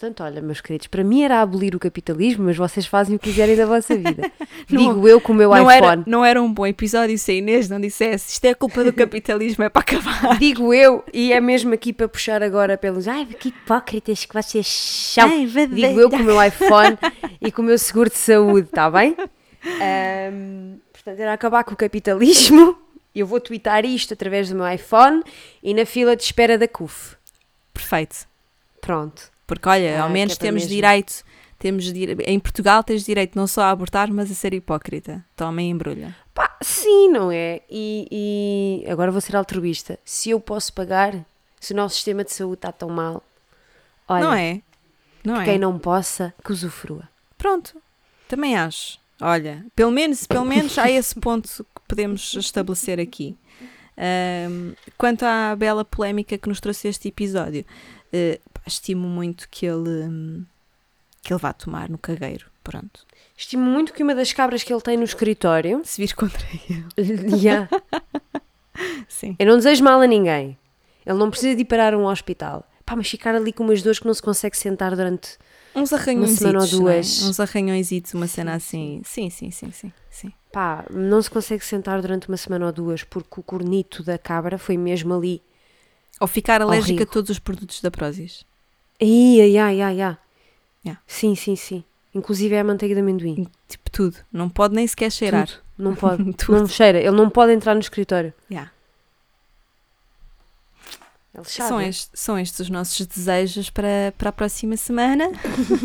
Portanto, 0.00 0.22
olha, 0.22 0.40
meus 0.40 0.62
queridos, 0.62 0.86
para 0.86 1.04
mim 1.04 1.22
era 1.24 1.42
abolir 1.42 1.76
o 1.76 1.78
capitalismo, 1.78 2.44
mas 2.46 2.56
vocês 2.56 2.86
fazem 2.86 3.16
o 3.16 3.18
que 3.18 3.28
quiserem 3.28 3.54
da 3.54 3.66
vossa 3.66 3.94
vida. 3.94 4.32
Não- 4.70 4.94
Digo 4.94 5.06
eu 5.06 5.20
com 5.20 5.34
o 5.34 5.36
meu 5.36 5.50
não, 5.50 5.70
iPhone. 5.70 5.86
era, 5.92 6.02
não 6.06 6.24
era 6.24 6.40
um 6.40 6.50
bom 6.50 6.66
episódio 6.66 7.18
se 7.18 7.30
a 7.32 7.34
Inês 7.34 7.68
não 7.68 7.78
dissesse 7.78 8.32
isto 8.32 8.44
é 8.46 8.54
culpa 8.54 8.82
do 8.82 8.94
capitalismo, 8.94 9.62
é 9.62 9.68
para 9.68 9.82
acabar. 9.82 10.38
Digo 10.38 10.72
eu, 10.72 11.04
e 11.12 11.34
é 11.34 11.40
mesmo 11.40 11.74
aqui 11.74 11.92
para 11.92 12.08
puxar 12.08 12.42
agora 12.42 12.78
pelos. 12.78 13.06
Ai, 13.06 13.26
que 13.26 13.48
hipócritas 13.50 14.24
que 14.24 14.32
vocês 14.32 14.66
são. 14.66 15.28
Ai. 15.28 15.44
Digo 15.46 16.00
eu 16.00 16.08
com 16.08 16.16
o 16.16 16.22
meu 16.24 16.42
iPhone 16.42 16.96
e 17.38 17.52
com 17.52 17.60
o 17.60 17.64
meu 17.66 17.76
seguro 17.76 18.08
de 18.08 18.16
saúde, 18.16 18.68
está 18.68 18.90
bem? 18.90 19.14
Ahm, 19.82 20.78
portanto, 20.94 21.20
era 21.20 21.34
acabar 21.34 21.62
com 21.62 21.74
o 21.74 21.76
capitalismo. 21.76 22.78
Eu 23.14 23.26
vou 23.26 23.38
twittar 23.38 23.84
isto 23.84 24.14
através 24.14 24.48
do 24.48 24.54
meu 24.56 24.66
iPhone 24.72 25.22
e 25.62 25.74
na 25.74 25.84
fila 25.84 26.16
de 26.16 26.22
espera 26.22 26.56
da 26.56 26.66
CUF. 26.66 27.16
Perfeito. 27.74 28.26
Pronto. 28.80 29.30
Porque 29.50 29.68
olha, 29.68 29.98
Ah, 29.98 30.02
ao 30.02 30.06
que 30.06 30.12
menos 30.12 30.34
é 30.34 30.36
temos 30.36 30.62
mesmo. 30.62 30.76
direito, 30.76 31.24
temos 31.58 31.84
em 31.92 32.38
Portugal 32.38 32.84
tens 32.84 33.04
direito 33.04 33.34
não 33.34 33.48
só 33.48 33.62
a 33.62 33.70
abortar, 33.70 34.08
mas 34.12 34.30
a 34.30 34.34
ser 34.34 34.54
hipócrita. 34.54 35.24
Toma 35.34 35.60
e 35.60 35.66
embrulha. 35.68 36.14
Pá, 36.32 36.56
sim, 36.62 37.08
não 37.08 37.32
é? 37.32 37.60
E, 37.68 38.06
e 38.86 38.88
agora 38.88 39.10
vou 39.10 39.20
ser 39.20 39.34
altruísta. 39.34 39.98
Se 40.04 40.30
eu 40.30 40.38
posso 40.38 40.72
pagar, 40.72 41.26
se 41.58 41.72
o 41.72 41.76
nosso 41.76 41.96
sistema 41.96 42.22
de 42.22 42.32
saúde 42.32 42.58
está 42.58 42.70
tão 42.70 42.88
mal, 42.90 43.24
olha, 44.06 44.24
não 44.24 44.32
é? 44.32 44.62
Não 45.24 45.40
é? 45.40 45.44
quem 45.44 45.58
não 45.58 45.76
possa, 45.80 46.32
que 46.44 46.52
usufrua. 46.52 47.08
Pronto. 47.36 47.76
Também 48.28 48.56
acho. 48.56 49.00
Olha, 49.20 49.66
pelo 49.74 49.90
menos, 49.90 50.28
pelo 50.28 50.44
menos 50.44 50.78
há 50.78 50.88
esse 50.88 51.16
ponto 51.18 51.48
que 51.48 51.80
podemos 51.88 52.34
estabelecer 52.34 53.00
aqui. 53.00 53.36
Ahm, 53.98 54.74
quanto 54.96 55.24
à 55.24 55.54
bela 55.56 55.84
polémica 55.84 56.38
que 56.38 56.48
nos 56.48 56.60
trouxe 56.60 56.86
este 56.88 57.08
episódio, 57.08 57.66
pá, 58.10 58.49
estimo 58.68 59.08
muito 59.08 59.48
que 59.48 59.66
ele, 59.66 60.44
que 61.22 61.32
ele 61.32 61.40
vá 61.40 61.52
tomar 61.52 61.88
no 61.88 61.98
cagueiro. 61.98 62.46
Pronto. 62.62 63.06
Estimo 63.36 63.64
muito 63.64 63.92
que 63.92 64.02
uma 64.02 64.14
das 64.14 64.32
cabras 64.32 64.62
que 64.62 64.72
ele 64.72 64.82
tem 64.82 64.96
no 64.96 65.04
escritório. 65.04 65.80
Se 65.84 66.00
vir 66.00 66.14
contra 66.14 66.46
ele. 66.96 67.36
Yeah. 67.40 67.68
Sim. 69.08 69.34
Eu 69.38 69.46
não 69.46 69.56
desejo 69.56 69.82
mal 69.82 70.00
a 70.00 70.06
ninguém. 70.06 70.58
Ele 71.04 71.18
não 71.18 71.30
precisa 71.30 71.54
de 71.54 71.62
ir 71.62 71.64
parar 71.64 71.94
a 71.94 71.98
um 71.98 72.06
hospital. 72.06 72.66
Pá, 72.84 72.96
mas 72.96 73.08
ficar 73.08 73.34
ali 73.34 73.52
com 73.52 73.64
umas 73.64 73.82
dores 73.82 73.98
que 73.98 74.06
não 74.06 74.14
se 74.14 74.22
consegue 74.22 74.56
sentar 74.56 74.94
durante. 74.94 75.38
Uns 75.74 75.92
arranhões. 75.92 76.32
semana 76.32 76.60
ou 76.60 76.66
duas. 76.66 77.22
Uns 77.22 77.40
arranhões, 77.40 77.90
uma 78.12 78.26
cena 78.26 78.54
assim. 78.54 79.00
Sim, 79.04 79.30
sim, 79.30 79.50
sim, 79.50 79.70
sim. 79.70 79.92
sim. 80.10 80.32
Pá, 80.52 80.84
não 80.90 81.22
se 81.22 81.30
consegue 81.30 81.64
sentar 81.64 82.00
durante 82.02 82.28
uma 82.28 82.36
semana 82.36 82.66
ou 82.66 82.72
duas 82.72 83.04
porque 83.04 83.40
o 83.40 83.42
cornito 83.42 84.02
da 84.02 84.18
cabra 84.18 84.58
foi 84.58 84.76
mesmo 84.76 85.14
ali. 85.14 85.42
Ou 86.20 86.26
ficar 86.26 86.60
alérgica 86.60 87.04
a 87.04 87.06
todos 87.06 87.30
os 87.30 87.38
produtos 87.38 87.80
da 87.80 87.90
Prozis. 87.90 88.44
Ia, 89.00 89.46
ia, 89.46 89.72
ia, 89.72 89.92
ia. 89.92 90.18
Sim, 91.06 91.34
sim, 91.34 91.56
sim. 91.56 91.84
Inclusive 92.14 92.54
é 92.54 92.60
a 92.60 92.64
manteiga 92.64 92.94
de 92.94 93.00
amendoim. 93.00 93.46
Tipo 93.68 93.90
tudo. 93.90 94.16
Não 94.32 94.48
pode 94.48 94.74
nem 94.74 94.86
sequer 94.86 95.10
cheirar. 95.10 95.46
Tudo. 95.46 95.58
Não 95.78 95.94
pode. 95.94 96.22
não 96.48 96.66
cheira. 96.66 96.98
Ele 96.98 97.10
não 97.12 97.30
pode 97.30 97.52
entrar 97.52 97.74
no 97.74 97.80
escritório. 97.80 98.32
Yeah. 98.50 98.70
São, 101.44 101.80
est 101.80 102.10
são, 102.12 102.38
estes 102.38 102.58
os 102.60 102.70
nossos 102.70 103.06
desejos 103.06 103.70
para, 103.70 104.12
para 104.18 104.30
a 104.30 104.32
próxima 104.32 104.76
semana. 104.76 105.30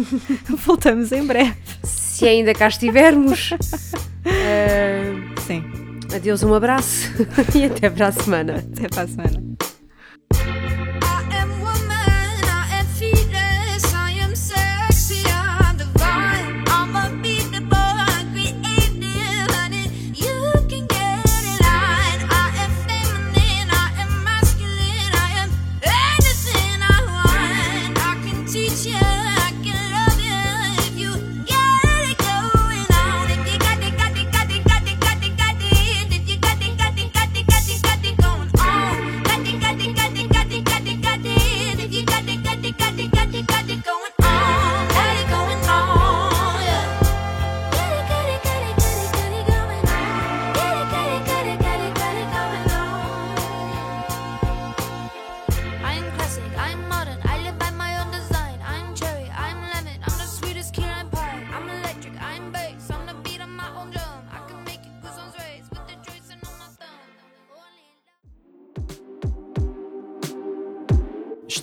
Voltamos 0.65 1.11
em 1.11 1.25
breve. 1.25 1.55
Se 1.83 2.27
ainda 2.27 2.53
cá 2.53 2.67
estivermos. 2.67 3.51
uh... 3.51 3.57
Sim. 5.45 5.63
Adeus, 6.13 6.43
um 6.43 6.53
abraço 6.53 7.09
e 7.55 7.65
até 7.65 7.89
para 7.89 8.07
a 8.07 8.11
semana. 8.11 8.55
Até 8.55 8.89
para 8.89 9.03
a 9.03 9.07
semana. 9.07 9.55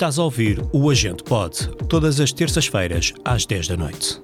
Estás 0.02 0.18
a 0.18 0.24
ouvir 0.24 0.60
o 0.72 0.90
Agente 0.90 1.22
pode 1.22 1.68
todas 1.88 2.18
as 2.18 2.32
terças-feiras, 2.32 3.14
às 3.24 3.46
10 3.46 3.68
da 3.68 3.76
noite. 3.76 4.20